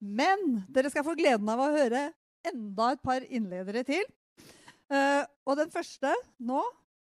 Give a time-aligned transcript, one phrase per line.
[0.00, 2.06] Men dere skal få gleden av å høre
[2.48, 4.04] enda et par innledere til.
[4.90, 6.10] Uh, og den første
[6.42, 6.58] nå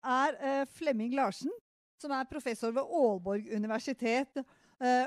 [0.05, 1.51] er uh, Flemming Larsen,
[1.99, 4.45] som er professor ved Aalborg universitet, uh,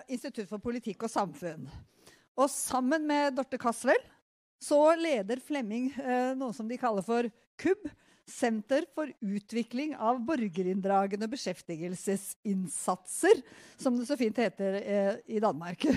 [0.10, 1.70] Institutt for politikk og samfunn.
[2.38, 4.02] Og sammen med Dorte Kasvel
[4.62, 5.94] så leder Flemming
[6.38, 7.24] noe som de kaller for
[7.62, 7.90] KUB,
[8.28, 13.40] Senter for utvikling av borgerinndragende beskjeftigelsesinnsatser,
[13.80, 14.84] som det så fint heter
[15.32, 15.88] i Danmark.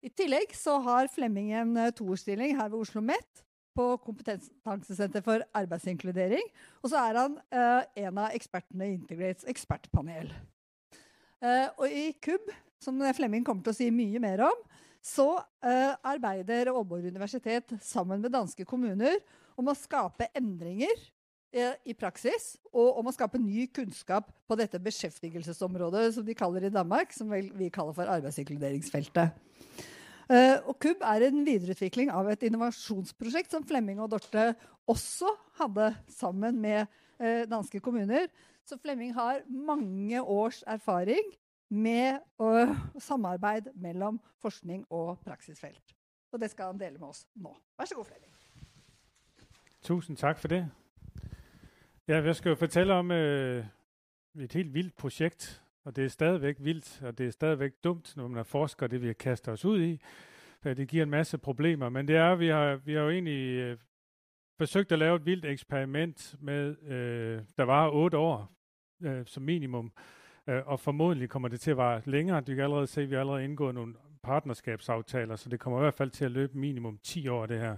[0.00, 3.42] I tillegg så har Flemming en eh, toårsstilling her ved Oslo OsloMet
[3.76, 6.46] på Kompetansesenter for arbeidsinkludering.
[6.82, 10.32] Og så er han eh, en av ekspertene i Integrates ekspertpanel.
[11.40, 12.48] Eh, og i KUB,
[12.80, 14.64] som Flemming kommer til å si mye mer om,
[15.04, 15.28] så
[15.64, 19.20] eh, arbeider Aalborg universitet sammen med danske kommuner
[19.60, 20.96] om å skape endringer
[21.52, 26.68] eh, i praksis, og om å skape ny kunnskap på dette beskjeftigelsesområdet som de kaller
[26.68, 29.36] i Danmark, som vi kaller for arbeidsinkluderingsfeltet.
[30.30, 34.52] Eh, og KUB er en videreutvikling av et innovasjonsprosjekt som Flemming og Dorte
[34.90, 36.84] også hadde sammen med
[37.18, 38.28] eh, danske kommuner.
[38.62, 41.32] Så Flemming har mange års erfaring
[41.70, 45.96] med eh, samarbeid mellom forskning og praksisfelt.
[46.32, 47.56] Og det skal han dele med oss nå.
[47.78, 48.30] Vær så god, Flemming.
[49.82, 50.68] Tusen takk for det.
[52.08, 53.66] Ja, jeg skal jo fortælle om øh,
[54.38, 58.28] et helt vildt projekt, og det er stadigvæk vildt, og det er stadigvæk dumt, når
[58.28, 60.02] man er forsker, det vi kaster os ud i,
[60.64, 61.88] Øh, det giver en masse problemer.
[61.88, 63.78] Men det er, vi har, vi har jo egentlig øh,
[64.58, 68.52] forsøgt at lave et vildt eksperiment med, øh, der var otte år
[69.02, 69.92] øh, som minimum,
[70.46, 72.40] øh, og formodentlig kommer det til at vare længere.
[72.40, 75.82] Du kan allerede se, at vi har allerede indgået nogle partnerskabsaftaler, så det kommer i
[75.82, 77.76] hvert fald til at løbe minimum 10 år, det her.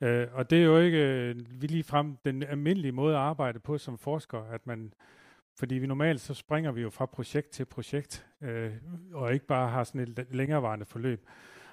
[0.00, 3.78] Øh, og det er jo ikke øh, lige frem den almindelige måde at arbejde på
[3.78, 4.92] som forsker, at man,
[5.58, 8.72] fordi vi normalt så springer vi jo fra projekt til projekt, øh,
[9.12, 11.26] og ikke bare har sådan et længerevarende forløb.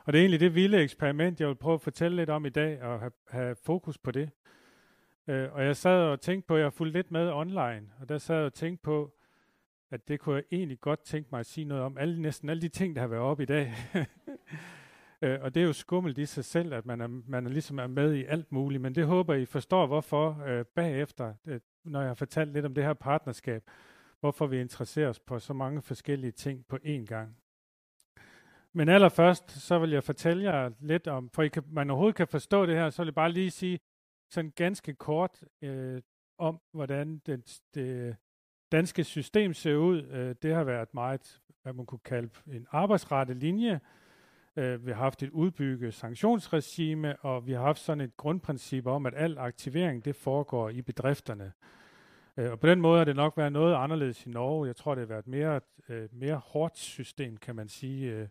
[0.06, 2.50] Og det er egentlig det vilde eksperiment, jeg vil prøve at fortælle lidt om i
[2.50, 4.30] dag, og have, have fokus på det.
[5.28, 8.18] Øh, og jeg sad og tænkte på, jeg har fulgt lidt med online, og der
[8.18, 9.14] sad jeg og tænkte på,
[9.92, 11.98] at det kunne jeg egentlig godt tænke mig at sige noget om.
[11.98, 13.74] Alle, næsten alle de ting, der har været op i dag.
[15.22, 17.80] Øh, og det er jo skummelt i sig selv, at man er, man er ligesom
[17.80, 22.00] er med i alt muligt, men det håber I forstår, hvorfor øh, bagefter, øh, når
[22.00, 23.64] jeg har fortalt lidt om det her partnerskab,
[24.20, 27.38] hvorfor vi interesserer os på så mange forskellige ting på én gang.
[28.76, 32.28] Men allerførst, så vil jeg fortælle jer lidt om, for I kan, man overhovedet kan
[32.28, 33.80] forstå det her, så vil jeg bare lige sige
[34.30, 36.02] sådan ganske kort øh,
[36.38, 38.16] om, hvordan det, det
[38.72, 40.04] danske system ser ud.
[40.04, 43.80] Øh, det har været meget, hvad man kunne kalde en arbejdsrette linje,
[44.58, 49.06] Øh, vi har haft et udbygget sanktionsregime, og vi har haft sådan et grundprincip om,
[49.06, 51.54] at al aktivering det foregår i bedrifterne.
[52.38, 54.68] Øh, og på den måde har det nok været noget anderledes i Norge.
[54.68, 58.28] Jeg tror, det har været et mere, øh, mere hårdt system, kan man sige, øh,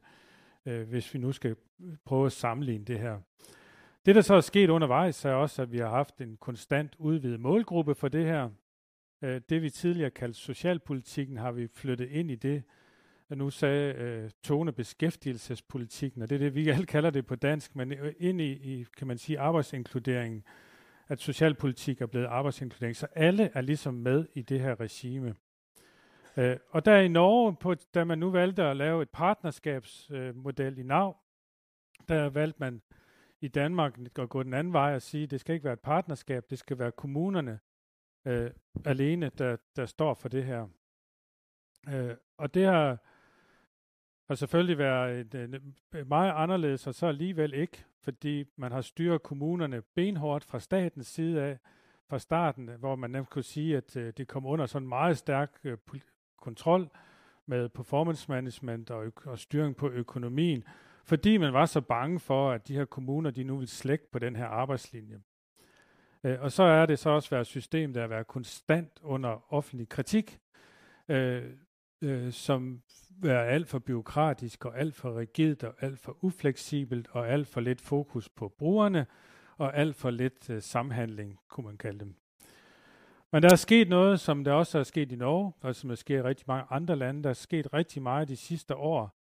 [0.66, 3.20] øh, hvis vi nu skal øh, prøve at sammenligne det her.
[4.06, 7.40] Det, der så er sket undervejs, er også, at vi har haft en konstant udvidet
[7.40, 8.50] målgruppe for det her.
[9.22, 12.62] Øh, det, vi tidligere kaldte socialpolitikken, har vi flyttet ind i det,
[13.36, 17.76] nu sagde øh, Tone beskæftigelsespolitikken, og det er det, vi alle kalder det på dansk,
[17.76, 20.44] men øh, ind i, i kan man sige, arbejdsinkluderingen,
[21.08, 25.34] at socialpolitik er blevet arbejdsinkludering, så alle er ligesom med i det her regime.
[26.36, 30.78] Øh, og der i Norge, på, da man nu valgte at lave et partnerskabsmodel øh,
[30.78, 31.16] i NAV,
[32.08, 32.82] der valgte man
[33.40, 35.80] i Danmark at gå den anden vej og sige, at det skal ikke være et
[35.80, 37.58] partnerskab, det skal være kommunerne
[38.24, 38.50] øh,
[38.84, 40.68] alene, der, der står for det her.
[41.88, 42.98] Øh, og det har
[44.26, 45.60] har selvfølgelig været et, øh,
[46.00, 51.06] et meget anderledes, og så alligevel ikke, fordi man har styret kommunerne benhårdt fra statens
[51.06, 51.58] side af,
[52.08, 55.60] fra starten, hvor man nemt kunne sige, at øh, det kom under sådan meget stærk
[55.64, 55.78] øh,
[56.44, 56.90] kontrol
[57.46, 60.64] med performance management og, og styring på økonomien,
[61.04, 64.18] fordi man var så bange for, at de her kommuner, de nu vil slække på
[64.18, 65.20] den her arbejdslinje.
[66.24, 69.52] Øh, og så er det så også været et system, der har været konstant under
[69.52, 70.38] offentlig kritik,
[71.08, 71.42] øh,
[72.02, 72.82] øh, som
[73.24, 77.60] er alt for byråkratisk og alt for rigidt og alt for ufleksibelt og alt for
[77.60, 79.06] lidt fokus på brugerne
[79.56, 82.23] og alt for lidt øh, samhandling, kunne man kalde dem.
[83.34, 85.94] Men der er sket noget, som der også er sket i Norge, og som er
[85.94, 87.22] sket i rigtig mange andre lande.
[87.22, 89.16] Der er sket rigtig meget de sidste år.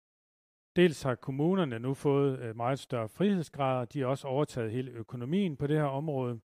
[0.75, 3.86] Dels har kommunerne nu fået øh, meget større frihedsgrader.
[3.86, 6.40] De har også overtaget hele økonomien på det her område.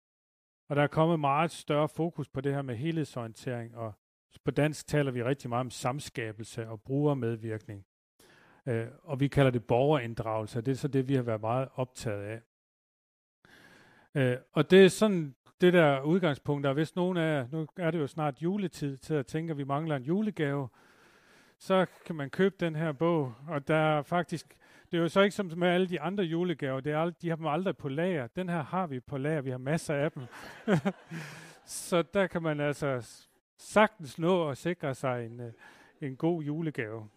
[0.69, 3.93] Og der er kommet meget større fokus på det her med helhedsorientering og
[4.43, 7.85] på dansk taler vi rigtig meget om samskabelse og brugermedvirkning.
[8.65, 12.23] Øh, og vi kalder det borgerinddragelse, det er så det, vi har været meget optaget
[12.23, 12.41] af.
[14.15, 17.99] Øh, og det er sådan det der udgangspunkt, der hvis nogen af nu er det
[17.99, 20.67] jo snart juletid til at tænke, at vi mangler en julegave,
[21.57, 24.57] så kan man købe den her bog, og der er faktisk,
[24.91, 26.79] det er jo så ikke som med alle de andre julegaver.
[26.79, 28.27] Det er ald- de har dem aldrig på lager.
[28.27, 29.41] Den her har vi på lager.
[29.41, 30.23] Vi har masser af dem.
[31.65, 33.19] så der kan man altså
[33.57, 35.51] sagtens nå og sikre sig en, øh,
[36.01, 37.09] en god julegave.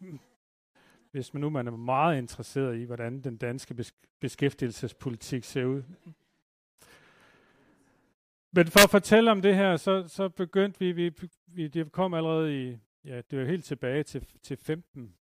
[1.11, 3.85] Hvis man nu man er meget interesseret i, hvordan den danske
[4.20, 5.82] beskæftigelsespolitik ser ud.
[8.59, 11.13] Men for at fortælle om det her, så, så begyndte vi, vi,
[11.47, 15.15] vi, det kom allerede i, ja, det var helt tilbage til, til 15,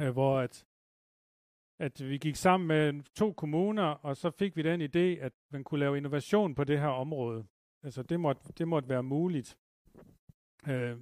[0.00, 0.64] øh, hvor at,
[1.78, 5.64] at vi gik sammen med to kommuner, og så fik vi den idé, at man
[5.64, 7.44] kunne lave innovation på det her område.
[7.82, 9.58] Altså det måtte, det måtte være muligt.
[10.68, 10.96] Øh,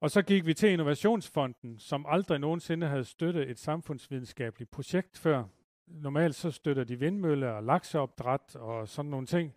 [0.00, 5.44] og så gik vi til Innovationsfonden, som aldrig nogensinde havde støttet et samfundsvidenskabeligt projekt før.
[5.86, 9.54] Normalt så støtter de vindmøller og lakseopdræt og sådan nogle ting.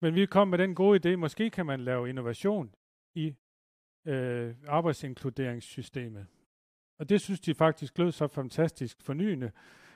[0.00, 2.74] Men vi kom med den gode idé, måske kan man lave innovation
[3.14, 3.34] i
[4.04, 6.26] øh, arbejdsinkluderingssystemet.
[6.98, 9.52] Og det synes de faktisk lød så fantastisk fornyende,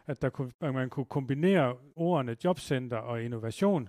[0.06, 3.88] at, der kunne, at man kunne kombinere ordene jobcenter og innovation.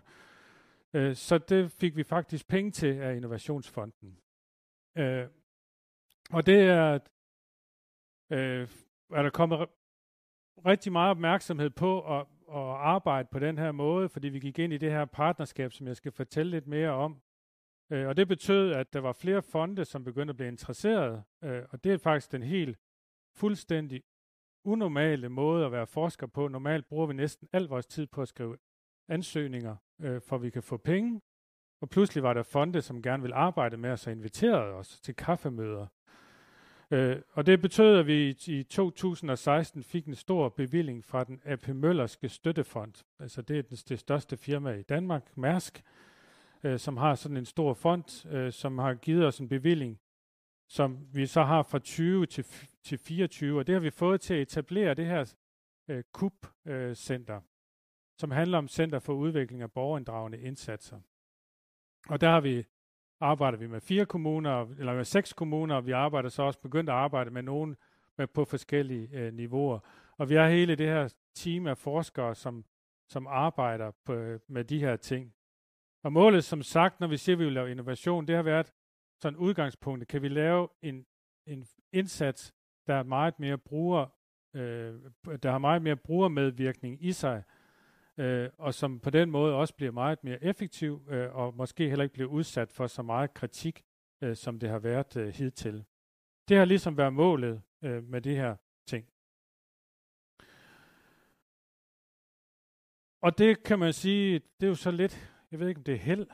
[0.94, 4.18] Øh, så det fik vi faktisk penge til af Innovationsfonden.
[4.98, 5.28] Øh,
[6.32, 7.00] og det er,
[8.30, 8.68] øh,
[9.14, 9.70] er der kommet
[10.66, 14.74] rigtig meget opmærksomhed på at, at arbejde på den her måde, fordi vi gik ind
[14.74, 17.22] i det her partnerskab, som jeg skal fortælle lidt mere om.
[17.92, 21.64] Øh, og det betød, at der var flere fonde, som begyndte at blive interesseret, øh,
[21.70, 22.78] og det er faktisk den helt
[23.36, 24.04] fuldstændig
[24.66, 26.48] unormale måde at være forsker på.
[26.48, 28.58] Normalt bruger vi næsten al vores tid på at skrive
[29.08, 31.22] ansøgninger, øh, for vi kan få penge.
[31.82, 35.16] Og pludselig var der fonde, som gerne ville arbejde med os og inviterede os til
[35.16, 35.88] kaffemøder.
[36.94, 41.68] Øh, og det betød, at vi i 2016 fik en stor bevilling fra den AP
[41.68, 42.94] Møllerske Støttefond.
[43.20, 45.84] Altså det er den, det største firma i Danmark, Mærsk,
[46.64, 50.00] øh, som har sådan en stor fond, øh, som har givet os en bevilling,
[50.70, 52.46] som vi så har fra 20 til,
[52.84, 53.60] til 24.
[53.60, 55.34] Og det har vi fået til at etablere det her
[55.88, 57.42] øh, KUP-center, øh,
[58.18, 61.00] som handler om Center for Udvikling af Borgerinddragende Indsatser.
[62.10, 62.66] Og der har vi
[63.24, 66.90] arbejder vi med fire kommuner, eller med seks kommuner, og vi arbejder så også begyndt
[66.90, 67.76] at arbejde med nogen
[68.18, 69.80] med på forskellige øh, niveauer.
[70.18, 72.66] Og vi har hele det her team af forskere, som,
[73.10, 75.34] som arbejder på, øh, med de her ting.
[76.04, 78.74] Og målet, som sagt, når vi siger, at vi vil lave innovation, det har været
[79.22, 80.08] sådan udgangspunktet.
[80.08, 81.06] Kan vi lave en,
[81.48, 82.54] en indsats,
[82.88, 84.06] der er meget mere bruger,
[84.56, 85.02] øh,
[85.44, 87.44] der har meget mere brugermedvirkning i sig,
[88.18, 92.04] øh, og som på den måde også bliver meget mere effektiv, øh, og måske heller
[92.04, 93.84] ikke bliver udsat for så meget kritik,
[94.22, 95.86] øh, som det har været øh, hidtil.
[96.50, 98.56] Det har ligesom været målet øh, med det her
[98.88, 99.08] ting.
[103.22, 105.94] Og det kan man sige, det er jo så lidt, jeg ved ikke om det
[105.94, 106.28] er held,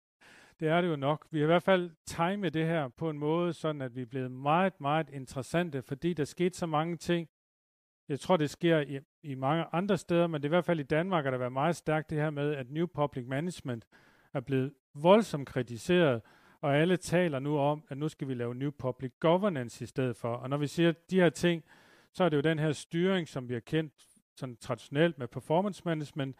[0.60, 1.26] det er det jo nok.
[1.30, 4.06] Vi har i hvert fald timet det her på en måde, sådan at vi er
[4.06, 7.28] blevet meget, meget interessante, fordi der skete så mange ting,
[8.08, 10.80] jeg tror, det sker i, i mange andre steder, men det er i hvert fald
[10.80, 13.86] i Danmark, at der været meget stærkt det her med, at New Public Management
[14.32, 16.22] er blevet voldsomt kritiseret,
[16.60, 20.16] og alle taler nu om, at nu skal vi lave New Public Governance i stedet
[20.16, 20.34] for.
[20.34, 21.64] Og når vi siger de her ting,
[22.12, 23.92] så er det jo den her styring, som vi har kendt
[24.36, 26.36] sådan traditionelt med performance management,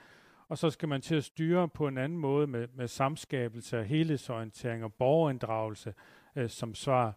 [0.49, 3.85] og så skal man til at styre på en anden måde med, med samskabelse og
[3.85, 5.95] helhedsorientering og borgerinddragelse
[6.37, 7.15] øh, som svar.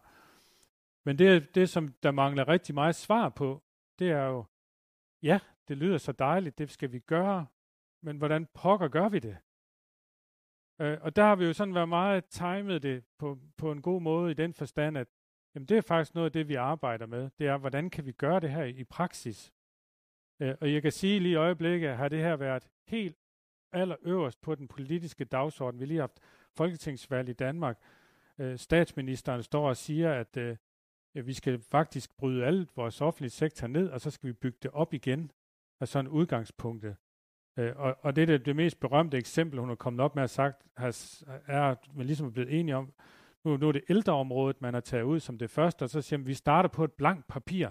[1.04, 3.62] Men det det, som der mangler rigtig meget svar på,
[3.98, 4.44] det er jo,
[5.22, 7.46] ja, det lyder så dejligt, det skal vi gøre,
[8.02, 9.36] men hvordan pokker gør vi det?
[10.80, 14.02] Øh, og der har vi jo sådan været meget timet det på, på en god
[14.02, 15.08] måde i den forstand, at
[15.54, 17.30] jamen, det er faktisk noget af det, vi arbejder med.
[17.38, 19.52] Det er, hvordan kan vi gøre det her i praksis?
[20.40, 23.16] Øh, og jeg kan sige lige i øjeblikket, har det her været helt
[23.72, 25.80] allerøverst på den politiske dagsorden.
[25.80, 26.20] Vi lige har haft
[26.56, 27.78] folketingsvalg i Danmark.
[28.38, 30.56] Øh, statsministeren står og siger, at øh,
[31.14, 34.58] ja, vi skal faktisk bryde alt vores offentlige sektor ned, og så skal vi bygge
[34.62, 35.30] det op igen
[35.80, 36.84] af sådan et udgangspunkt.
[37.56, 40.22] Øh, og, og det er det, det mest berømte eksempel, hun har kommet op med
[40.22, 40.66] at sagt,
[41.46, 42.92] er, at man ligesom er blevet enige om,
[43.44, 46.18] nu, nu er det ældreområdet, man har taget ud som det første, og så siger
[46.18, 47.68] man, vi starter på et blankt papir,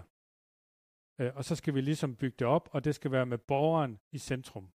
[1.19, 3.99] øh, og så skal vi ligesom bygge det op, og det skal være med borgeren
[4.11, 4.69] i centrum.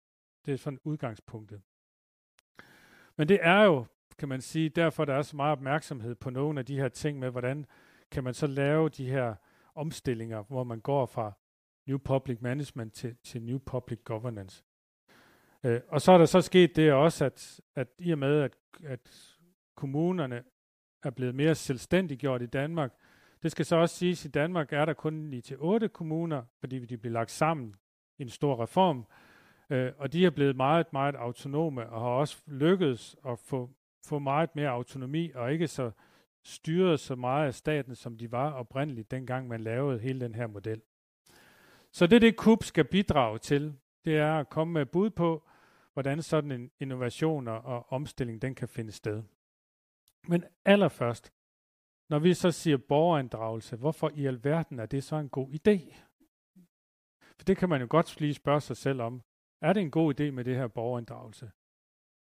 [0.46, 1.62] Det er sådan udgangspunktet.
[3.16, 3.86] Men det er jo,
[4.18, 7.18] kan man sige, derfor der er så meget opmærksomhed på nogle af de her ting
[7.18, 7.66] med, hvordan
[8.14, 9.34] kan man så lave de her
[9.74, 11.32] omstillinger, hvor man går fra
[11.86, 14.64] New Public Management til, til New Public Governance.
[15.64, 18.56] Øh, og så er der så sket det også, at, at i og med, at,
[18.84, 19.36] at
[19.74, 20.42] kommunerne
[21.02, 22.92] er blevet mere selvstændiggjort i Danmark,
[23.42, 26.42] det skal så også siges, at i Danmark er der kun 9 til otte kommuner,
[26.60, 27.74] fordi de bliver lagt sammen
[28.18, 29.06] i en stor reform,
[29.70, 33.70] øh, og de er blevet meget, meget autonome og har også lykkedes at få,
[34.04, 35.90] få meget mere autonomi og ikke så
[36.44, 40.46] styret så meget af staten, som de var oprindeligt, dengang man lavede hele den her
[40.46, 40.82] model.
[41.92, 43.74] Så det, det KUB skal bidrage til,
[44.04, 45.48] det er at komme med bud på,
[45.92, 49.22] hvordan sådan en innovation og omstilling, den kan finde sted.
[50.28, 51.32] Men allerførst,
[52.08, 55.94] når vi så siger borgerinddragelse, hvorfor i alverden er det så en god idé?
[57.36, 59.22] For det kan man jo godt lige spørge sig selv om.
[59.60, 61.50] Er det en god idé med det her borgerinddragelse?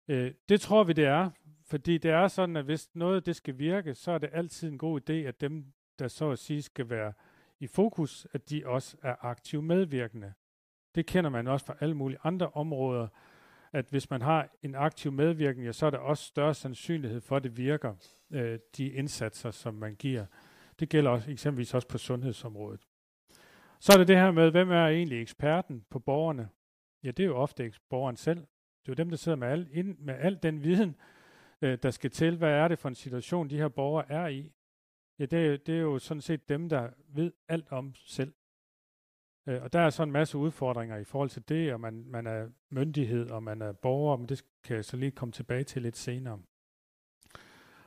[0.08, 1.30] Øh, det tror vi, det er,
[1.66, 4.78] fordi det er sådan, at hvis noget det skal virke, så er det altid en
[4.78, 5.64] god idé, at dem,
[5.98, 7.12] der så at sige skal være
[7.60, 10.32] i fokus, at de også er aktivt medvirkende.
[10.94, 13.08] Det kender man også fra alle mulige andre områder,
[13.72, 17.44] at hvis man har en aktiv medvirkning, så er der også større sandsynlighed for, at
[17.44, 17.94] det virker,
[18.30, 20.26] øh, de indsatser, som man giver.
[20.80, 22.80] Det gælder også, eksempelvis også på sundhedsområdet.
[23.80, 26.48] Så er det det her med, hvem er egentlig eksperten på borgerne?
[27.02, 28.38] Ja, det er jo ofte borgeren selv.
[28.38, 30.96] Det er jo dem, der sidder med al, ind, med al den viden,
[31.62, 32.36] øh, der skal til.
[32.36, 34.52] Hvad er det for en situation, de her borgere er i?
[35.18, 38.32] Ja, det det er jo sådan set dem, der ved alt om selv.
[39.46, 42.26] Øh, og der er så en masse udfordringer i forhold til det, og man, man
[42.26, 45.82] er myndighed, og man er borger, men det kan jeg så lige komme tilbage til
[45.82, 46.38] lidt senere.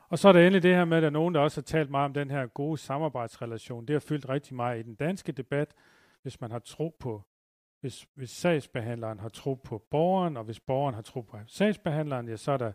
[0.10, 1.64] Og så er der endelig det her med, at der er nogen, der også har
[1.64, 3.86] talt meget om den her gode samarbejdsrelation.
[3.86, 5.74] Det har fyldt rigtig meget i den danske debat,
[6.22, 7.24] hvis man har tro på,
[7.82, 12.36] hvis, hvis sagsbehandleren har tro på borgeren, og hvis borgeren har tro på sagsbehandleren, ja,
[12.36, 12.72] så er der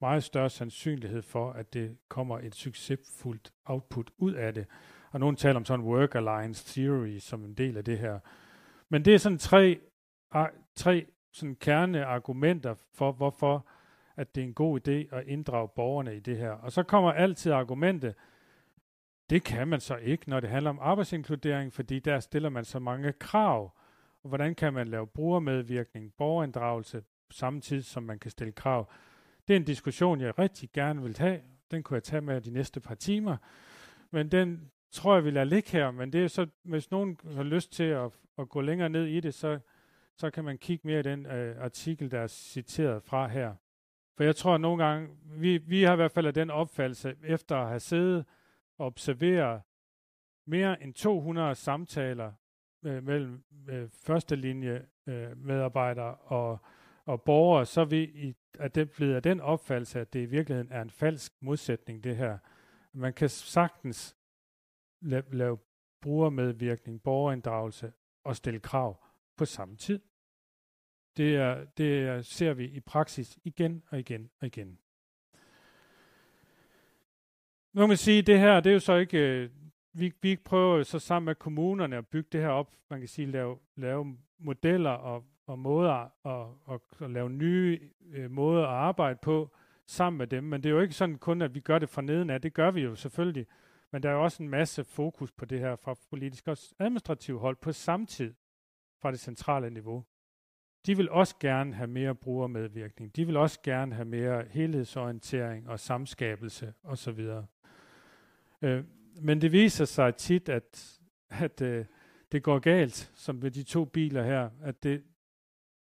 [0.00, 4.66] meget større sandsynlighed for, at det kommer et succesfuldt output ud af det.
[5.10, 8.18] Og nogen taler om sådan work alliance theory som en del af det her.
[8.88, 9.80] Men det er sådan tre,
[10.74, 13.66] tre sådan kerneargumenter for, hvorfor
[14.16, 16.50] at det er en god idé at inddrage borgerne i det her.
[16.50, 18.14] Og så kommer altid argumentet,
[19.30, 22.78] det kan man så ikke, når det handler om arbejdsinkludering, fordi der stiller man så
[22.78, 23.76] mange krav.
[24.22, 28.90] Og hvordan kan man lave brugermedvirkning, borgerinddragelse, samtidig som man kan stille krav?
[29.48, 31.42] Det er en diskussion, jeg rigtig gerne vil tage.
[31.70, 33.36] Den kunne jeg tage med de næste par timer.
[34.10, 35.90] Men den tror jeg, vi lader ligge her.
[35.90, 39.20] Men det er så, hvis nogen har lyst til at, at gå længere ned i
[39.20, 39.58] det, så,
[40.16, 43.54] så kan man kigge mere i den øh, artikel, der er citeret fra her.
[44.16, 47.56] For jeg tror at nogle gange, vi, vi har i hvert fald den opfattelse, efter
[47.56, 48.24] at have siddet
[48.78, 49.62] og observeret
[50.46, 52.32] mere end 200 samtaler
[52.82, 56.58] øh, mellem øh, første linje øh, medarbejdere og,
[57.06, 60.26] og borgere, så er vi i, at det blevet af den opfattelse, at det i
[60.26, 62.38] virkeligheden er en falsk modsætning, det her.
[62.92, 64.16] Man kan sagtens
[65.04, 65.58] la- lave
[66.00, 67.92] brugermedvirkning, borgerinddragelse
[68.24, 69.04] og stille krav
[69.36, 70.00] på samme tid.
[71.16, 74.78] Det, er, det er, ser vi i praksis igen og igen og igen.
[77.72, 79.50] Nu kan man sige, at det her, det er jo så ikke, øh,
[79.92, 83.30] vi, vi prøver så sammen med kommunerne at bygge det her op, man kan sige,
[83.30, 87.80] lave, lave modeller og, og måder og, og, at lave nye
[88.12, 89.50] øh, måder at arbejde på
[89.86, 90.44] sammen med dem.
[90.44, 92.40] Men det er jo ikke sådan kun, at vi gør det fra neden af.
[92.40, 93.46] Det gør vi jo selvfølgelig.
[93.92, 97.38] Men der er jo også en masse fokus på det her fra politisk og administrativ
[97.38, 98.34] hold på samtid
[99.00, 100.04] fra det centrale niveau
[100.86, 103.16] de vil også gerne have mere brugermedvirkning.
[103.16, 107.28] De vil også gerne have mere helhedsorientering og samskabelse osv.
[108.62, 108.84] Øh,
[109.20, 111.84] men det viser sig tit, at, at øh,
[112.32, 114.50] det går galt, som ved de to biler her.
[114.62, 115.02] At det,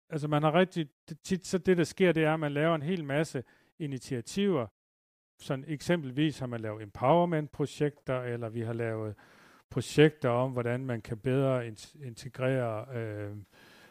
[0.10, 0.88] altså man har rigtig,
[1.24, 3.44] tit så det der sker, det er, at man laver en hel masse
[3.80, 4.68] initiativer.
[5.40, 9.16] Sådan eksempelvis har man lavet empowerment-projekter, eller vi har lavet
[9.70, 11.68] projekter om, hvordan man kan bedre
[12.04, 13.38] integrere øh,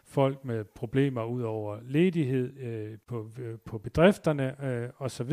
[0.04, 5.32] folk med problemer ud over ledighed øh, på, øh, på bedrifterne øh, osv.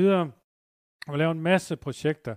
[1.07, 2.35] Og laver en masse projekter.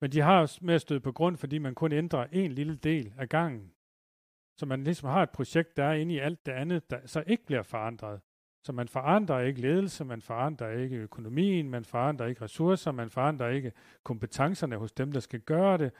[0.00, 2.74] Men de har også med at støde på grund, fordi man kun ændrer en lille
[2.74, 3.72] del af gangen.
[4.58, 7.24] Så man ligesom har et projekt, der er inde i alt det andet, der så
[7.26, 8.20] ikke bliver forandret.
[8.62, 13.48] Så man forandrer ikke ledelse, man forandrer ikke økonomien, man forandrer ikke ressourcer, man forandrer
[13.48, 13.72] ikke
[14.02, 15.92] kompetencerne hos dem, der skal gøre det,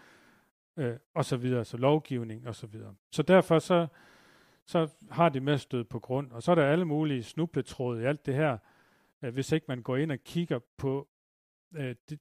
[0.76, 2.94] øh, og så videre, så lovgivning og så videre.
[3.12, 3.86] Så derfor så,
[4.66, 6.32] så har det med at støde på grund.
[6.32, 8.58] Og så er der alle mulige snubletråde i alt det her,
[9.22, 11.08] øh, hvis ikke man går ind og kigger på,
[11.74, 12.20] øh, det,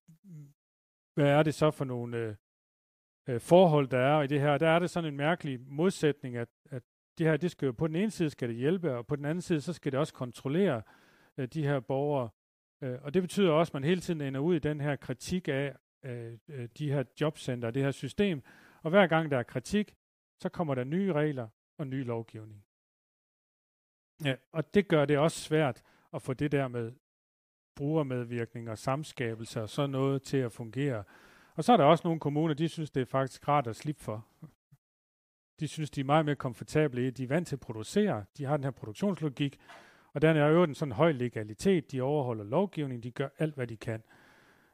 [1.13, 2.35] hvad er det så for nogle øh,
[3.27, 4.57] øh, forhold, der er i det her.
[4.57, 6.83] Der er det sådan en mærkelig modsætning, at, at
[7.17, 9.25] det her, det skal jo på den ene side skal det hjælpe, og på den
[9.25, 10.81] anden side, så skal det også kontrollere
[11.37, 12.29] øh, de her borgere.
[12.81, 15.47] Øh, og det betyder også, at man hele tiden ender ud i den her kritik
[15.47, 18.41] af øh, øh de her jobcenter, det her system.
[18.83, 19.95] Og hver gang der er kritik,
[20.41, 22.65] så kommer der nye regler, og ny lovgivning.
[24.25, 26.91] Ja, og det gør det også svært at få det der med
[27.75, 31.03] brugermedvirkning og samskabelse og sådan noget til at fungere.
[31.57, 34.03] Og så er der også nogle kommuner, de synes, det er faktisk rart at slippe
[34.03, 34.25] for.
[35.59, 38.45] De synes, de er meget mere komfortable i, de er vant til at producere, de
[38.45, 39.59] har den her produktionslogik,
[40.13, 43.67] og den er jo en sådan høj legalitet, de overholder lovgivning, de gør alt, hvad
[43.67, 44.03] de kan.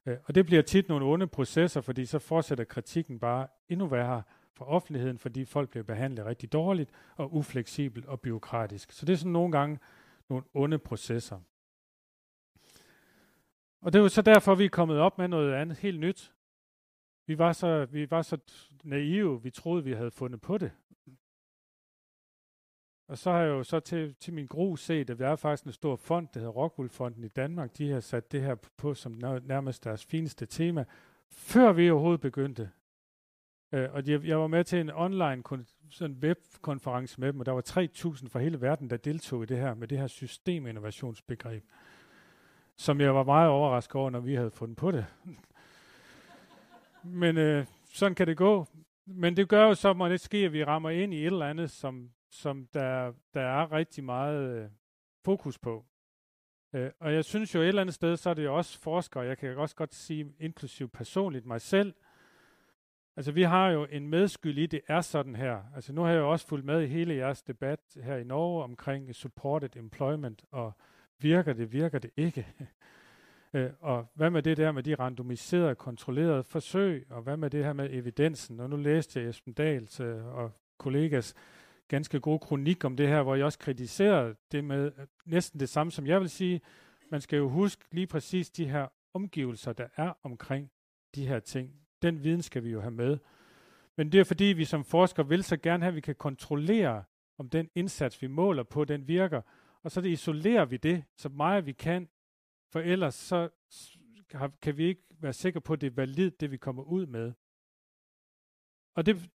[0.05, 4.23] Øh, og det bliver tit nogle onde processer, fordi så fortsætter kritikken bare endnu værre,
[4.53, 8.91] for offentligheden, fordi folk bliver behandlet rigtig dårligt og ufleksibelt og byråkratisk.
[8.91, 9.79] Så det er sådan nogle gange
[10.29, 11.39] nogle onde processer.
[13.81, 16.33] Og det er jo så derfor, vi er kommet op med noget andet helt nyt.
[17.25, 18.37] Vi var så, vi var så
[18.83, 20.71] naive, vi troede, vi havde fundet på det.
[23.07, 25.65] Og så har jeg jo så til, til min gru set, at der er faktisk
[25.65, 27.77] en stor fond, der hedder Rockwool-fonden i Danmark.
[27.77, 29.11] De har sat det her på som
[29.43, 30.85] nærmest deres fineste tema,
[31.29, 32.69] før vi overhovedet begyndte.
[33.71, 35.43] Øh, og jeg, jeg var med til en online
[35.89, 39.57] sådan webkonference med dem, og der var 3.000 fra hele verden, der deltog i det
[39.57, 41.63] her, med det her systeminnovationsbegreb,
[42.77, 45.05] som jeg var meget overrasket over, når vi havde fundet på det.
[47.03, 48.65] Men øh, sådan kan det gå.
[49.05, 51.45] Men det gør jo så, at det sker, at vi rammer ind i et eller
[51.45, 54.69] andet, som, som der, der er rigtig meget øh,
[55.25, 55.85] fokus på.
[56.73, 59.23] Øh, og jeg synes jo et eller andet sted, så er det jo også forskere,
[59.23, 61.93] jeg kan også godt sige, inklusiv personligt mig selv,
[63.15, 65.63] altså vi har jo en medskyld i, det er sådan her.
[65.75, 68.63] Altså nu har jeg jo også fulgt med i hele jeres debat her i Norge
[68.63, 70.73] omkring supported employment, og
[71.19, 72.47] virker det, virker det ikke?
[73.53, 77.63] øh, og hvad med det der med de randomiserede, kontrollerede forsøg, og hvad med det
[77.63, 78.59] her med evidensen?
[78.59, 81.33] Og nu læste jeg Esben Dahls øh, og kollegas
[81.87, 85.69] ganske god kronik om det her, hvor jeg også kritiserede det med øh, næsten det
[85.69, 86.61] samme, som jeg vil sige.
[87.11, 90.71] Man skal jo huske lige præcis de her omgivelser, der er omkring
[91.15, 91.71] de her ting.
[92.01, 93.17] Den viden skal vi jo have med.
[93.97, 97.03] Men det er fordi, vi som forskere vil så gerne have, at vi kan kontrollere,
[97.37, 99.41] om den indsats, vi måler på, den virker.
[99.83, 102.09] Og så det isolerer vi det så meget vi kan,
[102.73, 103.49] for ellers så
[104.61, 107.33] kan vi ikke være sikre på, at det er validt, det vi kommer ud med.
[108.95, 109.31] Og det,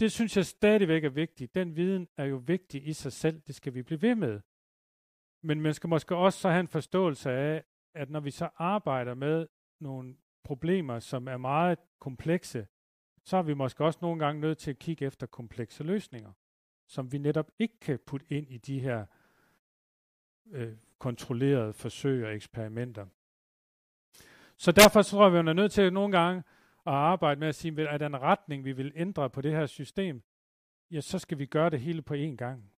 [0.00, 1.54] det synes jeg stadigvæk er vigtigt.
[1.54, 3.40] Den viden er jo vigtig i sig selv.
[3.40, 4.40] Det skal vi blive ved med.
[5.42, 7.64] Men man skal måske også så have en forståelse af,
[7.94, 9.46] at når vi så arbejder med
[9.80, 12.66] nogle problemer, som er meget komplekse,
[13.24, 16.32] så er vi måske også nogle gange nødt til at kigge efter komplekse løsninger,
[16.88, 19.06] som vi netop ikke kan putte ind i de her
[20.52, 23.06] øh, kontrollerede forsøg og eksperimenter.
[24.56, 26.42] Så derfor tror jeg, vi er nødt til nogle gange
[26.86, 29.66] at arbejde med at sige, at der en retning, vi vil ændre på det her
[29.66, 30.22] system,
[30.90, 32.70] ja, så skal vi gøre det hele på én gang.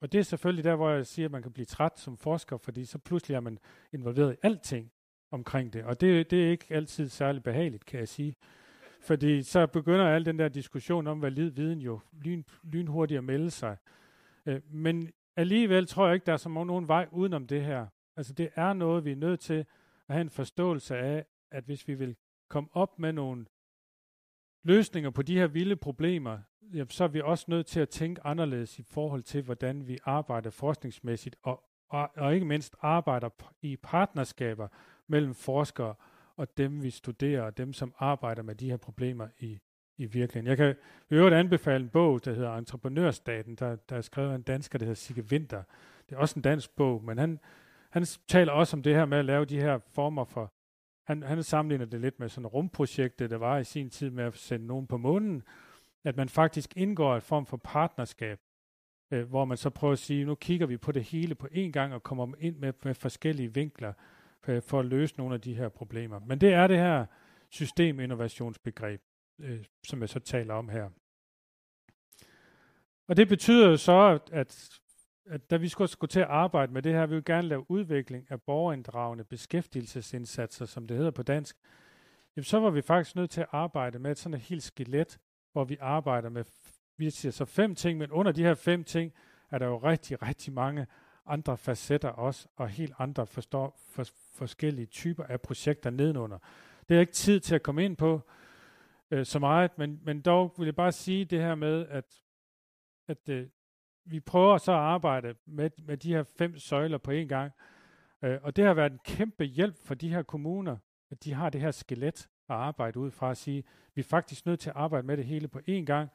[0.00, 2.56] Og det er selvfølgelig der, hvor jeg siger, at man kan blive træt som forsker,
[2.56, 3.58] fordi så pludselig er man
[3.92, 4.92] involveret i alting
[5.30, 5.84] omkring det.
[5.84, 8.34] Og det, det er ikke altid særlig behageligt, kan jeg sige.
[9.00, 13.50] Fordi så begynder al den der diskussion om valid viden jo lyn, lynhurtigt at melde
[13.50, 13.76] sig.
[14.46, 17.86] Øh, men alligevel tror jeg ikke, der er så nogen vej udenom det her.
[18.16, 19.66] Altså det er noget, vi er nødt til
[20.08, 22.16] at have en forståelse af, at hvis vi vil
[22.48, 23.46] komme op med nogle
[24.62, 26.38] løsninger på de her vilde problemer,
[26.88, 30.50] så er vi også nødt til at tænke anderledes i forhold til, hvordan vi arbejder
[30.50, 33.28] forskningsmæssigt, og, og, og ikke mindst arbejder
[33.62, 34.68] i partnerskaber
[35.06, 35.94] mellem forskere
[36.36, 39.58] og dem, vi studerer, og dem, som arbejder med de her problemer i,
[39.98, 40.46] i virkeligheden.
[40.46, 40.74] Jeg kan
[41.10, 44.84] øvrigt anbefale en bog, der hedder Entreprenørstaten, der, der er skrevet af en dansker, der
[44.84, 45.62] hedder Sigge Winter.
[46.08, 47.40] Det er også en dansk bog, men han,
[47.90, 50.52] han taler også om det her med at lave de her former for
[51.04, 54.36] han, han sammenligner det lidt med sådan et der var i sin tid med at
[54.36, 55.42] sende nogen på månen,
[56.04, 58.40] at man faktisk indgår et form for partnerskab,
[59.10, 61.70] øh, hvor man så prøver at sige, nu kigger vi på det hele på én
[61.70, 63.92] gang og kommer ind med, med forskellige vinkler
[64.48, 66.18] øh, for at løse nogle af de her problemer.
[66.26, 67.06] Men det er det her
[67.50, 69.00] systeminnovationsbegreb,
[69.38, 70.90] øh, som jeg så taler om her.
[73.08, 74.80] Og det betyder jo så, at
[75.26, 77.70] at da vi skulle, skulle til at arbejde med det her, vi vil gerne lave
[77.70, 81.56] udvikling af borgerinddragende beskæftigelsesindsatser, som det hedder på dansk,
[82.36, 85.18] jamen så var vi faktisk nødt til at arbejde med et sådan et helt skelet,
[85.52, 86.44] hvor vi arbejder med,
[86.96, 89.12] vi siger så fem ting, men under de her fem ting,
[89.50, 90.86] er der jo rigtig, rigtig mange
[91.26, 96.38] andre facetter også, og helt andre forstår, for, forskellige typer af projekter nedenunder.
[96.88, 98.20] Det er ikke tid til at komme ind på
[99.10, 102.22] øh, så meget, men, men dog vil jeg bare sige det her med, at,
[103.08, 103.48] at øh,
[104.04, 107.52] vi prøver så at arbejde med, med de her fem søjler på en gang.
[108.22, 110.76] Øh, og det har været en kæmpe hjælp for de her kommuner,
[111.10, 113.64] at de har det her skelet at arbejde ud fra at sige,
[113.94, 116.10] vi er faktisk nødt til at arbejde med det hele på én gang.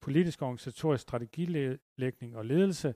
[0.00, 2.94] Politisk organisatorisk strategilægning og ledelse.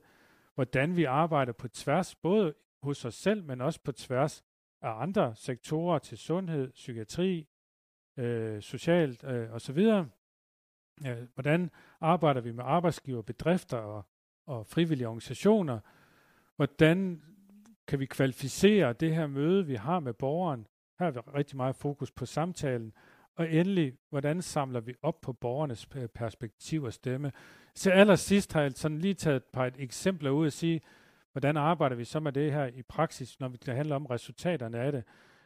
[0.55, 4.43] Hvordan vi arbejder på tværs, både hos os selv, men også på tværs
[4.81, 7.47] af andre sektorer til sundhed, psykiatri,
[8.17, 9.77] øh, socialt øh, osv.
[11.05, 14.05] Øh, hvordan arbejder vi med arbejdsgiver, bedrifter og
[14.47, 15.79] og frivillige organisationer.
[16.55, 17.21] Hvordan
[17.87, 20.67] kan vi kvalificere det her møde, vi har med borgeren?
[20.99, 22.93] Her er vi rigtig meget fokus på samtalen.
[23.35, 27.31] Og endelig, hvordan samler vi op på borgernes perspektiv og stemme?
[27.75, 30.81] Så allersidst har jeg sådan lige taget et par eksempler ud og sige,
[31.31, 34.91] hvordan arbejder vi så med det her i praksis, når det handler om resultaterne af
[34.91, 35.03] det.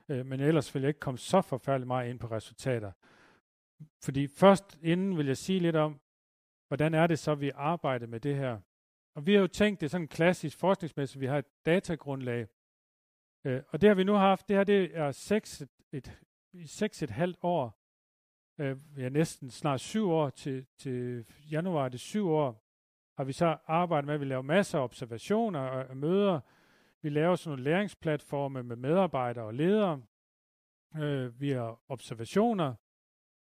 [0.10, 2.92] Øh, men ellers vil jeg ikke komme så forfærdeligt meget ind på resultater.
[4.04, 6.00] fordi først inden vil jeg sige lidt om,
[6.68, 8.60] hvordan er det så, vi arbejder med det her.
[9.16, 12.48] Og vi har jo tænkt det sådan klassisk forskningsmæssigt, vi har et datagrundlag.
[13.46, 16.20] Øh, og det har vi nu haft, det her det er seks, et,
[16.66, 17.82] seks et halvt år,
[18.58, 22.64] øh, ja næsten snart syv år, til, til januar det syv år,
[23.18, 26.40] har vi så arbejdet med, at vi laver masser af observationer og, og møder.
[27.02, 30.02] Vi laver sådan nogle læringsplatforme med medarbejdere og ledere.
[30.98, 32.74] Øh, vi har observationer.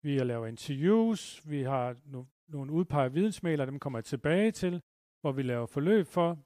[0.02, 1.50] Vi har lavet interviews.
[1.50, 4.82] Vi har no- nogle udpegede vidensmæler, dem kommer jeg tilbage til,
[5.20, 6.38] hvor vi laver forløb for.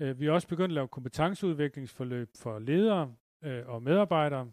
[0.00, 4.50] Øh, vi har også begyndt at lave kompetenceudviklingsforløb for ledere øh, og medarbejdere.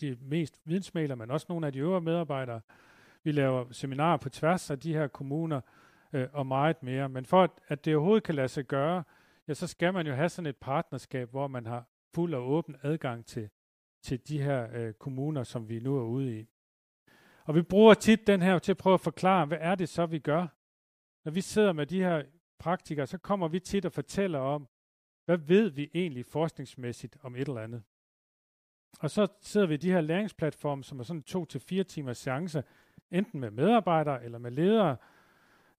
[0.00, 2.60] De mest vidensmæler, men også nogle af de øvrige medarbejdere.
[3.24, 5.60] Vi laver seminarer på tværs af de her kommuner,
[6.12, 7.08] øh, og meget mere.
[7.08, 9.04] Men for at, at det overhovedet kan lade sig gøre,
[9.48, 12.76] ja, så skal man jo have sådan et partnerskab, hvor man har fuld og åben
[12.82, 13.50] adgang til,
[14.02, 16.46] til de her øh, kommuner, som vi nu er ude i.
[17.44, 20.06] Og vi bruger tit den her til at prøve at forklare, hvad er det så,
[20.06, 20.46] vi gør?
[21.24, 22.22] Når vi sidder med de her
[22.58, 24.68] praktikere, så kommer vi tit og fortæller om,
[25.24, 27.82] hvad ved vi egentlig forskningsmæssigt om et eller andet?
[29.00, 32.18] Og så sidder vi i de her læringsplatforme, som er sådan to til fire timers
[32.18, 32.64] seance,
[33.10, 34.96] enten med medarbejdere eller med ledere,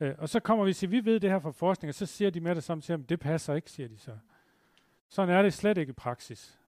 [0.02, 2.06] Øh, og så kommer vi og siger, vi ved det her fra forskning, og så
[2.06, 4.18] siger de med det samme til det passer ikke, siger de så.
[5.10, 6.60] Sådan er det slet ikke i praksis.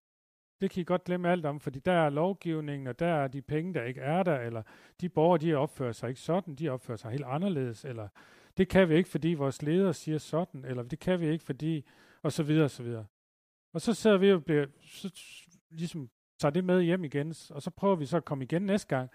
[0.62, 3.42] Det kan I godt glemme alt om, fordi der er lovgivningen, og der er de
[3.42, 4.64] penge, der ikke er der, eller
[5.02, 8.08] de borgere, de opfører sig ikke sådan, de opfører sig helt anderledes, eller
[8.58, 11.86] det kan vi ikke, fordi vores ledere siger sådan, eller det kan vi ikke, fordi,
[12.22, 13.06] og så videre, og så videre.
[13.74, 15.12] Og så sidder vi og bliver, så,
[15.70, 18.88] ligesom tager det med hjem igen, og så prøver vi så at komme igen næste
[18.88, 19.10] gang,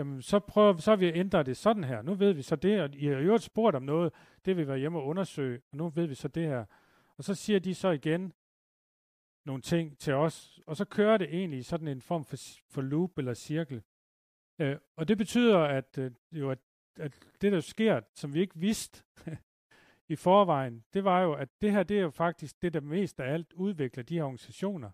[0.00, 2.02] jamen så prøver så vi ændret det sådan her.
[2.02, 4.12] Nu ved vi så det, og I har jo spurgt om noget,
[4.44, 6.64] det vil vi være hjemme og undersøge, og nu ved vi så det her.
[7.16, 8.32] Og så siger de så igen
[9.44, 12.36] nogle ting til os, og så kører det egentlig sådan en form for,
[12.68, 13.82] for loop eller cirkel.
[14.58, 16.58] Øh, og det betyder, at, øh, jo, at,
[16.96, 19.04] at det, der sker, som vi ikke vidste
[20.08, 23.20] i forvejen, det var jo, at det her, det er jo faktisk det, der mest
[23.20, 24.90] af alt udvikler de her organisationer.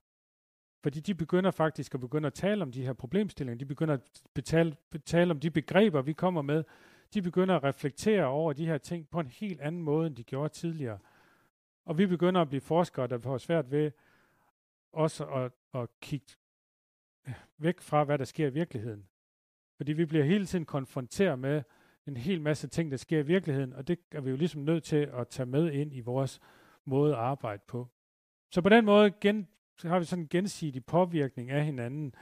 [0.82, 3.58] Fordi de begynder faktisk at begynde at tale om de her problemstillinger.
[3.58, 6.64] De begynder at betale, betale om de begreber, vi kommer med.
[7.14, 10.24] De begynder at reflektere over de her ting på en helt anden måde, end de
[10.24, 10.98] gjorde tidligere.
[11.84, 13.90] Og vi begynder at blive forskere, der får svært ved
[14.92, 16.26] også at, at kigge
[17.58, 19.06] væk fra, hvad der sker i virkeligheden.
[19.76, 21.62] Fordi vi bliver hele tiden konfronteret med
[22.06, 24.84] en hel masse ting, der sker i virkeligheden, og det er vi jo ligesom nødt
[24.84, 26.40] til at tage med ind i vores
[26.84, 27.88] måde at arbejde på.
[28.50, 32.14] Så på den måde gen, så har vi sådan en gensidig påvirkning af hinanden.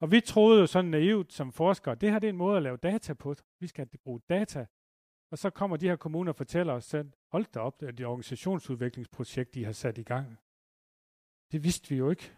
[0.00, 2.62] Og vi troede jo sådan naivt som forskere, det her det er en måde at
[2.62, 3.34] lave data på.
[3.60, 4.66] Vi skal bruge data.
[5.30, 7.92] Og så kommer de her kommuner og fortæller os selv, hold da op, det er
[7.92, 10.38] det organisationsudviklingsprojekt, de har sat i gang.
[11.52, 12.32] Det vidste vi jo ikke.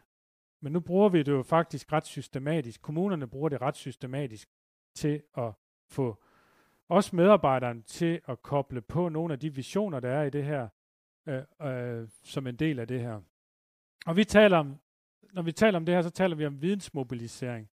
[0.61, 2.83] Men nu bruger vi det jo faktisk ret systematisk.
[2.83, 4.49] Kommunerne bruger det ret systematisk
[4.95, 5.53] til at
[5.89, 6.23] få
[6.89, 10.69] os medarbejderne til at koble på nogle af de visioner, der er i det her,
[11.27, 13.21] øh, øh, som en del af det her.
[14.07, 14.79] Og vi taler om,
[15.33, 17.69] når vi taler om det her, så taler vi om vidensmobilisering.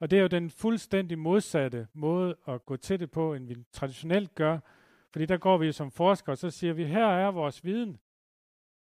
[0.00, 3.56] Og det er jo den fuldstændig modsatte måde at gå til det på, end vi
[3.72, 4.58] traditionelt gør.
[5.12, 7.98] Fordi der går vi som forskere, og så siger vi, her er vores viden.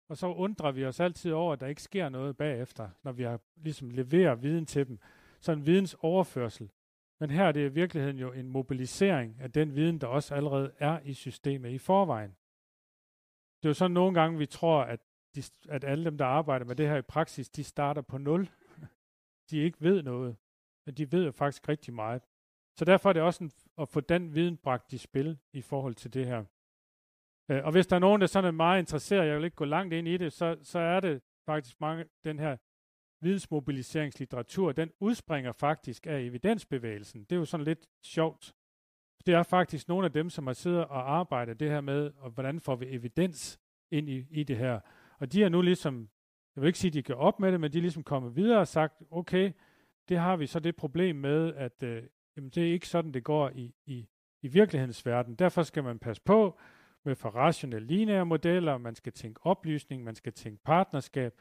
[0.09, 3.23] Og så undrer vi os altid over, at der ikke sker noget bagefter, når vi
[3.23, 4.99] har ligesom leverer viden til dem.
[5.41, 6.71] Så en vidensoverførsel.
[7.21, 10.73] Men her er det i virkeligheden jo en mobilisering af den viden, der også allerede
[10.79, 12.31] er i systemet i forvejen.
[13.63, 15.01] Det er jo sådan nogle gange, vi tror, at
[15.35, 18.49] de, at alle dem, der arbejder med det her i praksis, de starter på nul.
[19.51, 20.37] De ikke ved noget,
[20.87, 22.23] men de ved jo faktisk rigtig meget.
[22.79, 25.95] Så derfor er det også en, at få den viden bragt i spil i forhold
[25.95, 26.45] til det her.
[27.51, 29.65] Øh, og hvis der er nogen, der sådan er meget interesseret, jeg vil ikke gå
[29.65, 32.57] langt ind i det, så, så er det faktisk mange, den her
[33.21, 37.21] vidensmobiliseringslitteratur, den udspringer faktisk af evidensbevægelsen.
[37.25, 38.55] Det er jo sådan lidt sjovt.
[39.27, 42.31] Det er faktisk nogle af dem, som har siddet og arbejdet det her med, og
[42.31, 43.61] hvordan får vi evidens
[43.91, 44.81] ind i, i det her.
[45.19, 46.09] Og de er nu ligesom,
[46.57, 48.37] jeg vil ikke sige, at de gør op med det, men de er ligesom kommet
[48.37, 49.53] videre og sagt, okay,
[50.09, 52.03] det har vi så det problem med, at øh,
[52.37, 54.09] jamen, det er ikke sådan, det går i, i,
[54.43, 55.35] i virkelighedens verden.
[55.35, 56.59] Derfor skal man passe på
[57.05, 61.35] med for rationelle lineære modeller, man skal tænke oplysning, man skal tænke partnerskab,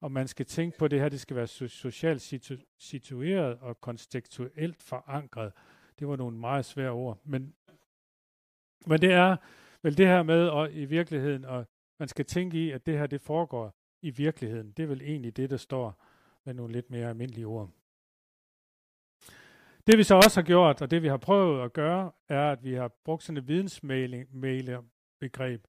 [0.00, 3.80] og man skal tænke på det her, det skal være so- socialt situ- situeret og
[3.80, 5.52] kontekstuelt forankret.
[5.98, 7.54] Det var nogle meget svære ord, men,
[8.86, 9.36] men det er
[9.82, 11.66] vel det her med at, i virkeligheden at
[11.98, 14.72] man skal tænke i, at det her det foregår i virkeligheden.
[14.72, 16.04] Det er vel egentlig det, der står
[16.44, 17.70] med nogle lidt mere almindelige ord.
[19.86, 22.64] Det vi så også har gjort, og det vi har prøvet at gøre, er, at
[22.64, 25.66] vi har brugt sådan et vidensmailer-begreb.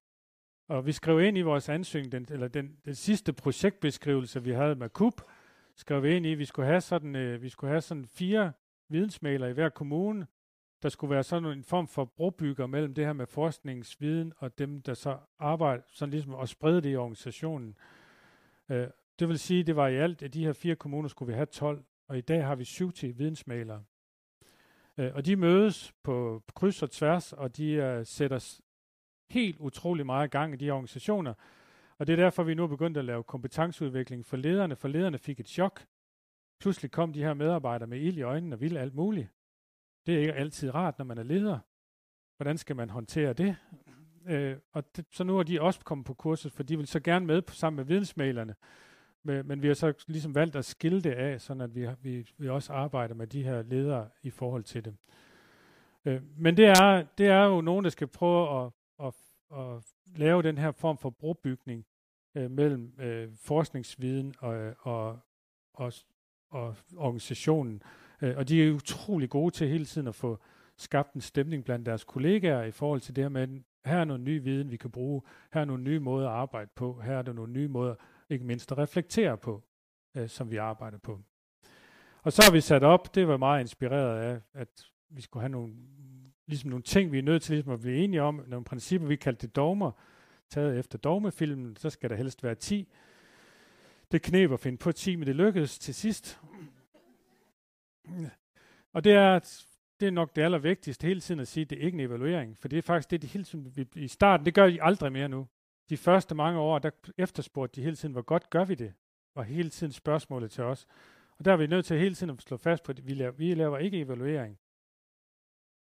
[0.68, 4.74] Og vi skrev ind i vores ansøgning, den, eller den, den sidste projektbeskrivelse, vi havde
[4.74, 5.20] med KUB,
[5.76, 8.52] skrev vi ind i, at vi skulle have sådan, øh, vi skulle have sådan fire
[8.88, 10.26] vidensmailer i hver kommune,
[10.86, 14.82] der skulle være sådan en form for brobygger mellem det her med forskningsviden og dem,
[14.82, 17.76] der så arbejder sådan ligesom at sprede det i organisationen.
[18.68, 18.86] Øh,
[19.18, 21.46] det vil sige, det var i alt, at de her fire kommuner skulle vi have
[21.46, 23.84] 12, og i dag har vi 70 vidensmalere.
[24.98, 28.60] Øh, og de mødes på kryds og tværs, og de øh, sætter
[29.30, 31.34] helt utrolig meget gang i de her organisationer.
[31.98, 35.18] Og det er derfor, vi nu er begyndt at lave kompetenceudvikling for lederne, for lederne
[35.18, 35.86] fik et chok.
[36.60, 39.28] Pludselig kom de her medarbejdere med ild i øjnene og ville alt muligt.
[40.06, 41.58] Det er ikke altid rart, når man er leder.
[42.36, 43.56] Hvordan skal man håndtere det?
[44.26, 47.00] Øh, og det, så nu er de også kommet på kurset, for de vil så
[47.00, 48.54] gerne med på, sammen med vidensmalerne.
[49.22, 52.26] Men, men vi har så ligesom valgt at skille det af, sådan at vi, vi,
[52.38, 54.96] vi også arbejder med de her ledere i forhold til det.
[56.04, 58.72] Øh, men det er, det er jo nogen, der skal prøve at,
[59.06, 59.14] at,
[59.58, 59.82] at
[60.16, 61.86] lave den her form for brobygning
[62.34, 65.18] øh, mellem øh, forskningsviden og, og,
[65.74, 65.92] og,
[66.50, 67.82] og organisationen.
[67.84, 70.38] Øh, Øh, og de er utrolig gode til hele tiden at få
[70.76, 73.48] skabt en stemning blandt deres kollegaer i forhold til det her med,
[73.84, 76.70] her er noget ny viden, vi kan bruge, her er nogle nye måder at arbejde
[76.74, 77.94] på, her er der nogle nye måder,
[78.30, 79.62] ikke mindst at reflektere på,
[80.14, 81.20] øh, som vi arbejder på.
[82.22, 84.68] Og så har vi sat op, det var meget inspireret af, at
[85.10, 85.74] vi skulle have nogle,
[86.46, 89.16] ligesom nogle ting, vi er nødt til ligesom at blive enige om, nogle principper, vi
[89.16, 89.90] kaldte det dogmer,
[90.50, 92.88] taget efter dogmefilmen, så skal der helst være 10.
[94.12, 96.40] Det knep at finde på 10, men det lykkedes til sidst.
[98.92, 99.38] Og det er,
[100.00, 102.58] det er nok det allervigtigste hele tiden at sige, at det er ikke en evaluering,
[102.58, 105.12] for det er faktisk det, de hele tiden, vi, i starten, det gør de aldrig
[105.12, 105.48] mere nu.
[105.88, 108.94] De første mange år, der efterspurgte de hele tiden, hvor godt gør vi det?
[109.34, 110.86] Var hele tiden spørgsmålet til os.
[111.38, 113.32] Og der er vi nødt til hele tiden at slå fast på, at vi laver,
[113.32, 114.58] vi laver ikke evaluering.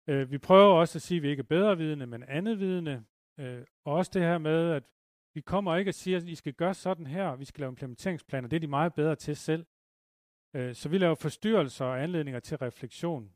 [0.08, 3.03] Øh, vi prøver også at sige, at vi ikke er bedre vidende, men andet vidende.
[3.39, 4.84] Øh, og også det her med, at
[5.34, 8.47] vi kommer ikke og siger, at I skal gøre sådan her, vi skal lave implementeringsplaner.
[8.47, 9.65] Det er de meget bedre til selv.
[10.53, 13.31] Øh, så vi laver forstyrrelser og anledninger til refleksion.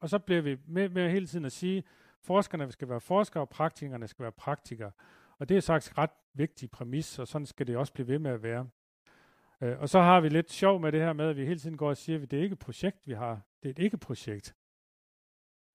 [0.00, 1.84] Og så bliver vi med, med hele tiden at sige, at
[2.22, 4.90] forskerne skal være forskere, og praktikerne skal være praktikere.
[5.38, 8.30] Og det er faktisk ret vigtig præmis, og sådan skal det også blive ved med
[8.30, 8.68] at være.
[9.60, 11.76] Øh, og så har vi lidt sjov med det her med, at vi hele tiden
[11.76, 13.40] går og siger, at det er ikke et projekt, vi har.
[13.62, 14.56] Det er et ikke-projekt.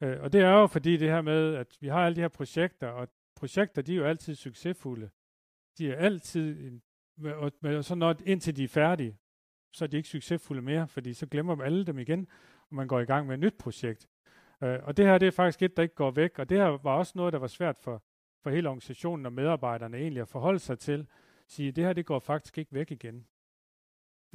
[0.01, 2.27] Øh, og det er jo fordi det her med, at vi har alle de her
[2.27, 5.09] projekter, og projekter, de er jo altid succesfulde.
[5.77, 6.81] De er altid, en,
[7.23, 9.17] og, og så når, indtil de er færdige,
[9.75, 12.27] så er de ikke succesfulde mere, fordi så glemmer man alle dem igen,
[12.69, 14.09] og man går i gang med et nyt projekt.
[14.63, 16.65] Øh, og det her, det er faktisk et, der ikke går væk, og det her
[16.65, 18.03] var også noget, der var svært for,
[18.43, 21.07] for hele organisationen og medarbejderne egentlig at forholde sig til,
[21.47, 23.27] sige, det her, det går faktisk ikke væk igen.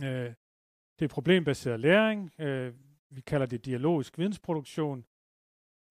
[0.02, 0.32] Øh,
[0.98, 2.74] det er problembaseret læring, øh,
[3.10, 5.04] vi kalder det dialogisk vidensproduktion,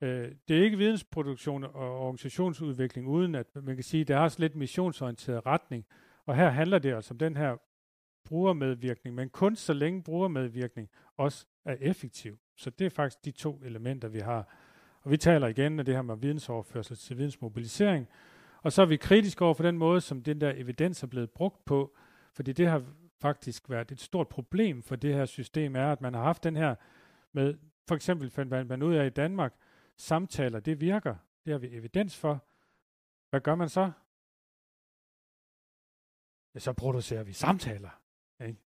[0.02, 4.24] Øh, det er ikke vidensproduktion og organisationsudvikling, uden at man kan sige, at det har
[4.24, 5.86] også lidt missionsorienteret retning.
[6.26, 7.58] Og her handler det altså om den her
[8.26, 12.40] brugermedvirkning, men kun så længe brugermedvirkning også er effektiv.
[12.56, 14.56] Så det er faktisk de to elementer, vi har.
[15.02, 18.08] Og vi taler igen af det her med vidensoverførsel til vidensmobilisering.
[18.62, 21.32] Og så er vi kritiske over for den måde, som den der evidens er blevet
[21.32, 21.96] brugt på,
[22.34, 22.84] fordi det har
[23.22, 26.56] faktisk været et stort problem for det her system, er, at man har haft den
[26.56, 26.76] her
[27.32, 29.54] med, for eksempel fandt man ud af i Danmark,
[29.98, 31.16] samtaler, det virker.
[31.46, 32.46] Det har vi evidens for.
[33.30, 33.92] Hvad gør man så?
[36.54, 37.99] Ja, så producerer vi samtaler.
[38.40, 38.60] Ikke?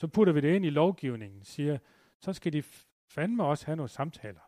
[0.00, 1.78] Så putter vi det ind i lovgivningen, siger,
[2.20, 2.62] så skal de
[3.08, 4.40] fandme også have nogle samtaler.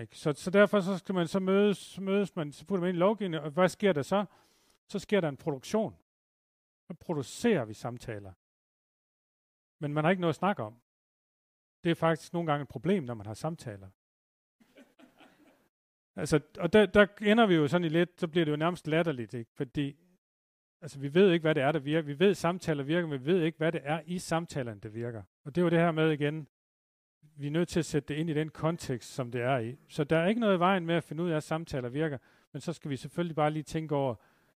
[0.00, 0.18] Ikke?
[0.18, 2.96] Så, så derfor så skal man så mødes, så mødes man, så putter man ind
[2.96, 4.24] i lovgivningen, og hvad sker der så?
[4.88, 5.96] Så sker der en produktion.
[6.86, 8.32] Så producerer vi samtaler.
[9.78, 10.80] Men man har ikke noget at snakke om.
[11.84, 13.88] Det er faktisk nogle gange et problem, når man har samtaler.
[16.16, 18.86] Altså, og der, der ender vi jo sådan i lidt, så bliver det jo nærmest
[18.86, 19.50] latterligt, ikke?
[19.54, 19.96] Fordi,
[20.82, 22.06] altså, vi ved ikke, hvad det er, der virker.
[22.06, 24.88] Vi ved, at samtaler virker, men vi ved ikke, hvad det er i samtalerne, der
[24.88, 25.22] virker.
[25.44, 26.48] Og det er jo det her med igen,
[27.36, 29.76] vi er nødt til at sætte det ind i den kontekst, som det er i.
[29.88, 32.18] Så der er ikke noget i vejen med at finde ud af, at samtaler virker,
[32.52, 34.14] men så skal vi selvfølgelig bare lige tænke over,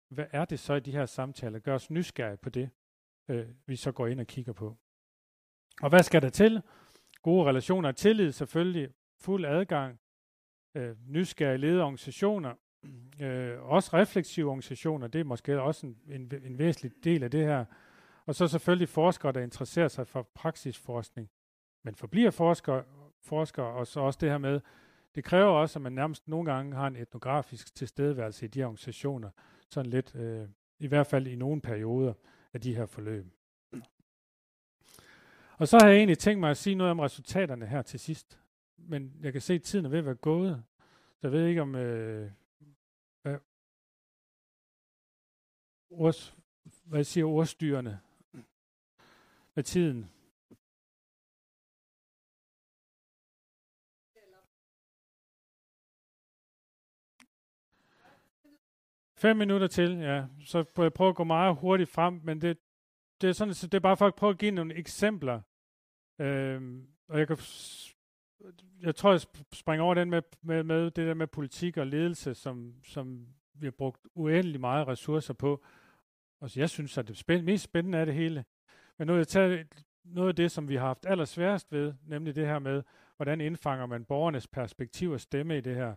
[0.08, 1.58] hvad er det så i de her samtaler?
[1.58, 2.70] Gør os nysgerrige på det,
[3.28, 4.76] øh, vi så går ind og kigger på.
[5.82, 6.62] Og hvad skal der til?
[7.22, 10.00] Gode relationer, tillid selvfølgelig, fuld adgang,
[10.74, 12.54] øh, nysgerrige lederorganisationer,
[13.22, 17.44] øh, også refleksive organisationer, det er måske også en, en, en væsentlig del af det
[17.44, 17.64] her.
[18.26, 21.30] Og så selvfølgelig forskere, der interesserer sig for praksisforskning,
[21.82, 22.84] men forbliver forskere,
[23.22, 24.60] forskere og så også det her med,
[25.14, 29.30] det kræver også, at man nærmest nogle gange har en etnografisk tilstedeværelse i de organisationer,
[29.70, 32.12] sådan lidt, øh, i hvert fald i nogle perioder
[32.52, 33.26] af de her forløb.
[35.58, 38.40] Og så har jeg egentlig tænkt mig at sige noget om resultaterne her til sidst
[38.88, 40.62] men jeg kan se, at tiden er ved at være gået.
[41.16, 41.74] Så jeg ved ikke om...
[41.74, 42.30] Øh,
[45.90, 46.36] ords,
[46.84, 48.00] hvad siger ordstyrene
[49.54, 50.10] med tiden?
[59.16, 60.26] Fem minutter til, ja.
[60.44, 62.58] Så jeg prøver at gå meget hurtigt frem, men det,
[63.20, 65.40] det, er, sådan, så det er bare for at prøve at give nogle eksempler.
[66.18, 67.38] Øhm, og jeg, kan,
[68.80, 69.20] jeg tror, jeg
[69.52, 73.66] springer over den med, med, med det der med politik og ledelse, som, som vi
[73.66, 75.64] har brugt uendelig meget ressourcer på.
[76.40, 78.44] Og så jeg synes, at det spænd- mest spændende er det hele.
[78.98, 79.66] Men nu vil jeg tage
[80.04, 82.82] noget af det, som vi har haft allersværest ved, nemlig det her med,
[83.16, 85.94] hvordan indfanger man borgernes perspektiv og stemme i det her.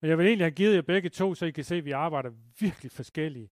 [0.00, 1.90] Men jeg vil egentlig have givet jer begge to, så I kan se, at vi
[1.90, 2.30] arbejder
[2.60, 3.50] virkelig forskellige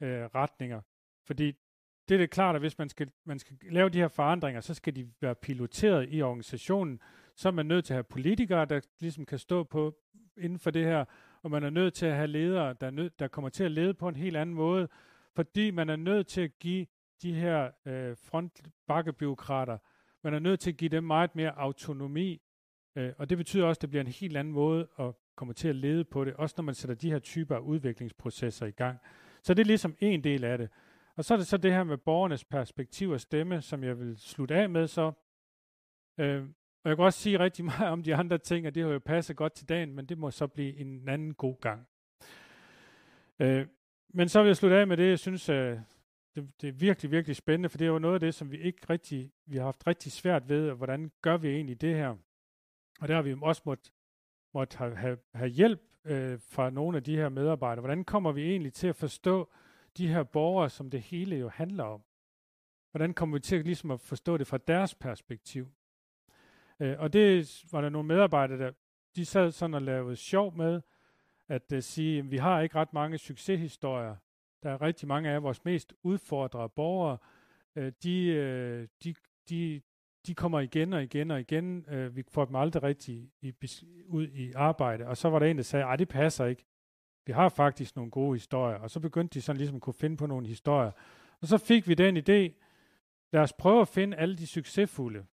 [0.00, 0.80] øh, retninger.
[1.26, 1.52] Fordi
[2.08, 4.74] det er det klart, at hvis man skal, man skal lave de her forandringer, så
[4.74, 7.00] skal de være piloteret i organisationen.
[7.36, 9.94] Så er man nødt til at have politikere, der ligesom kan stå på
[10.36, 11.04] inden for det her,
[11.42, 13.94] og man er nødt til at have ledere, der, nød, der kommer til at lede
[13.94, 14.88] på en helt anden måde,
[15.34, 16.86] fordi man er nødt til at give
[17.22, 19.78] de her øh, frontbakkebyråkrater,
[20.24, 22.42] man er nødt til at give dem meget mere autonomi,
[22.96, 25.68] øh, og det betyder også, at det bliver en helt anden måde at komme til
[25.68, 28.98] at lede på det, også når man sætter de her typer af udviklingsprocesser i gang.
[29.42, 30.68] Så det er ligesom en del af det.
[31.16, 34.18] Og så er det så det her med borgernes perspektiv og stemme, som jeg vil
[34.18, 35.12] slutte af med så.
[36.18, 36.42] Øh,
[36.84, 38.98] og jeg kan også sige rigtig meget om de andre ting, og det har jo
[38.98, 41.88] passet godt til dagen, men det må så blive en anden god gang.
[43.38, 43.66] Øh,
[44.12, 45.78] men så vil jeg slutte af med det, jeg synes, øh,
[46.34, 48.58] det, det er virkelig, virkelig spændende, for det er jo noget af det, som vi
[48.58, 52.16] ikke rigtig, vi har haft rigtig svært ved, og hvordan gør vi egentlig det her?
[53.00, 53.92] Og der har vi også måttet
[54.54, 57.80] måtte have, have, have hjælp øh, fra nogle af de her medarbejdere.
[57.80, 59.50] Hvordan kommer vi egentlig til at forstå
[59.96, 62.02] de her borgere, som det hele jo handler om?
[62.90, 65.68] Hvordan kommer vi til at, ligesom at forstå det fra deres perspektiv?
[66.80, 68.72] Øh, og det var der nogle medarbejdere, der
[69.16, 70.80] de sad sådan og lavede sjov med,
[71.52, 74.16] at uh, sige, at vi har ikke ret mange succeshistorier.
[74.62, 77.18] Der er rigtig mange af vores mest udfordrede borgere.
[77.76, 79.14] Uh, de, uh, de,
[79.48, 79.80] de,
[80.26, 81.86] de kommer igen og igen og igen.
[81.92, 83.52] Uh, vi får dem aldrig rigtig i,
[84.06, 85.06] ud i arbejde.
[85.06, 86.64] Og så var der en, der sagde, at det passer ikke.
[87.26, 88.76] Vi har faktisk nogle gode historier.
[88.76, 90.90] Og så begyndte de sådan ligesom at kunne finde på nogle historier.
[91.40, 92.52] Og så fik vi den idé,
[93.32, 95.26] lad os prøve at finde alle de succesfulde.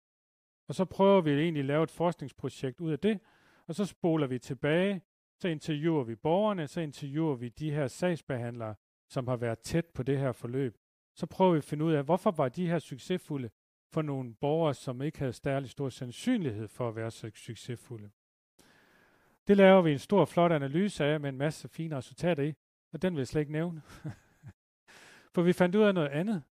[0.68, 3.20] Og så prøver vi egentlig at lave et forskningsprojekt ud af det,
[3.66, 5.02] og så spoler vi tilbage,
[5.38, 8.74] så interviewer vi borgerne, så interviewer vi de her sagsbehandlere,
[9.08, 10.78] som har været tæt på det her forløb.
[11.14, 13.50] Så prøver vi at finde ud af, hvorfor var de her succesfulde
[13.92, 18.10] for nogle borgere, som ikke havde særlig stor sandsynlighed for at være så succesfulde.
[19.46, 22.54] Det laver vi en stor, flot analyse af med en masse fine resultater i,
[22.92, 23.82] og den vil jeg slet ikke nævne.
[25.34, 26.42] for vi fandt ud af noget andet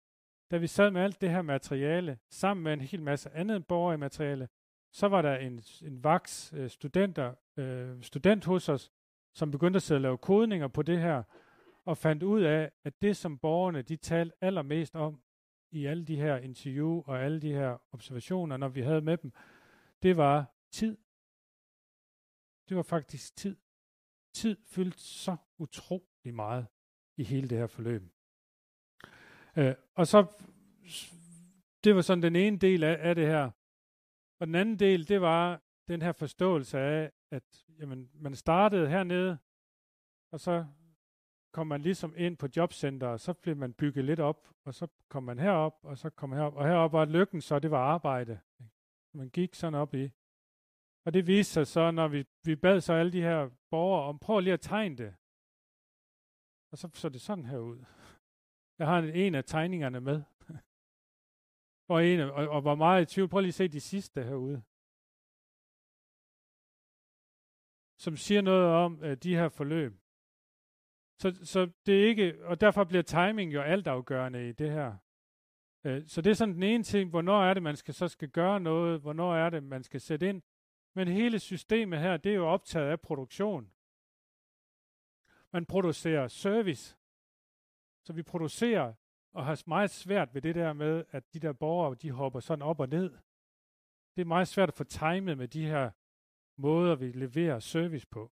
[0.50, 4.48] da vi sad med alt det her materiale, sammen med en hel masse andet borgermateriale,
[4.94, 8.92] så var der en, en vaks øh, studenter, øh, student hos os,
[9.32, 11.22] som begyndte at sidde og lave kodninger på det her,
[11.84, 15.22] og fandt ud af, at det, som borgerne de talte allermest om
[15.70, 19.32] i alle de her interview og alle de her observationer, når vi havde med dem,
[20.02, 20.96] det var tid.
[22.68, 23.56] Det var faktisk tid.
[24.32, 26.66] Tid fyldte så utrolig meget
[27.16, 28.02] i hele det her forløb.
[29.56, 30.26] Øh, og så,
[31.84, 33.50] det var sådan den ene del af, af det her.
[34.44, 39.38] Og den anden del, det var den her forståelse af, at jamen, man startede hernede,
[40.32, 40.66] og så
[41.52, 44.86] kom man ligesom ind på jobcenter, og så blev man bygget lidt op, og så
[45.08, 46.56] kom man herop, og så kom man herop.
[46.56, 48.40] Og herop var lykken, så det var arbejde.
[49.14, 50.10] Man gik sådan op i.
[51.04, 54.18] Og det viste sig så, når vi, vi bad så alle de her borgere om,
[54.18, 55.14] prøv lige at tegne det.
[56.72, 57.84] Og så så det sådan her ud.
[58.78, 60.22] Jeg har en af tegningerne med
[61.88, 63.28] og, en, og, og var meget i tvivl.
[63.28, 64.62] Prøv lige at se de sidste herude.
[67.98, 69.92] Som siger noget om øh, de her forløb.
[71.18, 74.96] Så, så det er ikke, og derfor bliver timing jo altafgørende i det her.
[75.84, 78.28] Øh, så det er sådan den ene ting, hvornår er det, man skal, så skal
[78.28, 80.42] gøre noget, hvornår er det, man skal sætte ind.
[80.94, 83.70] Men hele systemet her, det er jo optaget af produktion.
[85.52, 86.96] Man producerer service.
[88.04, 88.94] Så vi producerer
[89.34, 92.62] og har meget svært ved det der med, at de der borgere, de hopper sådan
[92.62, 93.10] op og ned.
[94.16, 95.90] Det er meget svært at få timet med de her
[96.56, 98.32] måder, vi leverer service på.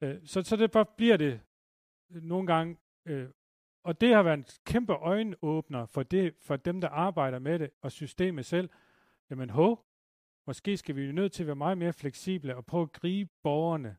[0.00, 1.40] Øh, så, så det bare bliver det
[2.10, 3.30] øh, nogle gange, øh,
[3.82, 7.70] og det har været en kæmpe øjenåbner for, det, for dem, der arbejder med det,
[7.82, 8.70] og systemet selv.
[9.30, 9.76] Jamen ho,
[10.46, 13.30] måske skal vi jo nødt til at være meget mere fleksible og prøve at gribe
[13.42, 13.96] borgerne,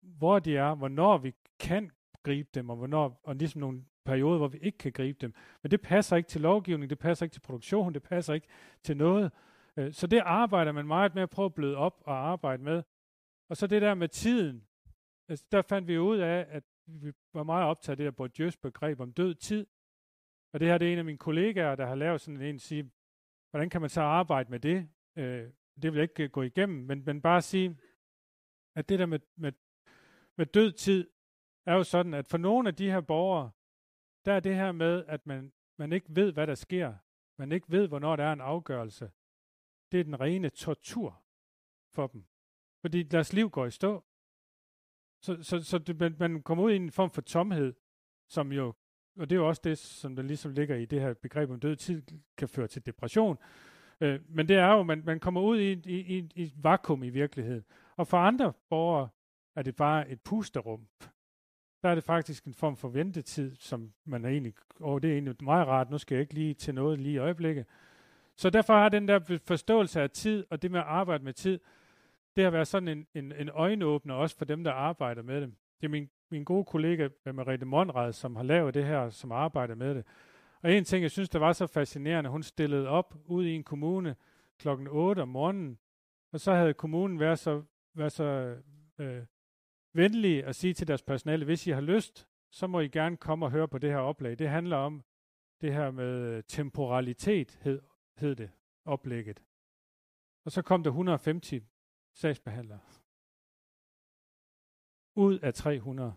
[0.00, 1.90] hvor de er, hvornår vi kan
[2.22, 5.34] gribe dem, og hvornår, og ligesom nogle perioder, hvor vi ikke kan gribe dem.
[5.62, 8.46] Men det passer ikke til lovgivning, det passer ikke til produktion, det passer ikke
[8.82, 9.32] til noget.
[9.76, 12.82] Øh, så det arbejder man meget med at prøve at bløde op og arbejde med.
[13.48, 14.64] Og så det der med tiden.
[15.28, 18.58] Altså, der fandt vi ud af, at vi var meget optaget af det der Bourdieu's
[18.62, 19.66] begreb om død tid.
[20.52, 22.90] Og det her det er en af mine kollegaer, der har lavet sådan en sige,
[23.50, 24.88] hvordan kan man så arbejde med det?
[25.16, 25.50] Øh,
[25.82, 27.76] det vil jeg ikke øh, gå igennem, men, men bare sige,
[28.74, 29.52] at det der med, med,
[30.36, 31.10] med død tid,
[31.66, 33.50] er jo sådan, at for nogle af de her borgere,
[34.26, 36.94] der er det her med, at man, man ikke ved, hvad der sker.
[37.38, 39.10] Man ikke ved, hvornår der er en afgørelse.
[39.92, 41.22] Det er den rene tortur
[41.94, 42.24] for dem.
[42.80, 44.04] Fordi deres liv går i stå.
[45.22, 47.74] Så, så, så det, man, man kommer ud i en form for tomhed,
[48.28, 48.74] som jo,
[49.16, 51.60] og det er jo også det, som der ligesom ligger i det her begreb om
[51.60, 52.02] død tid,
[52.36, 53.38] kan føre til depression.
[54.00, 57.02] Øh, men det er jo, man, man kommer ud i, i, i, i et vakuum
[57.02, 57.64] i virkeligheden.
[57.96, 59.08] Og for andre borgere
[59.54, 60.88] er det bare et pusterum.
[61.86, 65.12] Der er det faktisk en form for ventetid, som man er egentlig, og det er
[65.12, 67.66] egentlig meget rart, nu skal jeg ikke lige til noget lige i øjeblikket.
[68.36, 71.60] Så derfor har den der forståelse af tid, og det med at arbejde med tid,
[72.36, 75.54] det har været sådan en, en, en øjenåbner også for dem, der arbejder med det.
[75.80, 79.32] Det er min, min gode kollega øh, Merete Monrad, som har lavet det her, som
[79.32, 80.04] arbejder med det.
[80.62, 83.64] Og en ting, jeg synes, der var så fascinerende, hun stillede op ud i en
[83.64, 84.16] kommune
[84.58, 85.78] klokken 8 om morgenen,
[86.32, 87.62] og så havde kommunen været så,
[87.94, 88.56] været så
[88.98, 89.22] øh,
[89.96, 93.46] venlige at sige til deres personale, hvis I har lyst, så må I gerne komme
[93.46, 94.38] og høre på det her oplæg.
[94.38, 95.04] Det handler om
[95.60, 97.82] det her med øh, temporalitet, hed,
[98.16, 98.50] hed det,
[98.84, 99.42] oplægget.
[100.44, 101.64] Og så kom der 150
[102.14, 102.80] sagsbehandlere.
[105.14, 106.14] Ud af 300.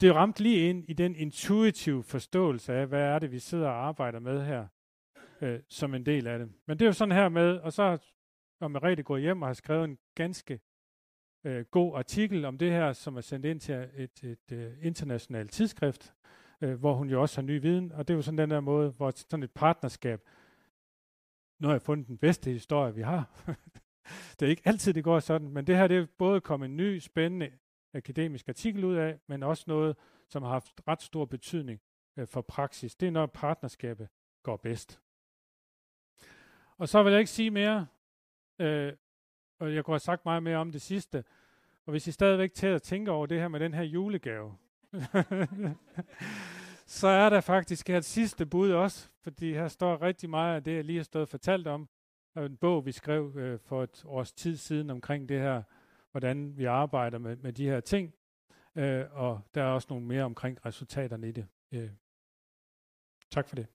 [0.00, 3.86] Det ramte lige ind i den intuitive forståelse af, hvad er det, vi sidder og
[3.86, 4.66] arbejder med her,
[5.40, 6.52] øh, som en del af det.
[6.66, 8.13] Men det er jo sådan her med, og så
[8.64, 10.60] og Merete går hjem og har skrevet en ganske
[11.44, 15.52] øh, god artikel om det her, som er sendt ind til et, et, et internationalt
[15.52, 16.14] tidsskrift,
[16.60, 18.60] øh, hvor hun jo også har ny viden, og det er jo sådan den der
[18.60, 20.20] måde, hvor sådan et partnerskab,
[21.58, 23.44] nu har jeg fundet den bedste historie, vi har.
[24.40, 26.76] det er ikke altid, det går sådan, men det her det er både kommet en
[26.76, 27.50] ny, spændende
[27.94, 29.96] akademisk artikel ud af, men også noget,
[30.28, 31.80] som har haft ret stor betydning
[32.16, 32.96] øh, for praksis.
[32.96, 34.08] Det er, når partnerskabet
[34.42, 35.00] går bedst.
[36.78, 37.86] Og så vil jeg ikke sige mere.
[38.58, 38.92] Øh,
[39.58, 41.24] og jeg kunne have sagt meget mere om det sidste.
[41.86, 44.56] Og hvis I stadigvæk til at tænke over det her med den her julegave,
[46.86, 50.76] så er der faktisk et sidste bud også, fordi her står rigtig meget af det,
[50.76, 51.88] jeg lige har stået fortalt om.
[52.34, 55.62] Og en bog, vi skrev øh, for et års tid siden omkring det her,
[56.10, 58.14] hvordan vi arbejder med, med de her ting.
[58.74, 61.46] Øh, og der er også nogle mere omkring resultaterne i det.
[61.72, 61.90] Øh.
[63.30, 63.66] Tak for det.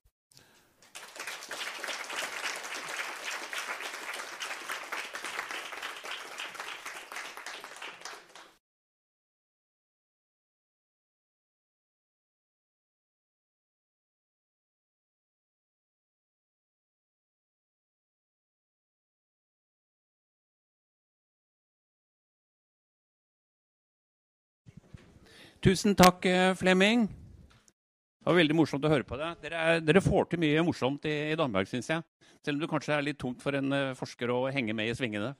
[25.60, 27.02] Tusen takk, eh, Flemming.
[27.04, 29.42] Det var veldig morsomt å høre på deg.
[29.42, 32.00] Dere, dere får til mye morsomt i, i Danmark, syns jeg.
[32.40, 34.96] Selv om det kanskje er litt tungt for en uh, forsker å henge med i
[34.96, 35.34] svingene.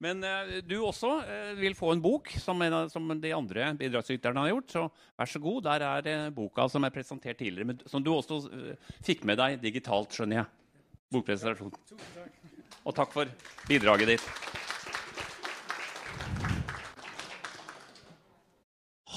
[0.00, 4.46] Men uh, du også uh, vil få en bok, som, en, som de andre bidragsyterne
[4.46, 4.72] har gjort.
[4.72, 4.86] Så
[5.20, 8.46] vær så god, der er boka som er presentert tidligere, men som du også
[9.04, 10.52] fikk med deg digitalt, skjønner jeg.
[11.12, 11.76] Bokpresentasjon.
[12.80, 13.36] Og takk for
[13.68, 14.47] bidraget ditt.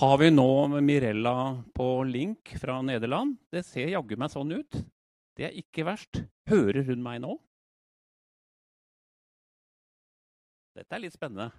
[0.02, 3.36] Har vi nå Mirella på link fra Nederland?
[3.54, 4.78] Det ser jaggu meg sånn ut.
[5.38, 6.24] Det er ikke verst.
[6.49, 7.36] Hører hun meg nå?
[10.74, 11.52] Dette er litt spennende.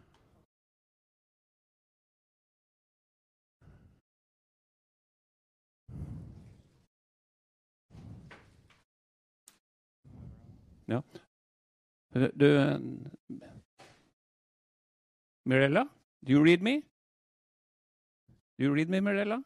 [10.90, 11.04] Ja.
[12.10, 12.48] Du
[15.46, 15.86] Mirella,
[16.26, 16.80] do you read me?
[18.62, 19.42] Do you read me, Mirella?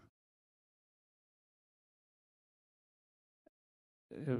[4.12, 4.33] Uh,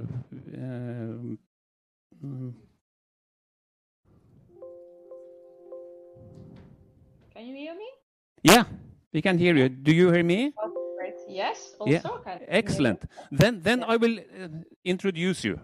[0.61, 1.39] um,
[7.33, 7.89] can you hear me?
[8.43, 8.65] Yeah,
[9.11, 9.67] we can hear you.
[9.67, 10.53] Do you hear me?
[10.61, 11.15] Oh, great.
[11.27, 12.21] Yes, also.
[12.23, 12.37] Yeah.
[12.47, 13.01] Excellent.
[13.31, 14.47] Then, then I will uh,
[14.85, 15.59] introduce you.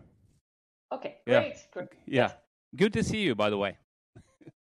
[0.92, 1.54] Okay, great.
[1.54, 1.72] Yeah.
[1.72, 1.90] great.
[2.08, 2.32] Yeah.
[2.76, 3.78] Good to see you, by the way.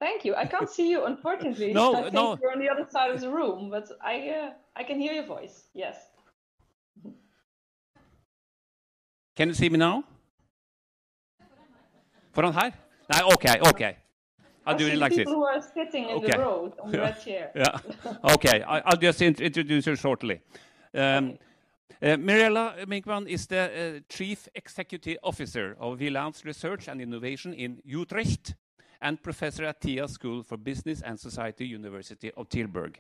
[0.03, 0.33] Thank you.
[0.35, 1.71] I can't see you, unfortunately.
[1.73, 2.37] No, I think no.
[2.41, 4.49] You're on the other side of the room, but I uh,
[4.79, 5.55] I can hear your voice.
[5.73, 5.95] Yes.
[9.37, 10.03] Can you see me now?
[12.35, 12.71] Foran her?
[13.11, 13.45] Nei, OK.
[13.69, 13.83] OK.
[14.65, 15.33] I'll I do it like people this.
[15.33, 16.31] who are sitting in Okay.
[16.31, 16.99] the road on Yeah.
[17.05, 17.51] red chair.
[17.55, 17.77] Yeah.
[18.35, 18.57] Okay.
[18.73, 20.39] I, I'll just int- introduce you shortly.
[20.93, 21.37] Um,
[22.01, 27.81] uh, Mirella Minkman is the uh, Chief Executive Officer of Vilans Research and Innovation in
[27.85, 28.55] Utrecht
[29.03, 32.95] and professor at TIAS School for Business and Society, University of Tilburg.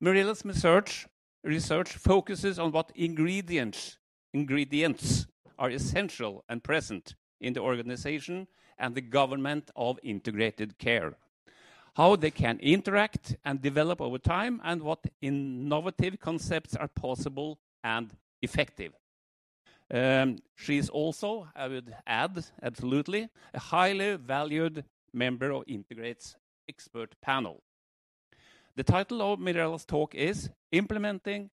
[0.00, 1.06] Mirella's research,
[1.44, 3.98] research focuses on what ingredients,
[4.32, 5.26] ingredients
[5.58, 8.48] are essential and present in the organization
[8.78, 11.14] and the government of integrated care.
[11.94, 18.16] how they can interact and develop over time, and what innovative concepts are possible and
[18.40, 18.92] effective.
[19.92, 26.36] Um, she is also, I would add, absolutely, a highly valued member of Integrate's
[26.68, 27.62] expert panel.
[28.76, 31.50] The title of Mirella's talk is Implementing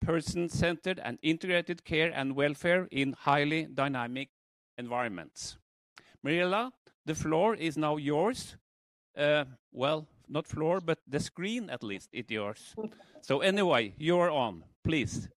[0.00, 4.30] Person-Centered and Integrated Care and Welfare in Highly Dynamic
[4.78, 5.58] Environments.
[6.22, 6.72] Mirella,
[7.04, 8.56] the floor is now yours.
[9.16, 12.74] Uh, well, not floor, but the screen at least is yours.
[13.22, 15.28] so anyway, you're on, please.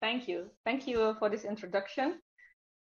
[0.00, 0.50] Thank you.
[0.64, 2.20] Thank you for this introduction.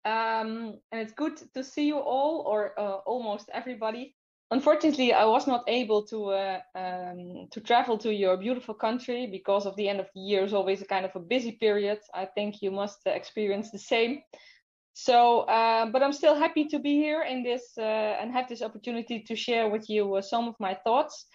[0.06, 4.16] Um, and it's good to see you all, or uh, almost everybody.
[4.52, 9.68] Unfortunately, I was not able to uh, um, to travel to your beautiful country because
[9.68, 12.00] of the end of the year is always a kind of a busy period.
[12.14, 14.22] I think you must uh, experience the same.
[14.94, 18.62] So, uh, but I'm still happy to be here in this uh, and have this
[18.62, 21.26] opportunity to share with you uh, some of my thoughts.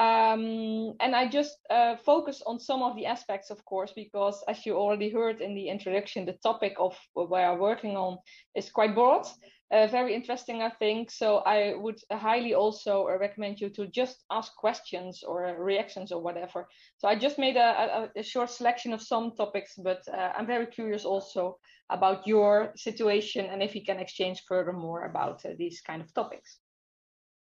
[0.00, 4.64] Um, and I just uh, focus on some of the aspects, of course, because as
[4.64, 8.16] you already heard in the introduction, the topic of where I'm working on
[8.54, 9.26] is quite broad,
[9.70, 11.10] uh, very interesting, I think.
[11.10, 16.66] So I would highly also recommend you to just ask questions or reactions or whatever.
[16.96, 20.46] So I just made a, a, a short selection of some topics, but uh, I'm
[20.46, 21.58] very curious also
[21.90, 26.58] about your situation and if we can exchange furthermore about uh, these kind of topics.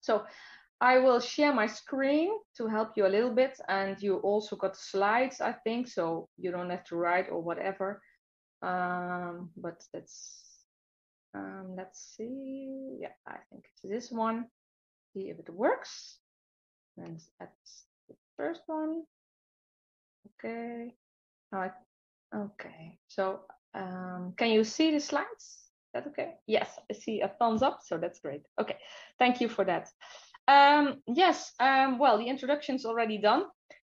[0.00, 0.24] So
[0.81, 3.59] I will share my screen to help you a little bit.
[3.68, 8.01] And you also got slides, I think, so you don't have to write or whatever.
[8.62, 10.64] Um, but that's,
[11.35, 12.99] um, let's see.
[13.01, 14.47] Yeah, I think it's this one.
[15.14, 16.18] See if it works.
[16.97, 19.03] And that's the first one.
[20.45, 20.95] Okay.
[21.51, 21.72] Right.
[22.35, 22.99] Okay.
[23.09, 23.41] So
[23.74, 25.68] um, can you see the slides?
[25.89, 26.35] Is that okay?
[26.47, 28.43] Yes, I see a thumbs up, so that's great.
[28.61, 28.76] Okay,
[29.18, 29.89] thank you for that.
[30.49, 33.44] Um, yes, um, well, the introduction's already done.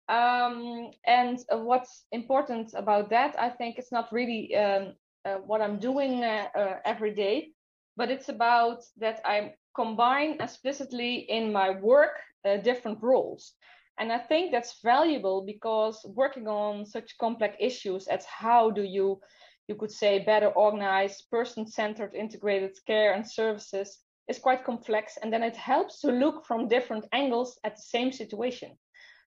[0.08, 4.92] Um, and what's important about that, I think it's not really um,
[5.24, 7.52] uh, what I'm doing uh, uh, every day,
[7.96, 13.54] but it's about that I combine explicitly in my work uh, different roles.
[13.98, 19.20] And I think that's valuable because working on such complex issues as how do you,
[19.68, 23.98] you could say, better organize person-centered integrated care and services
[24.30, 28.12] is quite complex and then it helps to look from different angles at the same
[28.12, 28.70] situation.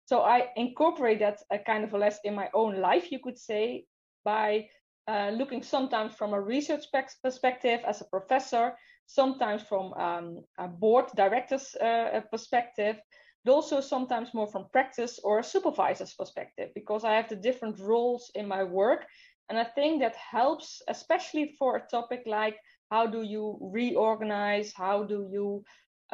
[0.06, 3.38] So I incorporate that uh, kind of a less in my own life, you could
[3.38, 3.86] say,
[4.26, 4.68] by
[5.08, 6.86] uh, looking sometimes from a research
[7.24, 8.74] perspective as a professor,
[9.06, 12.96] sometimes from um, a board director's uh, perspective,
[13.44, 17.80] but also sometimes more from practice or a supervisor's perspective, because I have the different
[17.80, 19.06] roles in my work.
[19.50, 22.58] And I think that helps, especially for a topic like
[22.94, 24.72] how do you reorganize?
[24.72, 25.64] How do you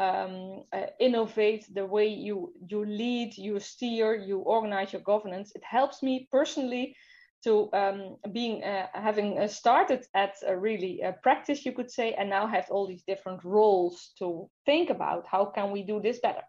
[0.05, 5.51] um, uh, innovate the way you you lead you steer you organize your governance?
[5.55, 6.95] It helps me personally
[7.43, 7.99] to um,
[8.31, 12.47] being uh, having uh, started at a really uh, practice you could say and now
[12.47, 16.45] have all these different roles to think about how can we do this better.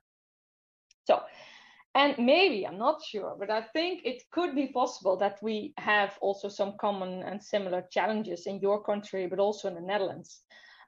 [1.08, 1.14] So
[1.94, 6.16] and maybe, I'm not sure, but I think it could be possible that we have
[6.20, 10.42] also some common and similar challenges in your country, but also in the Netherlands.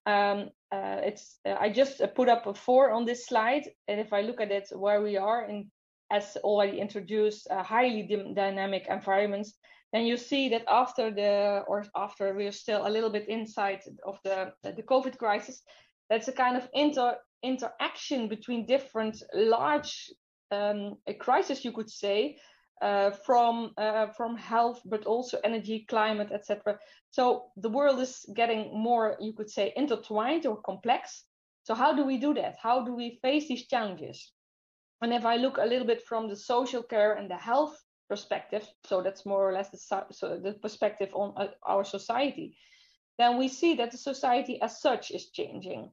[0.07, 4.01] Um, uh, it's uh, I just uh, put up a four on this slide, and
[4.01, 5.71] if I look at it where we are in,
[6.11, 8.03] as already introduced, uh, highly
[8.35, 9.55] dynamic environments,
[9.93, 14.19] then you see that after the or after we're still a little bit inside of
[14.25, 15.63] the the COVID crisis,
[16.09, 20.11] that's a kind of inter interaction between different large
[20.53, 22.37] um, a crisis, you could say,
[22.83, 26.79] uh, from uh, from health, but also energy, climate, etc.
[27.11, 31.25] So the world is getting more, you could say, intertwined or complex.
[31.65, 32.57] So how do we do that?
[32.61, 34.33] How do we face these challenges?
[35.01, 37.77] And if I look a little bit from the social care and the health
[38.09, 42.57] perspective, so that's more or less the, so the perspective on uh, our society,
[43.19, 45.91] then we see that the society as such is changing.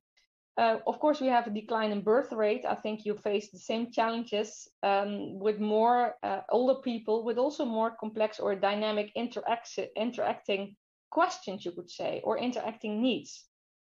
[0.59, 2.65] Uh, of course, we have a decline in birth rate.
[2.65, 7.63] I think you face the same challenges um, with more uh, older people, with also
[7.63, 10.75] more complex or dynamic interact- interacting
[11.11, 13.45] questions, you could say, or interacting needs.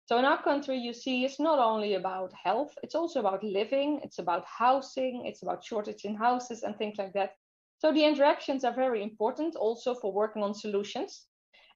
[0.06, 4.02] So in our country, you see, it's not only about health; it's also about living.
[4.04, 5.26] It's about housing.
[5.26, 7.32] It's about shortage in houses and things like that.
[7.80, 11.26] So the interactions are very important, also for working on solutions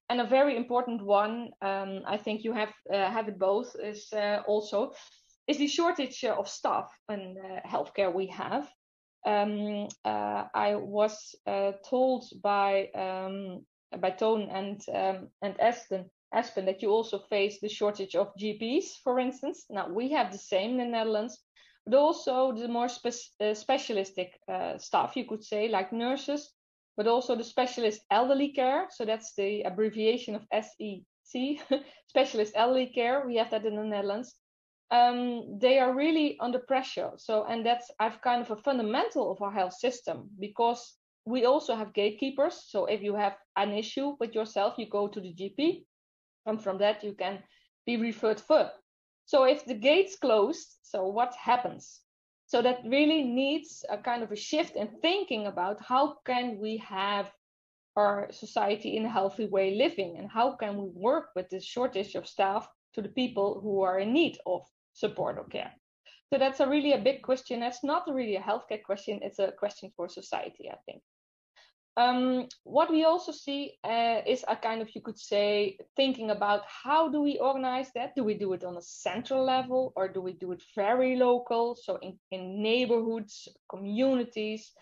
[0.08, 4.12] and a very important one, um, I think you have uh, have it both, is
[4.12, 4.92] uh, also
[5.46, 8.70] is the shortage of staff in uh, healthcare we have.
[9.26, 13.64] Um, uh, I was uh, told by um,
[14.00, 19.00] by Tone and um, and Espen Espen that you also face the shortage of GPs,
[19.02, 19.66] for instance.
[19.70, 21.40] Now we have the same in the Netherlands,
[21.86, 26.52] but also the more spe- uh, specialistic uh, staff, you could say, like nurses,
[26.96, 28.86] but also the specialist elderly care.
[28.90, 31.58] So that's the abbreviation of SEC,
[32.08, 33.24] specialist elderly care.
[33.26, 34.34] We have that in the Netherlands.
[34.90, 37.10] Um, they are really under pressure.
[37.16, 41.74] So, and that's I've kind of a fundamental of our health system because we also
[41.74, 42.64] have gatekeepers.
[42.68, 45.84] So if you have an issue with yourself, you go to the GP,
[46.46, 47.42] and from that you can
[47.86, 48.72] be referred further.
[49.26, 52.03] So if the gates closed, so what happens?
[52.54, 56.76] So that really needs a kind of a shift in thinking about how can we
[56.76, 57.32] have
[57.96, 62.14] our society in a healthy way living and how can we work with this shortage
[62.14, 65.72] of staff to the people who are in need of support or care.
[66.32, 67.58] So that's a really a big question.
[67.58, 71.02] That's not really a healthcare question, it's a question for society, I think.
[71.96, 76.62] Um, what we also see uh, is a kind of, you could say, thinking about
[76.66, 78.16] how do we organize that?
[78.16, 81.76] Do we do it on a central level or do we do it very local?
[81.76, 84.72] So in, in neighborhoods, communities.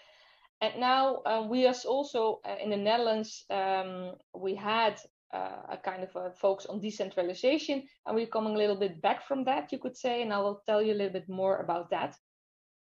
[0.62, 4.98] And now uh, we are also uh, in the Netherlands, um, we had
[5.34, 9.26] uh, a kind of a focus on decentralization and we're coming a little bit back
[9.26, 11.90] from that, you could say, and I will tell you a little bit more about
[11.90, 12.16] that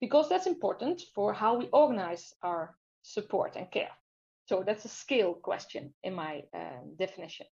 [0.01, 3.91] because that's important for how we organize our support and care.
[4.45, 7.47] So that's a scale question in my um, definition.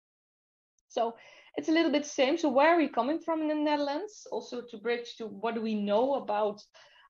[0.88, 1.14] So
[1.56, 2.36] it's a little bit the same.
[2.36, 4.26] So where are we coming from in the Netherlands?
[4.30, 6.62] Also to bridge to what do we know about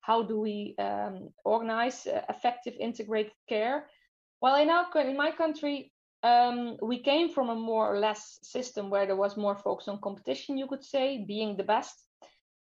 [0.03, 3.89] how do we um, organize uh, effective integrated care?
[4.41, 5.93] Well, in our in my country,
[6.25, 10.01] um, we came from a more or less system where there was more focus on
[10.01, 11.95] competition, you could say, being the best.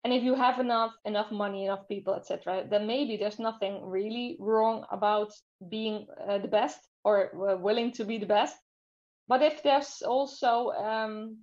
[0.05, 4.37] And if you have enough enough money, enough people, etc., then maybe there's nothing really
[4.41, 5.33] wrong about
[5.69, 7.31] being uh, the best or
[7.63, 8.57] willing to be the best.
[9.29, 11.39] But if there's also um,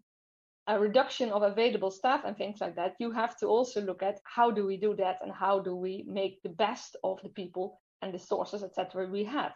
[0.67, 4.19] a reduction of available staff and things like that, you have to also look at
[4.25, 7.79] how do we do that and how do we make the best of the people
[8.01, 9.07] and the sources, etc.
[9.07, 9.53] we have.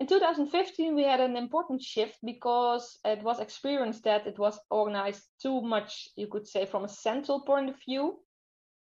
[0.00, 5.24] In 2015, we had an important shift because it was experienced that it was organized
[5.42, 8.18] too much, you could say, from a central point of view.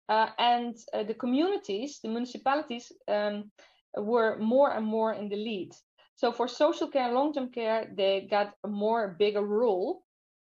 [0.10, 3.52] Uh, and uh, the communities, the municipalities, um,
[3.96, 5.72] were more and more in the lead.
[6.20, 10.04] So for social care and long-term care, they got a more bigger role.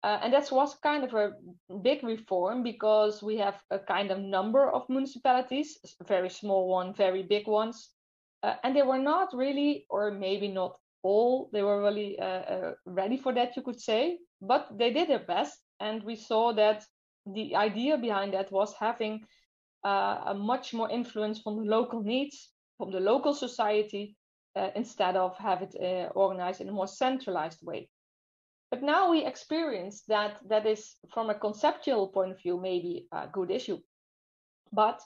[0.03, 1.33] Uh, and that was kind of a
[1.83, 7.21] big reform because we have a kind of number of municipalities, very small one, very
[7.21, 7.91] big ones.
[8.41, 12.73] Uh, and they were not really, or maybe not all, they were really uh, uh
[12.87, 15.55] ready for that, you could say, but they did their best.
[15.79, 16.83] And we saw that
[17.27, 19.21] the idea behind that was having
[19.85, 22.49] uh, a much more influence from the local needs,
[22.79, 24.15] from the local society,
[24.59, 27.89] uh, instead of have it uh, organized in a more centralized way.
[28.71, 33.27] But now we experience that that is, from a conceptual point of view, maybe a
[33.27, 33.79] good issue.
[34.71, 34.99] But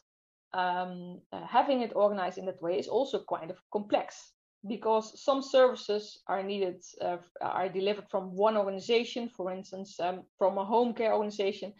[0.54, 4.34] um, uh, having it organized in that way is also kind of complex
[4.68, 10.58] because some services are needed, uh, are delivered from one organization, for instance, um, from
[10.58, 11.74] a home care organization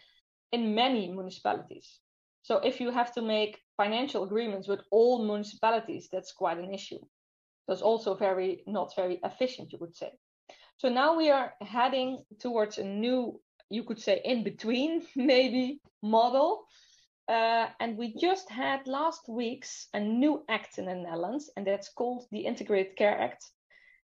[0.52, 2.00] in many municipalities.
[2.42, 7.00] So if you have to make financial agreements with all municipalities, that's quite an issue.
[7.68, 10.10] That's also very not very efficient, you would say.
[10.78, 13.40] So now we are heading towards a new,
[13.70, 16.66] you could say, in between maybe model.
[17.26, 21.88] Uh, and we just had last week's a new act in the Netherlands, and that's
[21.88, 23.44] called the Integrated Care Act.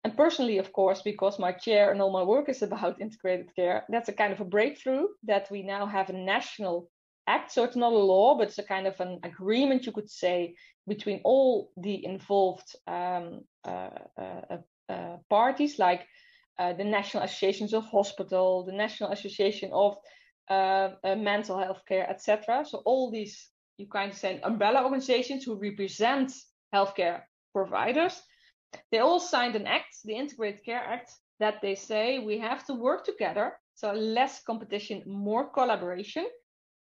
[0.03, 3.83] And personally, of course, because my chair and all my work is about integrated care,
[3.89, 6.89] that's a kind of a breakthrough that we now have a national
[7.27, 7.51] act.
[7.51, 10.55] So it's not a law, but it's a kind of an agreement, you could say,
[10.87, 14.57] between all the involved um, uh, uh,
[14.89, 16.07] uh, parties, like
[16.57, 19.97] the National Associations of Hospital, the National Association of
[20.49, 22.63] Mental Health Care, etc.
[22.67, 26.31] So all these, you kind of say, umbrella organizations who represent
[26.71, 28.21] healthcare providers,
[28.91, 32.73] they all signed an act, the Integrated Care Act, that they say we have to
[32.75, 33.53] work together.
[33.73, 36.27] So less competition, more collaboration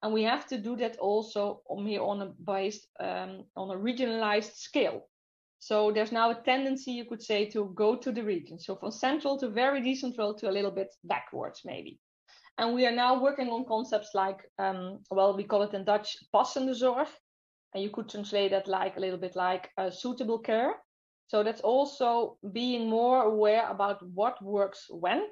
[0.02, 3.78] and we have to do that also on here on a based um, on a
[3.78, 5.08] regionalized scale.
[5.60, 8.60] So there's now a tendency, you could say, to go to the region.
[8.60, 11.98] So from central to very decentral to a little bit backwards, maybe.
[12.58, 16.16] And we are now working on concepts like, um, well, we call it in Dutch
[16.32, 17.08] passende zorg.
[17.74, 20.76] And you could translate that like a little bit like uh, suitable care.
[21.26, 25.24] So that's also being more aware about what works when,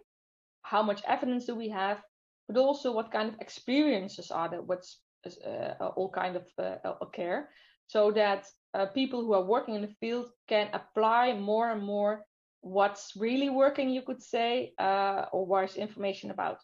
[0.62, 2.03] how much evidence do we have,
[2.49, 5.01] but also what kind of experiences are there, what's
[5.45, 7.49] uh, all kind of uh, care,
[7.87, 12.25] so that uh, people who are working in the field can apply more and more
[12.61, 16.59] what's really working, you could say, uh, or where's information about.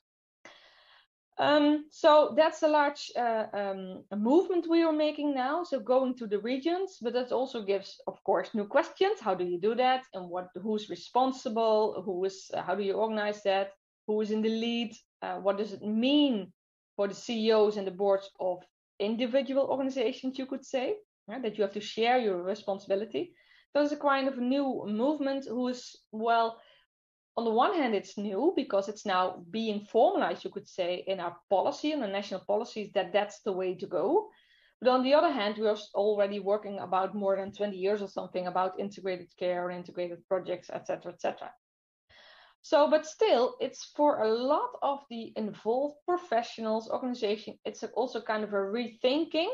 [1.38, 5.64] Um, so that's a large uh, um, movement we are making now.
[5.64, 9.18] So going to the regions, but that also gives, of course, new questions.
[9.20, 10.04] How do you do that?
[10.12, 10.48] And what?
[10.62, 12.02] Who's responsible?
[12.04, 12.50] Who is?
[12.54, 13.70] How do you organize that?
[14.06, 14.92] Who is in the lead?
[15.22, 16.52] Uh, what does it mean
[16.96, 18.58] for the CEOs and the boards of
[18.98, 20.38] individual organizations?
[20.38, 20.96] You could say
[21.28, 23.32] that you have to share your responsibility.
[23.74, 25.46] It's a kind of new movement.
[25.46, 26.60] Who is well?
[27.36, 31.18] on the one hand, it's new because it's now being formalized, you could say, in
[31.18, 34.28] our policy and the national policies that that's the way to go.
[34.80, 38.08] But on the other hand, we are already working about more than 20 years or
[38.08, 41.50] something about integrated care and integrated projects, etc., etc.
[42.62, 47.58] So, but still, it's for a lot of the involved professionals, organization.
[47.64, 49.50] It's also kind of a rethinking.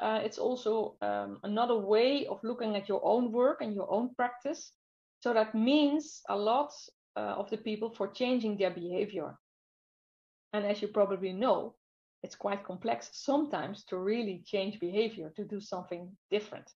[0.00, 4.14] Uh, it's also um, another way of looking at your own work and your own
[4.14, 4.72] practice.
[5.20, 6.72] So that means a lot
[7.14, 9.36] uh, of the people for changing their behavior.
[10.52, 11.74] And as you probably know,
[12.22, 16.70] it's quite complex sometimes to really change behavior, to do something different.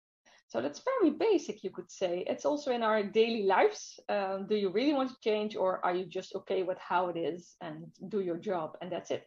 [0.49, 2.23] So that's very basic, you could say.
[2.27, 3.99] It's also in our daily lives.
[4.09, 7.17] Um, do you really want to change, or are you just okay with how it
[7.17, 9.25] is and do your job and that's it?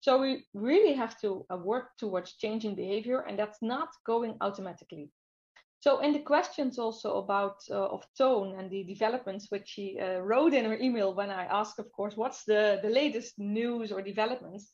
[0.00, 5.10] So we really have to uh, work towards changing behavior, and that's not going automatically.
[5.80, 10.20] So in the questions also about uh, of tone and the developments which she uh,
[10.20, 14.02] wrote in her email when I asked, of course, what's the, the latest news or
[14.02, 14.72] developments,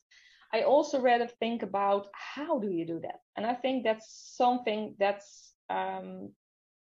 [0.53, 3.19] I also rather think about how do you do that?
[3.35, 6.31] And I think that's something that's um,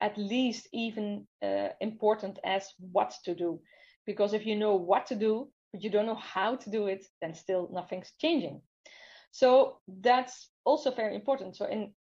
[0.02, 3.60] at least even uh, important as what to do.
[4.06, 7.06] Because if you know what to do, but you don't know how to do it,
[7.22, 8.62] then still nothing's changing.
[9.32, 11.56] So that's also very important.
[11.56, 11.94] So in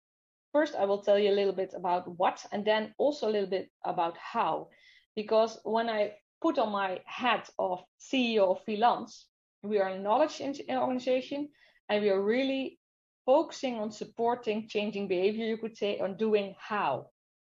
[0.54, 3.50] First, I will tell you a little bit about what, and then also a little
[3.50, 4.70] bit about how.
[5.16, 9.26] Because when I put on my hat of CEO of Vilans,
[9.62, 11.50] we are a knowledge organization
[11.90, 12.80] and we are really
[13.28, 17.08] focusing on supporting changing behavior, you could say, on doing how,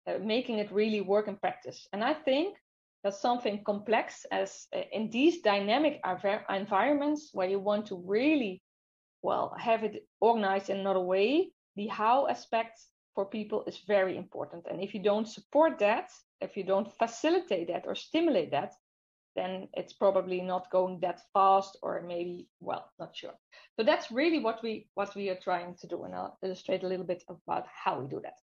[0.07, 1.89] uh, making it really work in practice.
[1.93, 2.57] And I think
[3.03, 6.01] that's something complex as uh, in these dynamic
[6.49, 8.63] environments where you want to really,
[9.23, 12.79] well, have it organized in another way the how aspect
[13.15, 14.67] for people is very important.
[14.71, 16.11] And if you don't support that,
[16.41, 18.73] if you don't facilitate that or stimulate that,
[19.37, 23.35] then it's probably not going that fast or maybe well not sure
[23.77, 26.89] so that's really what we what we are trying to do and i'll illustrate a
[26.89, 28.39] little bit about how we do that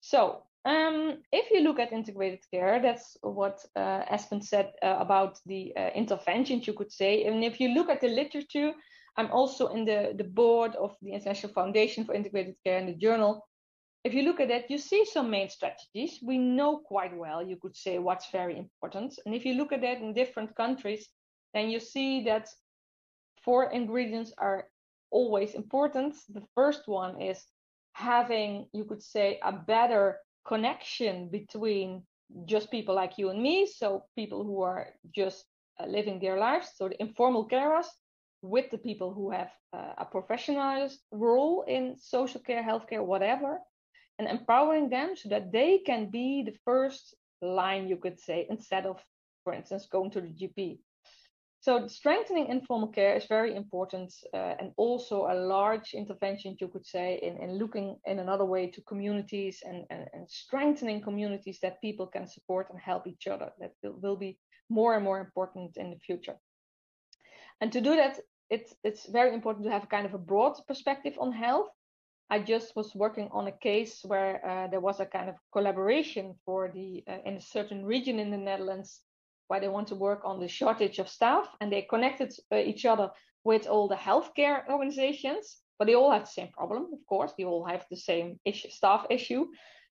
[0.00, 5.38] so um, if you look at integrated care that's what uh, espen said uh, about
[5.46, 8.72] the uh, interventions you could say and if you look at the literature
[9.16, 12.94] I'm also in the, the board of the International Foundation for Integrated Care in the
[12.94, 13.46] journal.
[14.02, 16.20] If you look at that, you see some main strategies.
[16.22, 19.18] We know quite well, you could say, what's very important.
[19.26, 21.08] And if you look at that in different countries,
[21.52, 22.48] then you see that
[23.44, 24.68] four ingredients are
[25.10, 26.16] always important.
[26.30, 27.44] The first one is
[27.92, 32.02] having, you could say, a better connection between
[32.46, 33.66] just people like you and me.
[33.66, 35.44] So people who are just
[35.78, 36.72] uh, living their lives.
[36.74, 37.86] So the informal carers
[38.42, 43.58] with the people who have uh, a professionalized role in social care, healthcare, whatever,
[44.20, 48.84] and empowering them so that they can be the first line, you could say, instead
[48.84, 49.02] of,
[49.44, 50.78] for instance, going to the GP.
[51.60, 56.86] So strengthening informal care is very important uh, and also a large intervention, you could
[56.86, 61.80] say, in, in looking in another way to communities and, and, and strengthening communities that
[61.80, 63.50] people can support and help each other.
[63.58, 66.36] That will, be more and more important in the future.
[67.62, 71.16] And to do that, it's it's very important to have kind of a broad perspective
[71.18, 71.70] on health.
[72.30, 76.34] I just was working on a case where uh, there was a kind of collaboration
[76.44, 79.00] for the uh, in a certain region in the Netherlands
[79.48, 82.84] where they want to work on the shortage of staff, and they connected uh, each
[82.86, 83.10] other
[83.42, 85.58] with all the healthcare organizations.
[85.76, 87.32] But they all have the same problem, of course.
[87.36, 89.46] They all have the same issue, staff issue.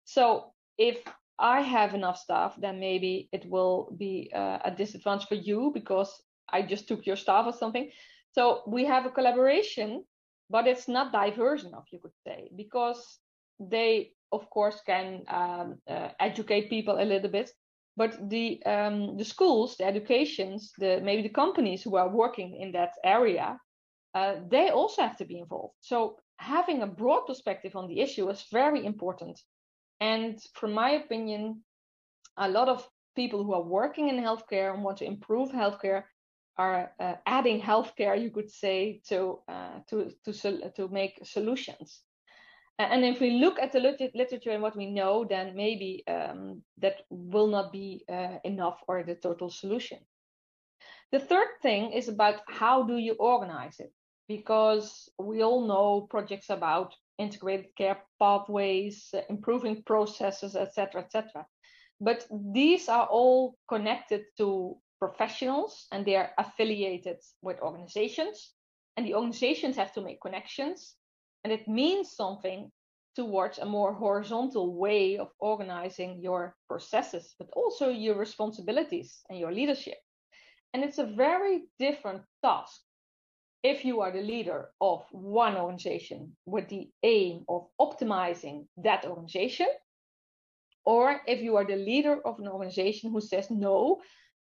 [0.05, 0.97] So if
[1.39, 6.13] I have enough staff, then maybe it will be uh, a disadvantage for you because
[6.47, 7.89] I just took your staff or something.
[8.31, 10.05] So we have a collaboration,
[10.49, 13.19] but it's not diverse enough, you could say, because
[13.59, 17.51] they, of course, can um, uh, educate people a little bit.
[17.97, 22.71] But the um, the schools, the educations, the maybe the companies who are working in
[22.71, 23.59] that area,
[24.15, 25.75] uh, they also have to be involved.
[25.81, 29.39] So having a broad perspective on the issue is very important.
[29.99, 31.63] And from my opinion,
[32.37, 36.03] a lot of people who are working in healthcare and want to improve healthcare
[36.59, 42.03] are uh, adding healthcare, you could say, to uh, to to to make solutions.
[42.77, 43.81] And if we look at the
[44.15, 49.03] literature and what we know, then maybe um, that will not be uh, enough or
[49.03, 49.99] the total solution.
[51.11, 53.91] The third thing is about how do you organize it.
[54.29, 61.45] because we all know projects about integrated care pathways, uh, improving processes, etc., etc.
[61.99, 68.53] But these are all connected to professionals and they are affiliated with organizations.
[68.97, 70.95] And the organizations have to make connections.
[71.43, 72.71] And it means something
[73.15, 79.51] towards a more horizontal way of organizing your processes, but also your responsibilities and your
[79.51, 79.97] leadership.
[80.73, 82.81] And it's a very different task
[83.63, 89.67] if you are the leader of one organization with the aim of optimizing that organization,
[90.85, 94.01] or if you are the leader of an organization who says, no,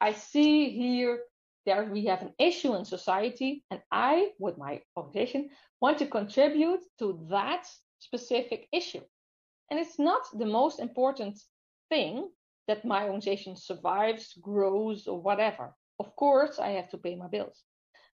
[0.01, 1.19] I see here
[1.65, 5.49] that we have an issue in society, and I, with my organization,
[5.81, 7.67] want to contribute to that
[7.99, 9.01] specific issue.
[9.71, 11.39] And it's not the most important
[11.89, 12.29] thing
[12.67, 15.73] that my organization survives, grows, or whatever.
[15.99, 17.63] Of course, I have to pay my bills.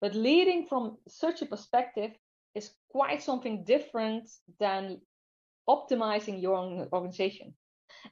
[0.01, 2.11] But leading from such a perspective
[2.53, 5.01] is quite something different than
[5.69, 7.53] optimizing your organization.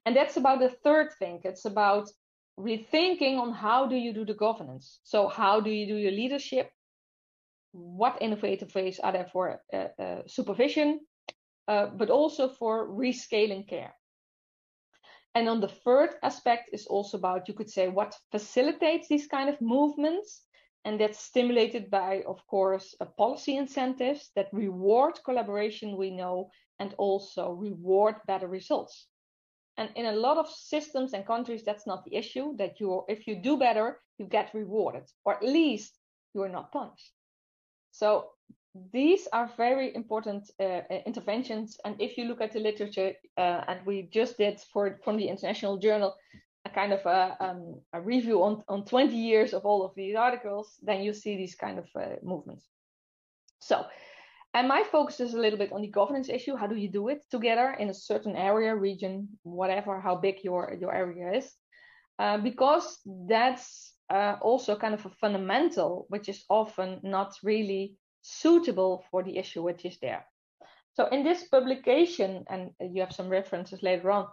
[0.05, 1.41] And that's about the third thing.
[1.43, 2.09] It's about
[2.59, 4.99] rethinking on how do you do the governance.
[5.03, 6.71] So how do you do your leadership?
[7.71, 11.01] What innovative ways are there for uh, uh, supervision,
[11.67, 13.93] uh, but also for rescaling care?
[15.35, 19.49] And on the third aspect is also about, you could say, what facilitates these kind
[19.49, 20.45] of movements
[20.85, 27.51] and that's stimulated by, of course, policy incentives that reward collaboration, we know, and also
[27.51, 29.07] reward better results.
[29.77, 32.55] And in a lot of systems and countries, that's not the issue.
[32.57, 35.97] That you, if you do better, you get rewarded, or at least
[36.33, 37.11] you are not punished.
[37.91, 38.31] So
[38.91, 41.77] these are very important uh, interventions.
[41.85, 45.27] And if you look at the literature, uh, and we just did for from the
[45.27, 46.15] International Journal
[46.65, 50.15] a kind of a, um, a, review on, on 20 years of all of these
[50.15, 52.67] articles, then you see these kind of uh, movements.
[53.61, 53.85] So,
[54.55, 56.55] and my focus is a little bit on the governance issue.
[56.55, 60.77] How do you do it together in a certain area, region, whatever, how big your,
[60.79, 61.53] your area is?
[62.17, 62.97] Uh, because
[63.27, 69.37] that's uh, also kind of a fundamental, which is often not really suitable for the
[69.37, 70.25] issue which is there.
[70.93, 74.27] So in this publication, and you have some references later on,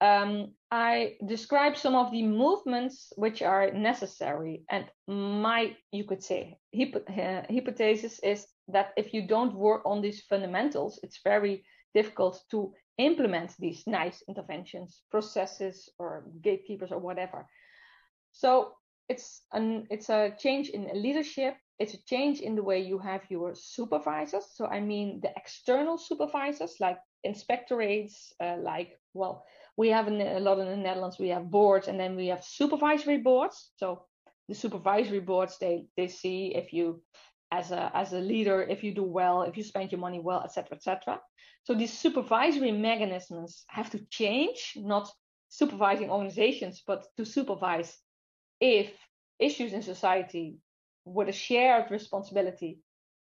[0.00, 4.64] um, I describe some of the movements which are necessary.
[4.70, 10.00] And my, you could say, hypo- uh, hypothesis is that if you don't work on
[10.00, 17.46] these fundamentals, it's very difficult to implement these nice interventions, processes, or gatekeepers, or whatever.
[18.32, 18.72] So
[19.08, 21.56] it's an it's a change in leadership.
[21.78, 24.46] It's a change in the way you have your supervisors.
[24.54, 29.44] So I mean the external supervisors, like inspectorates, uh, like well
[29.76, 31.18] we have a lot in the Netherlands.
[31.18, 33.70] We have boards, and then we have supervisory boards.
[33.76, 34.06] So
[34.48, 37.02] the supervisory boards they they see if you
[37.52, 40.42] as a as a leader if you do well, if you spend your money well,
[40.42, 40.76] etc.
[40.76, 41.20] etc.
[41.64, 45.08] So these supervisory mechanisms have to change, not
[45.48, 47.98] supervising organizations, but to supervise
[48.58, 48.90] if
[49.38, 50.56] issues in society
[51.04, 52.80] with a shared responsibility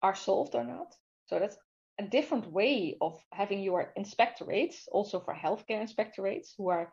[0.00, 0.94] are solved or not.
[1.26, 1.56] So that's
[1.98, 6.92] a different way of having your inspectorates, also for healthcare inspectorates, who are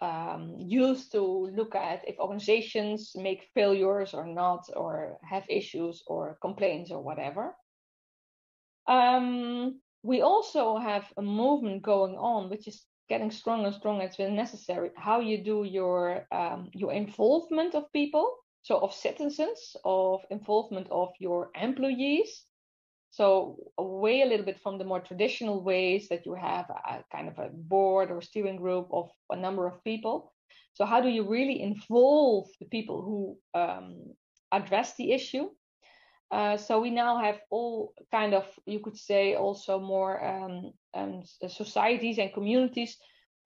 [0.00, 1.22] um, used to
[1.54, 7.54] look at if organizations make failures or not, or have issues or complaints or whatever.
[8.86, 14.04] Um, we also have a movement going on, which is getting stronger and stronger.
[14.04, 14.90] It's been necessary.
[14.96, 21.10] How you do your um, your involvement of people, so of citizens, of involvement of
[21.18, 22.44] your employees,
[23.14, 27.28] so away a little bit from the more traditional ways that you have a kind
[27.28, 30.32] of a board or steering group of a number of people.
[30.72, 34.16] So how do you really involve the people who um,
[34.50, 35.46] address the issue?
[36.32, 41.22] Uh, so we now have all kind of, you could say, also more um, um,
[41.46, 42.96] societies and communities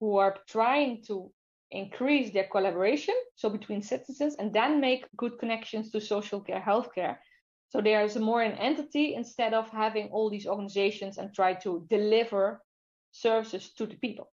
[0.00, 1.30] who are trying to
[1.70, 7.18] increase their collaboration, so between citizens, and then make good connections to social care, healthcare,
[7.68, 12.62] so there's more an entity instead of having all these organizations and try to deliver
[13.12, 14.30] services to the people.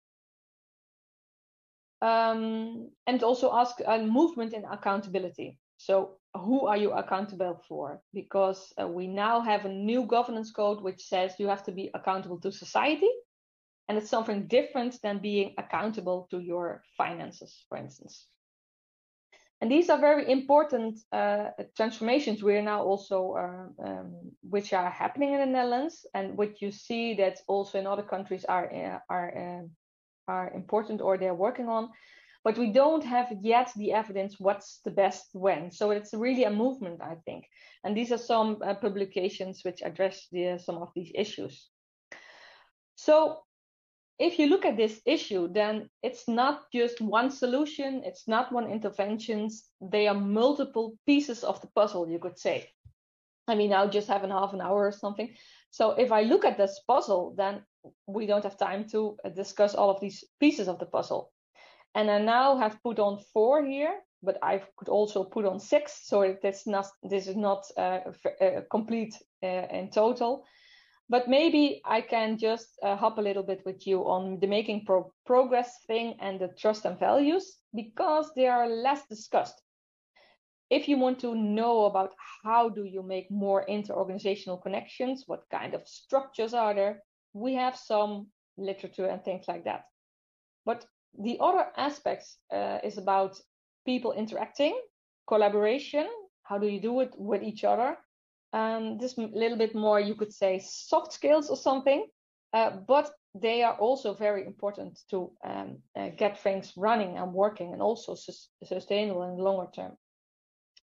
[2.01, 5.57] Um, and also ask a movement in accountability.
[5.77, 8.01] So who are you accountable for?
[8.13, 11.89] Because uh, we now have a new governance code which says you have to be
[11.93, 13.09] accountable to society.
[13.88, 18.27] And it's something different than being accountable to your finances, for instance.
[19.64, 24.89] And these are very important uh, transformations we are now also, uh, um, which are
[24.89, 28.99] happening in the Netherlands, and what you see that also in other countries are uh,
[29.09, 29.64] are uh,
[30.28, 31.91] are important or they're working on.
[32.43, 35.72] but we don't have yet the evidence what's the best when.
[35.72, 37.45] So it's really a movement, I think.
[37.84, 41.70] And these are some uh, publications which address the, some of these issues.
[42.95, 43.43] So
[44.24, 48.71] if you look at this issue, then it's not just one solution, it's not one
[48.71, 52.69] interventions, they are multiple pieces of the puzzle, you could say.
[53.49, 55.36] I mean, I'll just have a half an hour or something.
[55.71, 57.63] So if I look at this puzzle, then
[58.07, 61.32] we don't have time to uh, discuss all of these pieces of the puzzle.
[61.93, 66.07] And I now have put on four here, but I could also put on six,
[66.07, 67.99] so this not this is not uh,
[68.41, 69.13] uh, complete
[69.43, 70.45] uh, in total.
[71.14, 74.84] But maybe I can just uh, hop a little bit with you on the making
[74.84, 79.61] pro progress thing and the trust and values because they are less discussed.
[80.72, 85.76] If you want to know about how do you make more inter-organizational connections, what kind
[85.76, 87.03] of structures are there,
[87.34, 89.84] we have some literature and things like that.
[90.66, 90.84] But
[91.14, 93.39] the other aspects uh, is about
[93.86, 94.76] people interacting,
[95.28, 96.07] collaboration.
[96.41, 97.97] How do you do it with each other?
[98.54, 102.06] Um, this little bit more, you could say, soft skills or something.
[102.54, 107.74] Uh, but they are also very important to um, uh, get things running and working
[107.74, 109.97] and also sus sustainable in the longer term.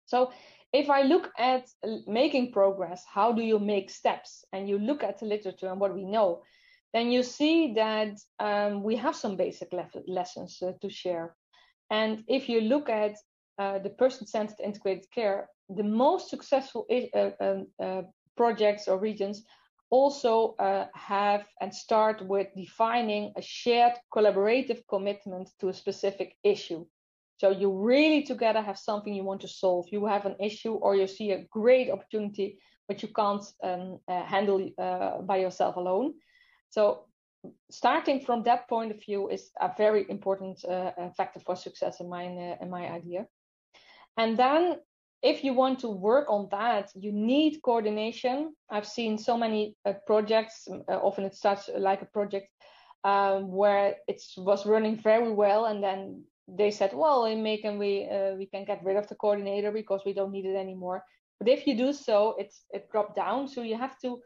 [0.07, 0.33] So
[0.73, 1.69] if I look at
[2.07, 4.45] making progress, how do you make steps?
[4.53, 6.43] And you look at the literature and what we know,
[6.95, 11.37] then you see that um, we have some basic le lessons uh, to share.
[11.91, 13.17] And if you look at
[13.59, 18.03] uh, the person-centered integrated care, the most successful uh, um, uh,
[18.37, 19.45] projects or regions
[19.91, 26.85] also uh, have and start with defining a shared collaborative commitment to a specific issue.
[27.39, 29.87] So you really together have something you want to solve.
[29.91, 32.59] You have an issue or you see a great opportunity,
[32.89, 36.15] but you can't um, uh, handle uh, by yourself alone.
[36.71, 37.05] So
[37.71, 42.01] starting from that point of view is a very important uh, uh factor for success
[42.01, 42.25] in my
[42.61, 43.27] in my idea.
[44.17, 44.81] And then
[45.23, 48.55] if you want to work on that, you need coordination.
[48.71, 50.69] I've seen so many uh, projects.
[50.89, 52.49] often it starts like a project
[53.05, 58.09] um, where it was running very well, and then they said, well, in Macon we
[58.09, 61.05] uh, we can get rid of the coordinator because we don't need it anymore.
[61.39, 63.49] But if you do so, it's it dropped down.
[63.49, 64.21] So you have to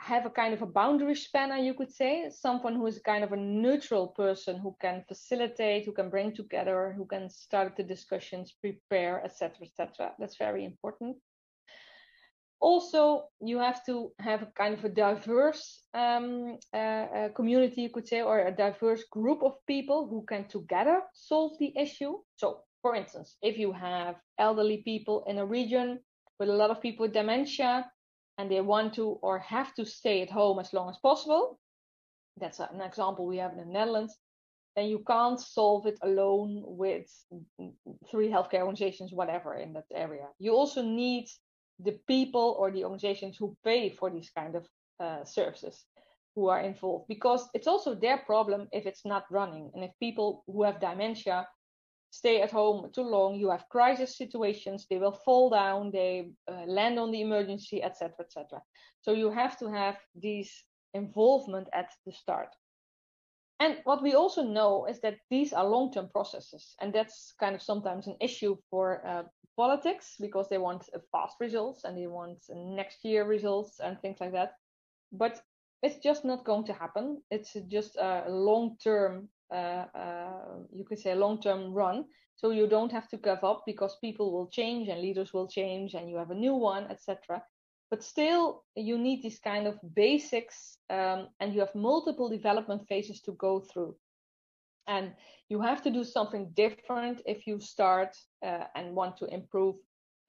[0.00, 3.32] have a kind of a boundary spanner, you could say, someone who is kind of
[3.32, 8.54] a neutral person who can facilitate, who can bring together, who can start the discussions,
[8.60, 10.12] prepare, etc., etc.
[10.18, 11.16] That's very important.
[12.60, 17.90] Also, you have to have a kind of a diverse um, uh, uh, community, you
[17.90, 22.14] could say, or a diverse group of people who can together solve the issue.
[22.36, 26.00] So, for instance, if you have elderly people in a region
[26.40, 27.84] with a lot of people with dementia,
[28.38, 31.58] and they want to or have to stay at home as long as possible,
[32.40, 34.16] that's an example we have in the Netherlands,
[34.76, 37.06] then you can't solve it alone with
[38.10, 40.28] three healthcare organizations, whatever in that area.
[40.38, 41.26] You also need
[41.80, 44.66] the people or the organizations who pay for these kind of
[45.00, 45.84] uh, services
[46.34, 49.70] who are involved because it's also their problem if it's not running.
[49.74, 51.48] And if people who have dementia
[52.10, 56.64] stay at home too long you have crisis situations they will fall down they uh,
[56.66, 58.60] land on the emergency etc etc
[59.02, 62.54] so you have to have these involvement at the start.
[63.60, 67.62] And what we also know is that these are long-term processes and that's kind of
[67.62, 69.24] sometimes an issue for uh,
[69.56, 74.32] politics because they want fast results and they want next year results and things like
[74.32, 74.52] that.
[75.10, 75.40] But
[75.82, 77.22] it's just not going to happen.
[77.30, 82.04] It's just a long-term you could say a long-term run.
[82.36, 85.94] So you don't have to give up because people will change and leaders will change
[85.94, 87.42] and you have a new one, etc.
[87.90, 93.22] But still, you need these kind of basics, um, and you have multiple development phases
[93.22, 93.96] to go through.
[94.86, 95.14] And
[95.48, 99.76] you have to do something different if you start uh, and want to improve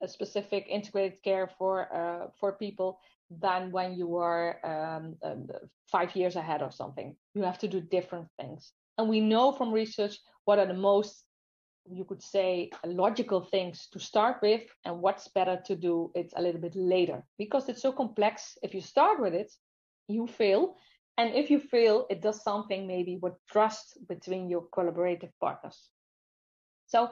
[0.02, 2.98] a specific integrated care for uh, for people
[3.30, 5.46] than when you are um, um,
[5.90, 7.14] five years ahead or something.
[7.34, 8.72] You have to do different things.
[9.00, 11.24] And we know from research what are the most,
[11.90, 16.42] you could say, logical things to start with and what's better to do it a
[16.42, 17.24] little bit later.
[17.38, 19.50] Because it's so complex, if you start with it,
[20.06, 20.76] you fail.
[21.16, 25.88] And if you fail, it does something maybe with trust between your collaborative partners.
[26.86, 27.08] So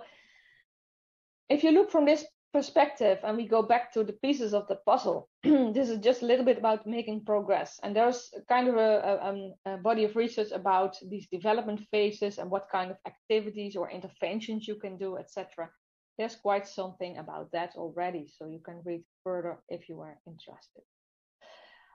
[1.49, 2.23] if you look from this
[2.53, 6.27] perspective and we go back to the pieces of the puzzle, this is just a
[6.27, 7.79] little bit about making progress.
[7.83, 12.39] And there's kind of a, a, um, a, body of research about these development phases
[12.39, 15.71] and what kind of activities or interventions you can do, etc.
[16.19, 20.83] There's quite something about that already, so you can read further if you are interested.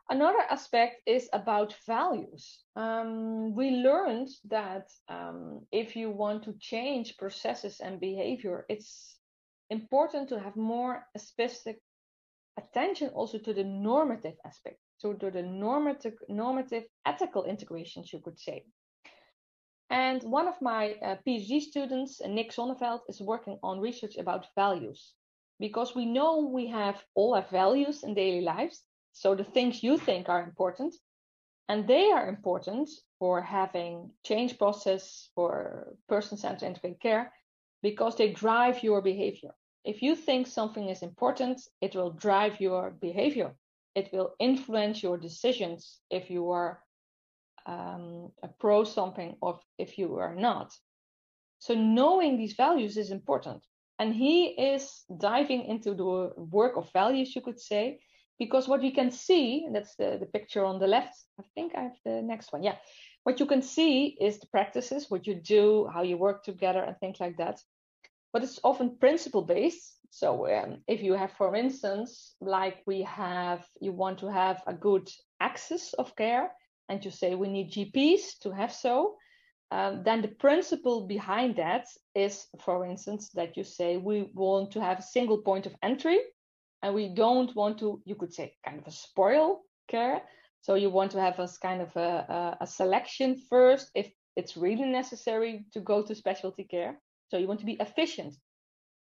[0.09, 2.59] Another aspect is about values.
[2.75, 9.17] Um, we learned that um, if you want to change processes and behavior, it's
[9.69, 11.79] important to have more specific
[12.57, 18.39] attention also to the normative aspect, so to the normative, normative ethical integrations, you could
[18.39, 18.63] say.
[19.89, 25.13] And one of my uh, PhD students, Nick Zonneveld, is working on research about values
[25.59, 29.97] because we know we have all our values in daily lives, so the things you
[29.97, 30.95] think are important,
[31.69, 32.89] and they are important
[33.19, 37.31] for having change process for person-centered integrated care
[37.83, 39.51] because they drive your behavior.
[39.85, 43.53] If you think something is important, it will drive your behavior.
[43.93, 46.79] It will influence your decisions if you are
[47.67, 50.73] um, a pro something or if you are not.
[51.59, 53.61] So knowing these values is important.
[53.99, 57.99] And he is diving into the work of values, you could say,
[58.39, 61.83] because what you can see, that's the, the picture on the left, I think I
[61.83, 62.63] have the next one.
[62.63, 62.75] Yeah.
[63.23, 66.97] What you can see is the practices, what you do, how you work together, and
[66.97, 67.61] things like that.
[68.33, 69.99] But it's often principle based.
[70.09, 74.73] So um, if you have, for instance, like we have, you want to have a
[74.73, 75.09] good
[75.39, 76.51] access of care,
[76.89, 79.15] and you say we need GPs to have so,
[79.73, 84.81] um, then the principle behind that is, for instance, that you say we want to
[84.81, 86.19] have a single point of entry
[86.83, 90.21] and we don't want to, you could say, kind of a spoil care.
[90.61, 94.55] So you want to have a kind of a, a, a selection first if it's
[94.55, 96.99] really necessary to go to specialty care.
[97.33, 98.35] So you want to be efficient.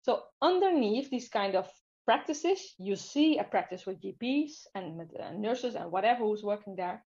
[0.02, 1.70] So underneath these kind of
[2.04, 7.04] practices, you see a practice with GPs and uh, nurses and whatever who's working there.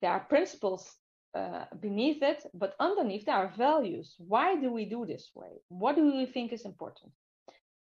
[0.00, 0.90] There are principles
[1.34, 4.14] uh, beneath it, but underneath there are values.
[4.16, 5.50] Why do we do this way?
[5.68, 7.12] What do we think is important?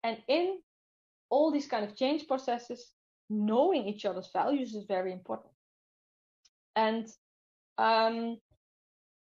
[0.04, 0.60] And in
[1.30, 2.92] all these kind of change processes,
[3.28, 5.52] knowing each other's values is very important.
[6.76, 7.08] And
[7.76, 8.38] um,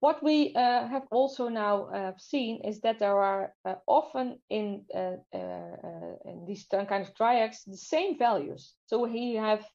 [0.05, 4.85] what we uh, have also now uh, seen is that there are uh, often in,
[4.93, 8.75] uh, uh, uh, in these kind of triads the same values.
[8.85, 9.65] So we have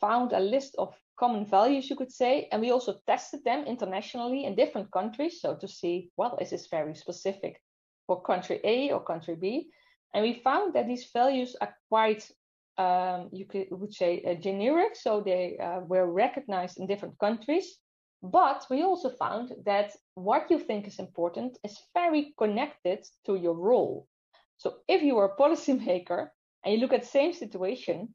[0.00, 4.44] found a list of common values, you could say, and we also tested them internationally
[4.46, 5.42] in different countries.
[5.42, 7.60] So to see, well, is this very specific
[8.06, 9.68] for country A or country B?
[10.14, 12.30] And we found that these values are quite,
[12.78, 14.96] um, you could would say, generic.
[14.96, 17.78] So they were recognized in different countries.
[18.22, 23.54] But we also found that what you think is important is very connected to your
[23.54, 24.08] role.
[24.56, 26.30] So if you are a policymaker
[26.64, 28.14] and you look at the same situation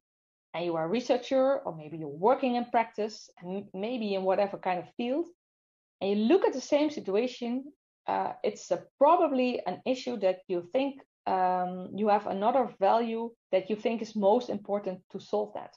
[0.54, 4.58] and you are a researcher or maybe you're working in practice and maybe in whatever
[4.58, 5.28] kind of field,
[6.02, 7.72] and you look at the same situation,
[8.08, 13.70] uh, it's a, probably an issue that you think um, you have another value that
[13.70, 15.76] you think is most important to solve that.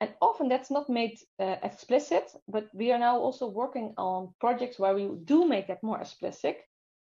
[0.00, 4.78] And often that's not made uh, explicit, but we are now also working on projects
[4.78, 6.58] where we do make that more explicit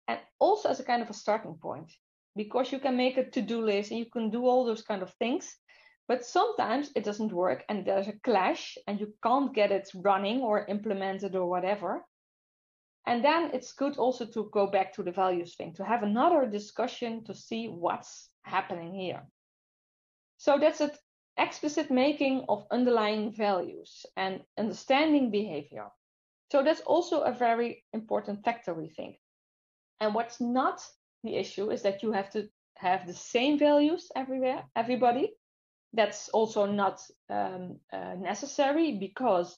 [0.08, 1.92] and also as a kind of a starting point
[2.36, 5.14] because you can make a to-do list and you can do all those kind of
[5.14, 5.56] things
[6.08, 10.42] but sometimes it doesn't work and there's a clash and you can't get it running
[10.42, 12.04] or implemented or whatever
[13.06, 16.46] and then it's good also to go back to the values thing, to have another
[16.46, 19.28] discussion to see what's happening here.
[20.38, 20.92] So that's an
[21.38, 25.88] explicit making of underlying values and understanding behavior.
[26.52, 29.18] So that's also a very important factor, we think.
[30.00, 30.82] And what's not
[31.24, 35.34] the issue is that you have to have the same values everywhere, everybody.
[35.94, 39.58] That's also not um, uh, necessary because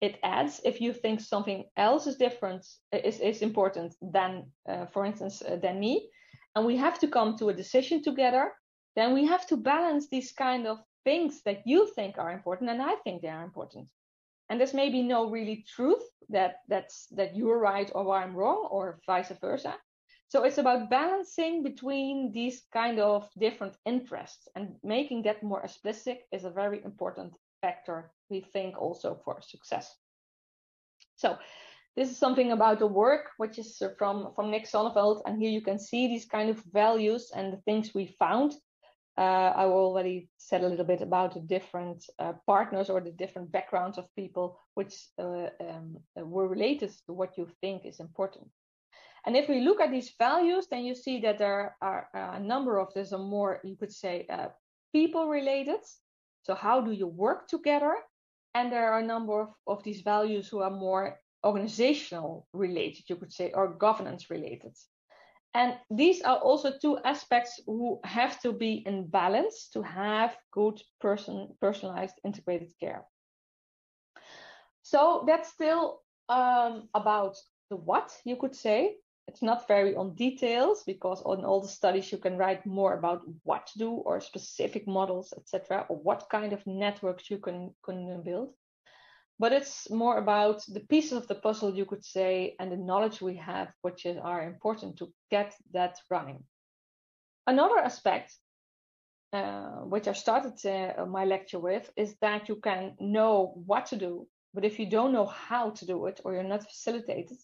[0.00, 5.06] it adds if you think something else is different is, is important than uh, for
[5.06, 6.10] instance uh, than me
[6.54, 8.52] and we have to come to a decision together
[8.94, 12.82] then we have to balance these kind of things that you think are important and
[12.82, 13.88] i think they are important
[14.48, 19.00] and there's maybe no really truth that that's that you're right or i'm wrong or
[19.06, 19.74] vice versa
[20.28, 26.18] so it's about balancing between these kind of different interests and making that more explicit
[26.32, 29.94] is a very important factor we think also for success.
[31.16, 31.38] So
[31.96, 35.22] this is something about the work, which is uh, from, from Nick Zonneveld.
[35.26, 38.52] And here you can see these kind of values and the things we found.
[39.18, 43.50] Uh, I already said a little bit about the different uh, partners or the different
[43.50, 48.48] backgrounds of people which uh, um, were related to what you think is important.
[49.24, 52.78] And if we look at these values, then you see that there are a number
[52.78, 54.48] of these are more, you could say, uh,
[54.92, 55.80] people related.
[56.44, 57.96] So how do you work together?
[58.54, 63.16] And there are a number of, of these values who are more organizational related, you
[63.16, 64.74] could say, or governance related.
[65.56, 70.82] And these are also two aspects who have to be in balance to have good
[71.00, 73.06] person, personalized integrated care.
[74.82, 77.38] So that's still um, about
[77.70, 78.96] the what, you could say.
[79.28, 83.22] It's not very on details because on all the studies you can write more about
[83.44, 88.22] what to do or specific models, etc., or what kind of networks you can, can
[88.22, 88.52] build.
[89.38, 93.20] But it's more about the pieces of the puzzle, you could say, and the knowledge
[93.20, 96.44] we have, which are important to get that running.
[97.46, 98.34] Another aspect,
[99.32, 103.96] uh, which I started uh, my lecture with, is that you can know what to
[103.96, 107.36] do, but if you don't know how to do it or you're not facilitated,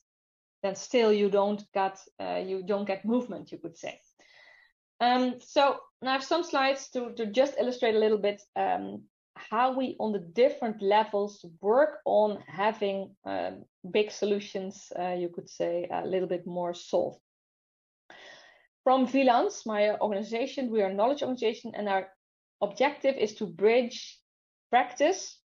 [0.63, 4.01] then still you don't get uh, you don't get movement, you could say.
[5.01, 9.03] Um, so I have some slides to, to just illustrate a little bit um,
[9.35, 15.49] how we on the different levels work on having um, big solutions, uh, you could
[15.49, 17.21] say, a little bit more solved.
[18.85, 22.09] From Vilans, my organization, we are a knowledge organization, and our
[22.61, 24.19] objective is to bridge
[24.71, 25.39] practice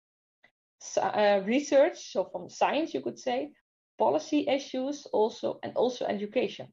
[1.01, 3.51] uh, research, so from science, you could say,
[3.99, 6.69] policy issues also, and also education.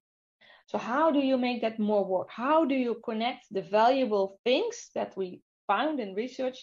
[0.68, 2.28] So how do you make that more work?
[2.30, 6.58] How do you connect the valuable things that we found in research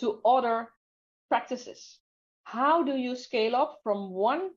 [0.00, 0.68] to other
[1.28, 1.98] practices?
[2.44, 4.50] How do you scale up from one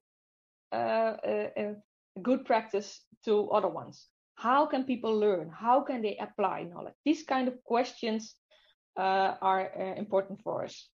[0.71, 1.73] uh, uh, uh
[2.21, 4.07] good practice to other ones?
[4.35, 5.49] How can people learn?
[5.49, 6.93] How can they apply knowledge?
[7.05, 8.35] These kind of questions
[8.95, 10.89] uh, are uh, important for us.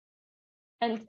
[0.81, 1.07] And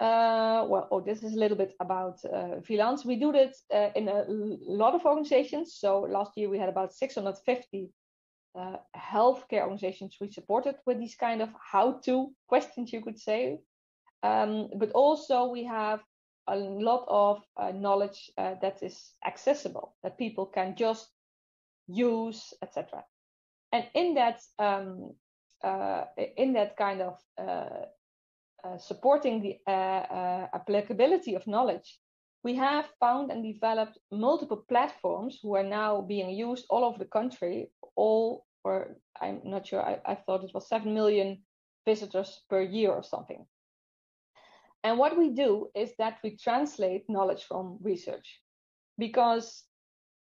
[0.00, 3.04] uh, well, oh, this is a little bit about uh, Vilans.
[3.04, 5.76] We do this uh, in a lot of organizations.
[5.76, 7.90] So last year we had about 650
[8.54, 13.58] uh, healthcare organizations we supported with these kind of how-to questions, you could say.
[14.22, 16.00] Um, but also we have
[16.46, 21.08] a lot of uh, knowledge uh, that is accessible, that people can just
[21.88, 23.04] use, etc.
[23.72, 25.14] And in that um,
[26.36, 27.18] in that kind of
[28.78, 31.98] supporting the applicability of knowledge,
[32.44, 37.06] we have found and developed multiple platforms who are now being used all over the
[37.06, 41.42] country, all or I'm not sure, I, I thought it was 7 million
[41.86, 43.46] visitors per year or something.
[44.82, 48.40] And what we do is that we translate knowledge from research
[48.98, 49.64] because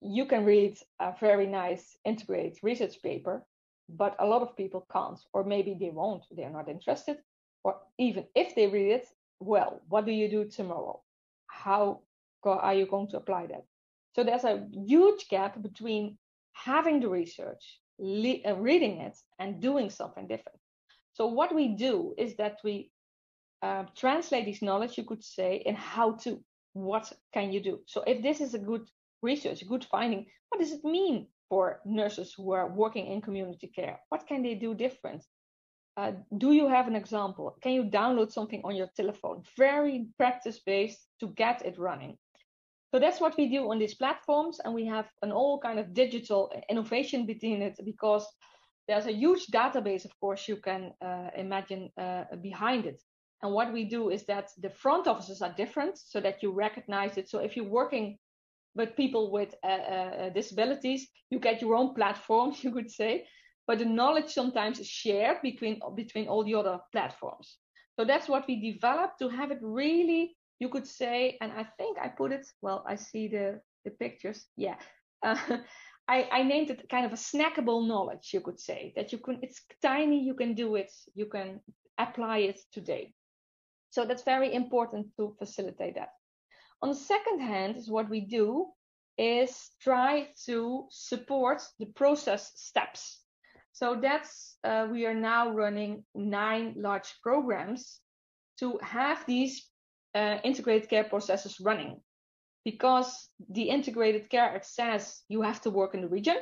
[0.02, 3.45] you can read a very nice integrated research paper,
[3.89, 7.18] but a lot of people can't, or maybe they won't, they're not interested,
[7.64, 9.07] or even if they read it,
[9.39, 11.02] well, what do you do tomorrow?
[11.48, 12.02] How
[12.45, 13.65] are you going to apply that?
[14.15, 16.18] So there's a huge gap between
[16.53, 20.59] having the research, le- uh, reading it, and doing something different.
[21.13, 22.91] So what we do is that we
[23.61, 26.43] uh, translate this knowledge, you could say, in how to.
[26.73, 27.81] What can you do?
[27.85, 28.89] So if this is a good
[29.22, 33.68] research, a good finding, what does it mean for nurses who are working in community
[33.68, 33.99] care?
[34.07, 35.23] What can they do different?
[35.97, 37.57] Uh, do you have an example?
[37.61, 39.43] Can you download something on your telephone?
[39.57, 42.18] Very practice based to get it running.
[42.91, 45.93] So that's what we do on these platforms, and we have an all kind of
[45.93, 48.27] digital innovation between it because
[48.88, 53.01] there's a huge database, of course, you can uh, imagine uh, behind it.
[53.43, 57.18] And what we do is that the front offices are different so that you recognize
[57.18, 57.30] it.
[57.30, 58.18] So if you're working
[58.76, 63.26] with people with uh, uh, disabilities, you get your own platform, you could say
[63.68, 67.57] but the knowledge sometimes is shared between between all the other platforms.
[67.97, 71.97] So that's what we developed to have it really, you could say, and I think
[71.97, 72.45] I put it.
[72.61, 74.45] Well, I see the the pictures.
[74.55, 74.77] Yeah.
[75.23, 75.38] Uh,
[76.07, 79.38] I, I named it kind of a snackable knowledge, you could say, that you can,
[79.43, 81.59] it's tiny, you can do it, you can
[81.99, 83.13] apply it today.
[83.91, 86.09] So that's very important to facilitate that.
[86.81, 88.65] On the second hand, is what we do
[89.19, 93.21] is try to support the process steps
[93.73, 97.99] so that's, uh, we are now running nine large programs
[98.59, 99.67] to have these
[100.15, 101.99] uh, integrated care processes running.
[102.63, 106.38] Because the integrated care, says you have to work in the region,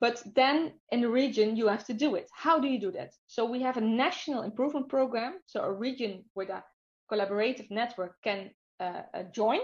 [0.00, 2.28] but then in the region, you have to do it.
[2.32, 3.12] How do you do that?
[3.26, 5.34] So we have a national improvement program.
[5.46, 6.62] So a region with a
[7.10, 8.50] collaborative network can
[8.80, 9.60] uh, uh join.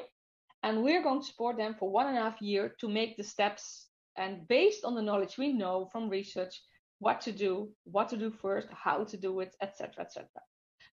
[0.63, 3.25] And we're going to support them for one and a half year to make the
[3.25, 3.89] steps
[4.19, 6.61] and based on the knowledge we know from research
[6.99, 10.27] what to do what to do first how to do it etc etc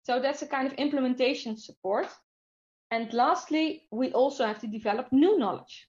[0.05, 2.07] so that's a kind of implementation support.
[2.91, 5.87] And lastly we also have to develop new knowledge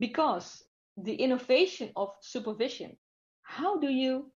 [0.00, 0.64] because
[0.96, 2.96] the innovation of supervision
[3.48, 4.30] how do you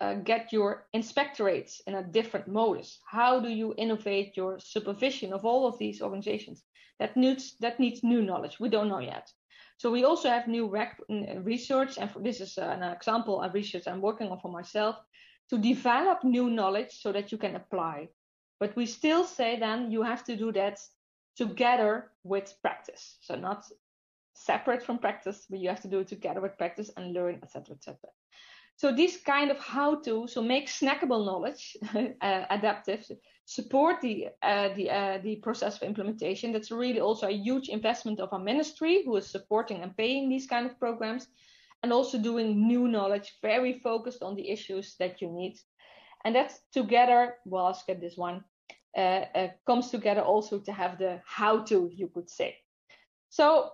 [0.00, 3.00] uh, get your inspectorates in a different modus?
[3.10, 6.62] How do you innovate your supervision of all of these organizations?
[7.00, 8.60] That needs that needs new knowledge.
[8.60, 9.30] We don't know yet.
[9.78, 11.00] So we also have new rec-
[11.42, 14.96] research, and this is an example of research I'm working on for myself
[15.50, 18.08] to develop new knowledge so that you can apply
[18.58, 20.80] But we still say then you have to do that
[21.36, 23.18] together with practice.
[23.20, 23.64] So not
[24.34, 27.76] separate from practice, but you have to do it together with practice and learn, etc.,
[27.76, 27.96] etc.
[28.76, 33.10] So this kind of how to, so make snackable knowledge uh, adaptive,
[33.46, 36.52] support the uh, the uh, the process of implementation.
[36.52, 40.46] That's really also a huge investment of our ministry, who is supporting and paying these
[40.46, 41.28] kind of programs,
[41.82, 45.58] and also doing new knowledge, very focused on the issues that you need.
[46.26, 47.34] And that's together.
[47.44, 48.42] Well, I'll skip this one.
[48.96, 52.56] Uh, uh, comes together also to have the how to, you could say.
[53.28, 53.70] So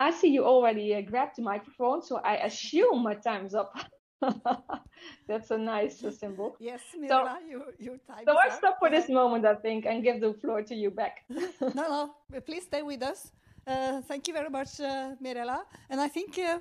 [0.00, 3.72] I see you already uh, grabbed the microphone, so I assume my time is up.
[5.28, 6.56] That's a nice uh, symbol.
[6.58, 10.02] Yes, Mirella, so, you, you time So I stop for this moment, I think, and
[10.02, 11.18] give the floor to you back.
[11.28, 11.84] no,
[12.32, 13.30] no, please stay with us.
[13.64, 15.62] Uh, thank you very much, uh, Mirella.
[15.88, 16.58] And I think uh,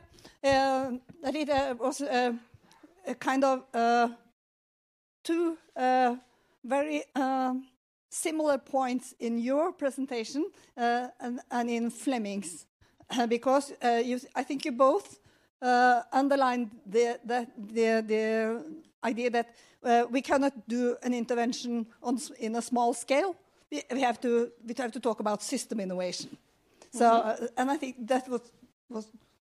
[0.47, 0.91] uh
[1.23, 2.35] that it uh, was a
[3.19, 3.63] kind of
[5.25, 5.57] two
[6.63, 7.67] very um,
[8.09, 10.45] similar points in your presentation
[10.77, 12.65] and, and, in Flemming's,
[13.27, 15.19] because you, I think you both
[15.61, 18.63] uh, underlined the, the, the, the,
[19.03, 23.35] idea that uh, we cannot do an intervention on, in a small scale.
[23.71, 26.29] We, we, have to, we have to talk about system innovation.
[26.31, 26.97] Mm -hmm.
[26.97, 28.41] So, uh, and I think that was,
[28.87, 29.05] was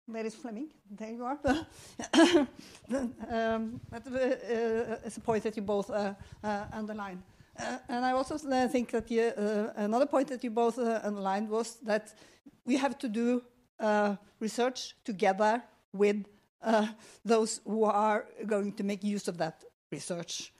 [0.05, 0.69] where is Flemming.
[0.89, 1.37] There you are.
[3.31, 6.13] um, that uh, is a point that you both uh,
[6.43, 7.23] uh, underlined.
[7.87, 12.13] and I also think that another point that you both underlined was that
[12.65, 13.41] we have to do
[14.39, 15.61] research together
[15.93, 16.25] with
[16.63, 16.87] uh,
[17.25, 20.53] those who are going to make use of that research.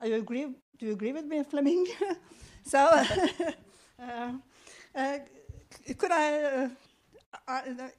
[0.00, 0.46] Are you agree?
[0.78, 1.86] Do you agree with me, Flemming?
[2.64, 2.78] so,
[3.98, 4.32] uh,
[4.94, 5.18] uh,
[5.96, 6.70] could I,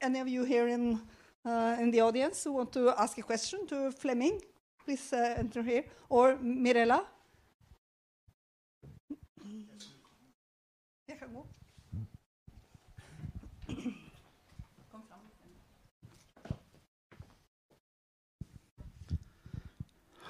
[0.01, 0.99] any of you here in
[1.45, 4.41] uh, in the audience who want to ask a question to Flemming?
[4.85, 7.05] please uh, enter here, or Mirella?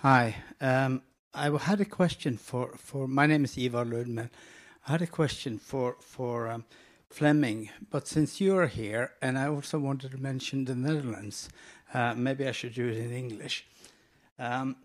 [0.02, 0.36] Hi.
[0.62, 1.02] Um,
[1.34, 4.30] I had a question for, for my name is Ivar Lødemel.
[4.88, 6.64] I had a question for for um,
[7.16, 11.48] Flemming, but since you're here, and I also wanted to mention the Netherlands,
[11.94, 13.66] uh, maybe I should do it in English.
[14.38, 14.76] Um,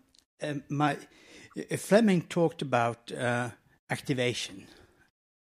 [0.69, 0.95] my
[1.77, 3.49] Flemming talked about uh,
[3.89, 4.67] activation.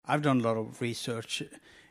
[0.06, 1.44] I've done a lot of research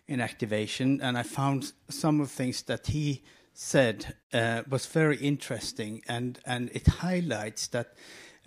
[0.08, 5.18] in activation, and I found some of the things that he said uh, was very
[5.18, 7.88] interesting, and, and it highlights that,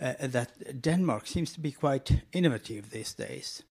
[0.02, 3.62] uh, that Denmark seems to be quite innovative these days.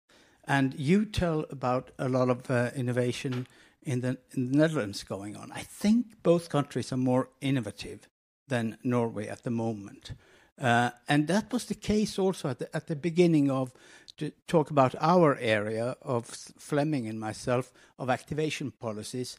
[0.48, 3.46] And you tell about a lot of uh, innovation
[3.82, 5.52] in the, in the Netherlands going on.
[5.52, 8.08] I think both countries are more innovative
[8.48, 10.12] than Norway at the moment.
[10.60, 13.72] Uh, and that was the case also at the, at the beginning of
[14.16, 19.38] to talk about our area of Flemming and myself of activation policies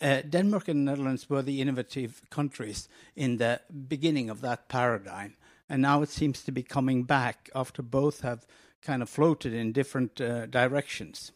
[0.00, 5.36] uh, Denmark and Netherlands were the innovative countries in the beginning of that paradigm.
[5.68, 8.46] And now it seems to be coming back after both have
[8.84, 11.32] kind of floated in different uh, directions.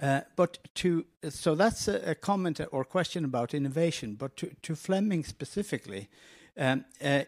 [0.00, 4.14] Uh, but to so that's a, a, comment or question about innovation.
[4.14, 6.08] But to, to Flemming specifically,
[6.58, 7.22] um, uh,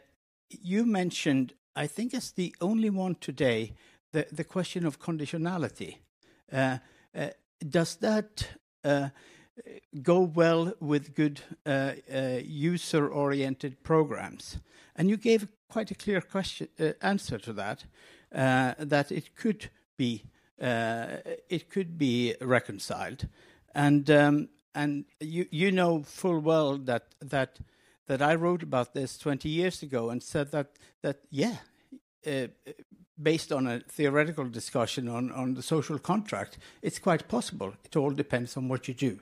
[0.48, 3.74] you mentioned, I think it's the only one today,
[4.12, 5.98] the the question of conditionality.
[6.52, 6.78] Uh,
[7.14, 7.28] uh,
[7.68, 8.48] does that
[10.02, 14.58] go well with good uh, uh, user-oriented programs?
[14.96, 19.70] And you gave quite a clear question, uh, answer to that, uh, that it could
[19.96, 20.24] be
[20.60, 23.28] uh, it could be reconciled,
[23.74, 27.58] and um, and you you know full well that that
[28.06, 31.56] that I wrote about this 20 years ago and said that that yeah.
[32.26, 32.46] Uh,
[33.22, 37.72] based on a theoretical discussion on, on the social contract, it's quite possible.
[37.84, 39.20] It all depends on what you do.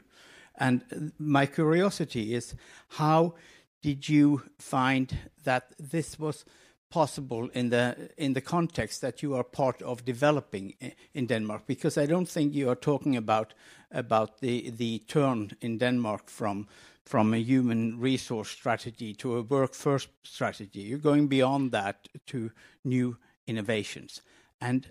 [0.57, 2.55] And my curiosity is
[2.89, 3.35] how
[3.83, 5.15] did you find
[5.45, 6.45] that this was
[6.93, 10.75] possible in the in the context that you are part of developing
[11.15, 13.55] in Denmark because I don't think you are talking about
[13.91, 16.67] about the the turn in Denmark from
[17.05, 22.51] from a human resource strategy to a work first strategy you're going beyond that to
[22.85, 23.17] new
[23.47, 24.23] innovations
[24.61, 24.87] and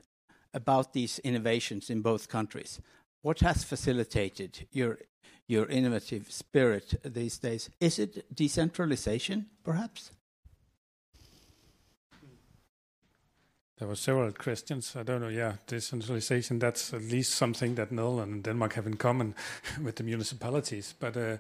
[0.54, 2.82] about these innovations in both countries
[3.22, 4.98] what has facilitated your
[5.52, 7.70] your innovative spirit these days.
[7.80, 10.12] Is it decentralization, perhaps?
[13.82, 14.96] There were several questions.
[14.96, 15.30] I don't know.
[15.30, 16.60] Yeah, decentralization.
[16.60, 19.34] That's at least something that Netherlands and Denmark have in common
[19.84, 20.94] with the municipalities.
[21.00, 21.38] But uh,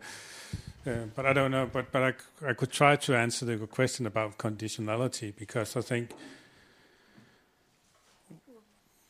[0.87, 1.69] uh, but I don't know.
[1.71, 6.09] But but I, I could try to answer the question about conditionality because I think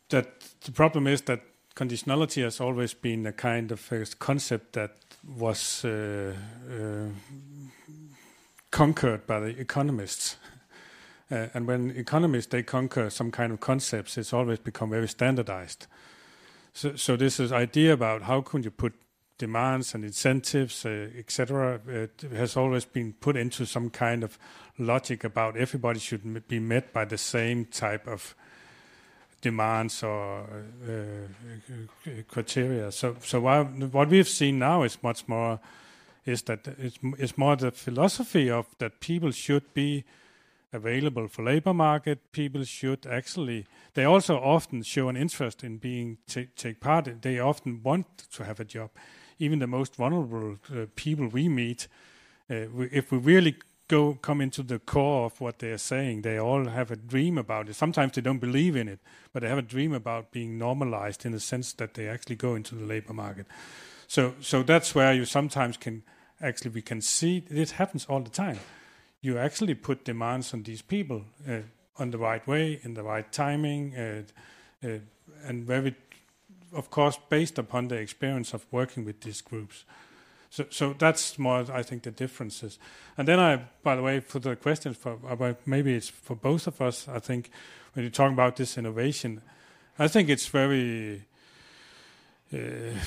[0.09, 0.27] that
[0.65, 1.39] the problem is that
[1.73, 4.91] conditionality has always been a kind of a concept that
[5.37, 6.33] was uh,
[6.69, 7.07] uh,
[8.71, 10.35] conquered by the economists.
[11.31, 15.87] Uh, and when economists they conquer some kind of concepts, it's always become very standardized.
[16.73, 18.93] So, so this is idea about how can you put
[19.37, 21.79] demands and incentives, uh, etc.,
[22.35, 24.37] has always been put into some kind of
[24.77, 28.35] logic about everybody should be met by the same type of
[29.41, 30.45] demands or
[30.87, 32.91] uh, criteria.
[32.91, 35.59] So, so what we've seen now is much more
[36.25, 40.03] is that it's, it's more the philosophy of that people should be
[40.73, 42.31] available for labor market.
[42.31, 43.65] People should actually.
[43.93, 47.21] They also often show an interest in being take part.
[47.21, 48.91] They often want to have a job.
[49.39, 51.87] Even the most vulnerable uh, people we meet,
[52.49, 53.55] uh, we, if we really
[53.87, 57.37] go come into the core of what they are saying, they all have a dream
[57.37, 57.75] about it.
[57.75, 58.99] Sometimes they don't believe in it,
[59.33, 62.55] but they have a dream about being normalized in the sense that they actually go
[62.55, 63.47] into the labor market.
[64.07, 66.03] So, so that's where you sometimes can
[66.39, 68.59] actually we can see it happens all the time
[69.21, 71.59] you actually put demands on these people uh,
[71.97, 74.23] on the right way, in the right timing, uh,
[74.83, 74.97] uh,
[75.45, 75.95] and very,
[76.73, 79.85] of course, based upon the experience of working with these groups.
[80.49, 82.77] So, so that's more, I think, the differences.
[83.17, 86.67] And then I, by the way, for the questions, for about maybe it's for both
[86.67, 87.07] of us.
[87.07, 87.49] I think
[87.93, 89.41] when you talk about this innovation,
[89.97, 91.23] I think it's very.
[92.53, 92.97] Uh,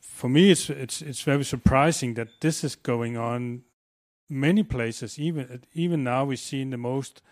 [0.00, 3.62] for me, it's it's it's very surprising that this is going on
[4.32, 7.22] many places, even even now, we see in the most,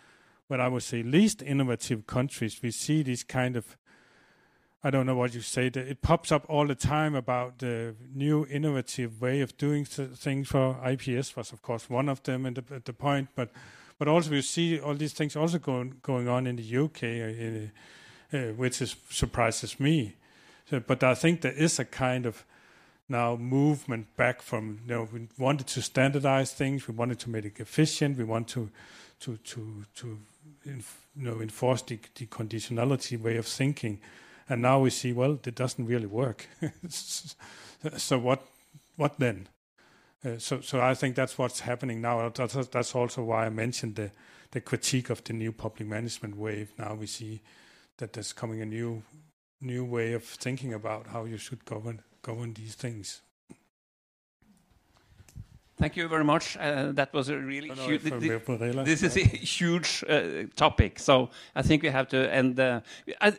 [0.49, 3.77] what I would say, least innovative countries, we see this kind of,
[4.85, 8.47] I don't know what you say, it pops up all the time about the new
[8.47, 10.49] innovative way of doing things.
[10.49, 13.51] For IPS was, of course, one of them at the, at the point, but
[13.99, 18.37] but also we see all these things also going going on in the UK, uh,
[18.37, 20.17] uh, which is, surprises me.
[20.69, 22.45] So, but I think there is a kind of
[23.11, 27.45] now movement back from you know we wanted to standardize things, we wanted to make
[27.45, 28.71] it efficient, we want to
[29.21, 30.19] to to to
[30.65, 34.01] inf, you know enforce the, the conditionality way of thinking,
[34.49, 36.47] and now we see well it doesn't really work.
[36.89, 38.43] so what
[38.97, 39.49] what then?
[40.25, 42.29] Uh, so so I think that's what's happening now.
[42.29, 44.11] That's, that's also why I mentioned the
[44.53, 46.73] the critique of the new public management wave.
[46.79, 47.41] Now we see
[47.97, 49.03] that there's coming a new
[49.61, 53.23] new way of thinking about how you should govern govern these things.
[55.81, 56.59] Thank you very much.
[56.59, 58.03] Uh, that was a really huge.
[58.03, 62.61] This is a huge uh, topic, so I think we have to end.
[62.61, 62.83] Uh,
[63.19, 63.33] I,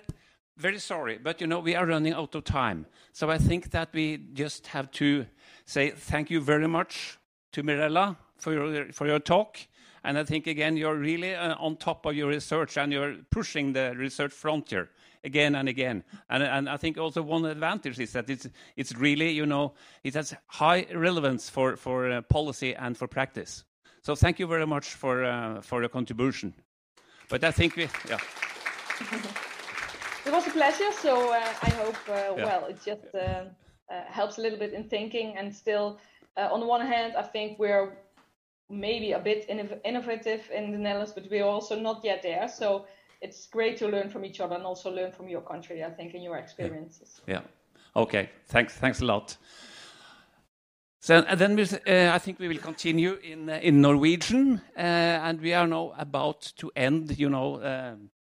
[0.57, 3.89] very sorry, but you know we are running out of time, so I think that
[3.93, 5.27] we just have to
[5.65, 7.19] say thank you very much
[7.51, 9.57] to Mirella for your for your talk.
[10.03, 13.73] And I think again you're really uh, on top of your research and you're pushing
[13.73, 14.89] the research frontier
[15.23, 16.03] again and again.
[16.29, 19.73] And, and I think also one advantage is that it's, it's really, you know,
[20.03, 23.63] it has high relevance for, for uh, policy and for practice.
[24.03, 26.53] So thank you very much for, uh, for your contribution.
[27.29, 28.17] But I think we, yeah.
[30.25, 30.91] it was a pleasure.
[30.91, 32.45] So uh, I hope, uh, yeah.
[32.45, 35.37] well, it just uh, uh, helps a little bit in thinking.
[35.37, 35.99] And still,
[36.37, 37.97] on the one hand, I think we're
[38.69, 39.45] maybe a bit
[39.83, 42.47] innovative in the Netherlands, but we're also not yet there.
[42.47, 42.85] So
[43.21, 46.13] it's great to learn from each other and also learn from your country, I think,
[46.13, 47.21] and your experiences.
[47.27, 47.41] Yeah.
[47.95, 48.29] Okay.
[48.47, 48.73] Thanks.
[48.73, 49.37] Thanks a lot.
[50.99, 54.79] So and then we, uh, I think we will continue in uh, in Norwegian, uh,
[54.79, 57.17] and we are now about to end.
[57.17, 58.11] You know, um,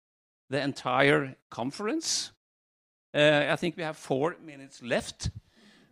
[0.48, 2.32] the entire conference.
[3.12, 5.30] Uh, I think we have four minutes left.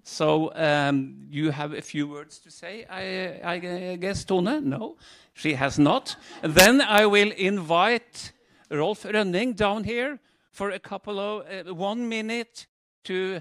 [0.03, 4.67] So um, you have a few words to say, I, I guess, Tone?
[4.69, 4.97] No,
[5.35, 6.17] she has not.
[6.43, 8.33] then I will invite
[8.71, 10.19] Rolf Rønning down here
[10.53, 12.67] for a couple of uh, one minute
[13.05, 13.41] to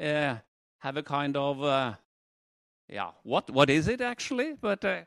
[0.00, 0.36] uh,
[0.78, 1.94] have a kind of uh,
[2.88, 5.00] yeah what what is it actually but uh,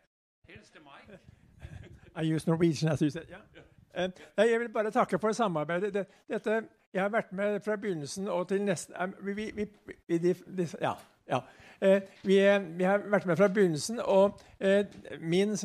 [0.48, 1.20] here's the mic
[2.16, 3.62] I use Norwegian as you said yeah.
[3.98, 5.94] Uh, jeg vil bare takke for samarbeidet.
[5.94, 9.66] Det, dette, jeg har vært med fra begynnelsen og til neste um, vi, vi,
[10.08, 10.94] vi, de, de, Ja.
[11.30, 11.40] ja.
[11.82, 12.38] Uh, vi,
[12.78, 14.86] vi, har vært med fra begynnelsen, og uh,
[15.20, 15.58] min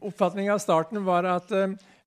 [0.00, 1.52] oppfatning av starten var at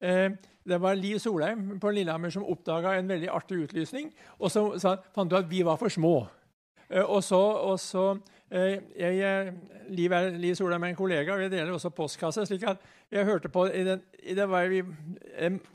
[0.02, 0.30] Eh,
[0.70, 4.12] det var Liv Solheim på Lillehammer som oppdaga en veldig artig utlysning.
[4.40, 6.28] Og så sa, fant du at vi var for små.
[6.90, 8.12] Eh, og så, og så
[8.52, 9.54] eh, jeg, eh,
[9.90, 12.46] Liv, er, Liv Solheim er en kollega, og vi deler også postkasse.
[12.46, 14.84] slik at jeg hørte på i den, i den var vi,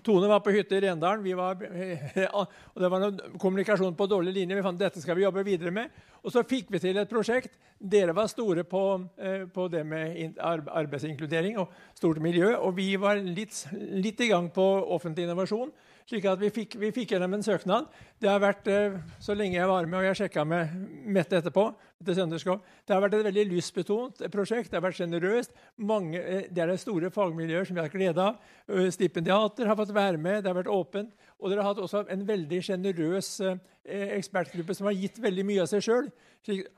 [0.07, 1.25] Tone var på hytte i Rendalen.
[1.25, 1.65] Vi Var,
[2.39, 4.55] og det var noen kommunikasjon på dårlig linje.
[4.55, 5.91] Vi fant dette skal vi jobbe videre med.
[6.23, 7.59] Og så fikk vi til et prosjekt.
[7.79, 8.85] Dere var store på,
[9.19, 12.53] eh, på det med arbeidsinkludering og stort miljø.
[12.55, 15.75] Og vi var litt, litt i gang på offentlig innovasjon
[16.09, 17.89] slik at vi fikk, vi fikk, gjennom en søknad.
[18.21, 20.69] Det har vært, eh, Så lenge jeg var med, og jeg sjekka med
[21.07, 21.75] Mette etterpå,
[22.05, 24.71] det har vært et veldig lystbetont prosjekt.
[24.71, 25.51] Det har vært sjenerøst.
[25.81, 28.39] Eh, det er det store fagmiljøer som vi har glede av.
[28.69, 30.45] Eh, stipendiater har fått være med.
[30.45, 31.13] Det har vært åpent.
[31.41, 35.67] Og dere har hatt også en veldig sjenerøs ekspertgruppe som har gitt veldig mye av
[35.67, 36.13] seg sjøl.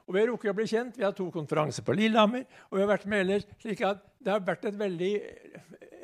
[0.06, 0.96] Og vi har rukket å bli kjent.
[0.96, 2.44] Vi har to konferanser på Lillehammer.
[2.70, 5.22] og vi har vært med ellers, slik at Det har vært et veldig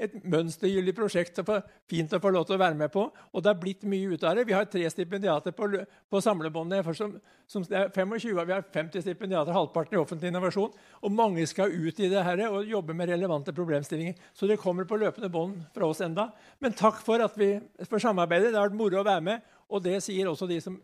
[0.03, 1.51] et mønstergyldig prosjekt og
[1.91, 3.05] fint å få lov til å være med på.
[3.33, 4.47] Og det har blitt mye ut av det.
[4.49, 5.69] Vi har tre stipendiater på,
[6.11, 6.89] på samlebåndet.
[6.99, 7.15] Som,
[7.51, 10.73] som er 25, vi har 50 stipendiater, halvparten i offentlig innovasjon.
[11.03, 14.19] Og mange skal ut i det her og jobbe med relevante problemstillinger.
[14.35, 16.31] Så det kommer på løpende bånd fra oss enda.
[16.63, 17.55] Men takk for at vi
[17.87, 18.51] for samarbeidet.
[18.53, 19.53] Det har vært moro å være med.
[19.73, 20.81] Og det sier også de som,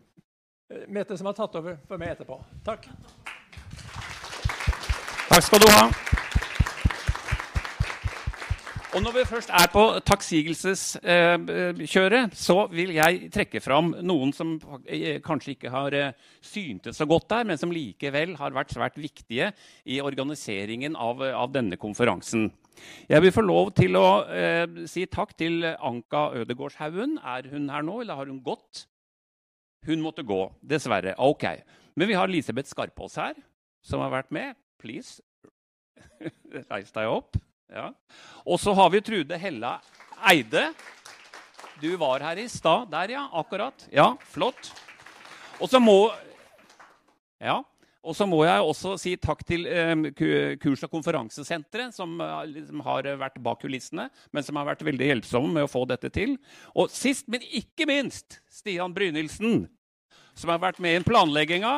[0.71, 2.39] eh, Mette, som har tatt over for meg etterpå.
[2.65, 2.89] Takk.
[5.29, 6.18] Takk skal du ha.
[8.99, 14.59] Og når vi først er på takksigelseskjøret, eh, så vil jeg trekke fram noen som
[14.91, 16.11] eh, kanskje ikke har eh,
[16.43, 19.53] syntes så godt der, men som likevel har vært svært viktige
[19.87, 22.51] i organiseringen av, av denne konferansen.
[23.07, 27.23] Jeg vil få lov til å eh, si takk til Anka Ødegårdshaugen.
[27.23, 28.91] Er hun her nå, eller har hun gått?
[29.87, 31.15] Hun måtte gå, dessverre.
[31.23, 31.47] Ok.
[31.95, 33.39] Men vi har Elisabeth Skarpaas her,
[33.79, 34.59] som har vært med.
[34.83, 35.23] Please,
[36.75, 37.39] reis deg opp.
[37.69, 37.91] Ja.
[38.49, 39.79] Og så har vi Trude Hella
[40.31, 40.71] Eide.
[41.81, 42.89] Du var her i stad.
[42.91, 43.27] Der, ja.
[43.33, 43.89] Akkurat.
[43.93, 44.73] Ja, flott.
[45.61, 46.13] Og så må
[47.39, 47.63] Ja.
[48.09, 49.93] Og så må jeg også si takk til eh,
[50.63, 55.09] kurs- og konferansesenteret, som eh, liksom har vært bak kulissene, men som har vært veldig
[55.11, 56.37] hjelpsomme med å få dette til.
[56.79, 59.67] Og sist, men ikke minst, Stian Brynildsen,
[60.39, 61.75] som har vært med i planlegginga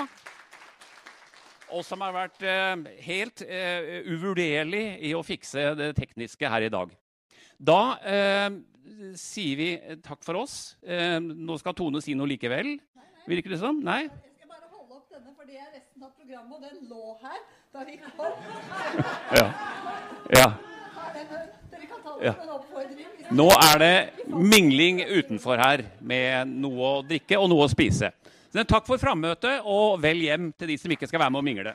[1.70, 6.72] og som har vært eh, helt eh, uvurderlig i å fikse det tekniske her i
[6.72, 6.92] dag.
[7.60, 8.48] Da eh,
[9.18, 9.68] sier vi
[10.04, 10.56] takk for oss.
[11.20, 12.74] Nå skal Tone si noe likevel.
[13.30, 13.78] Virker det som?
[13.84, 14.06] Nei?
[15.36, 17.38] For det er resten av programmet, og den lå her
[17.70, 18.34] da vi kom.
[19.38, 19.46] ja.
[20.34, 20.48] ja.
[22.20, 22.34] Ja.
[23.32, 23.94] Nå er det
[24.28, 28.10] mingling utenfor her med noe å drikke og noe å spise.
[28.50, 31.46] Så takk for frammøtet, og vel hjem til de som ikke skal være med og
[31.46, 31.74] mingle.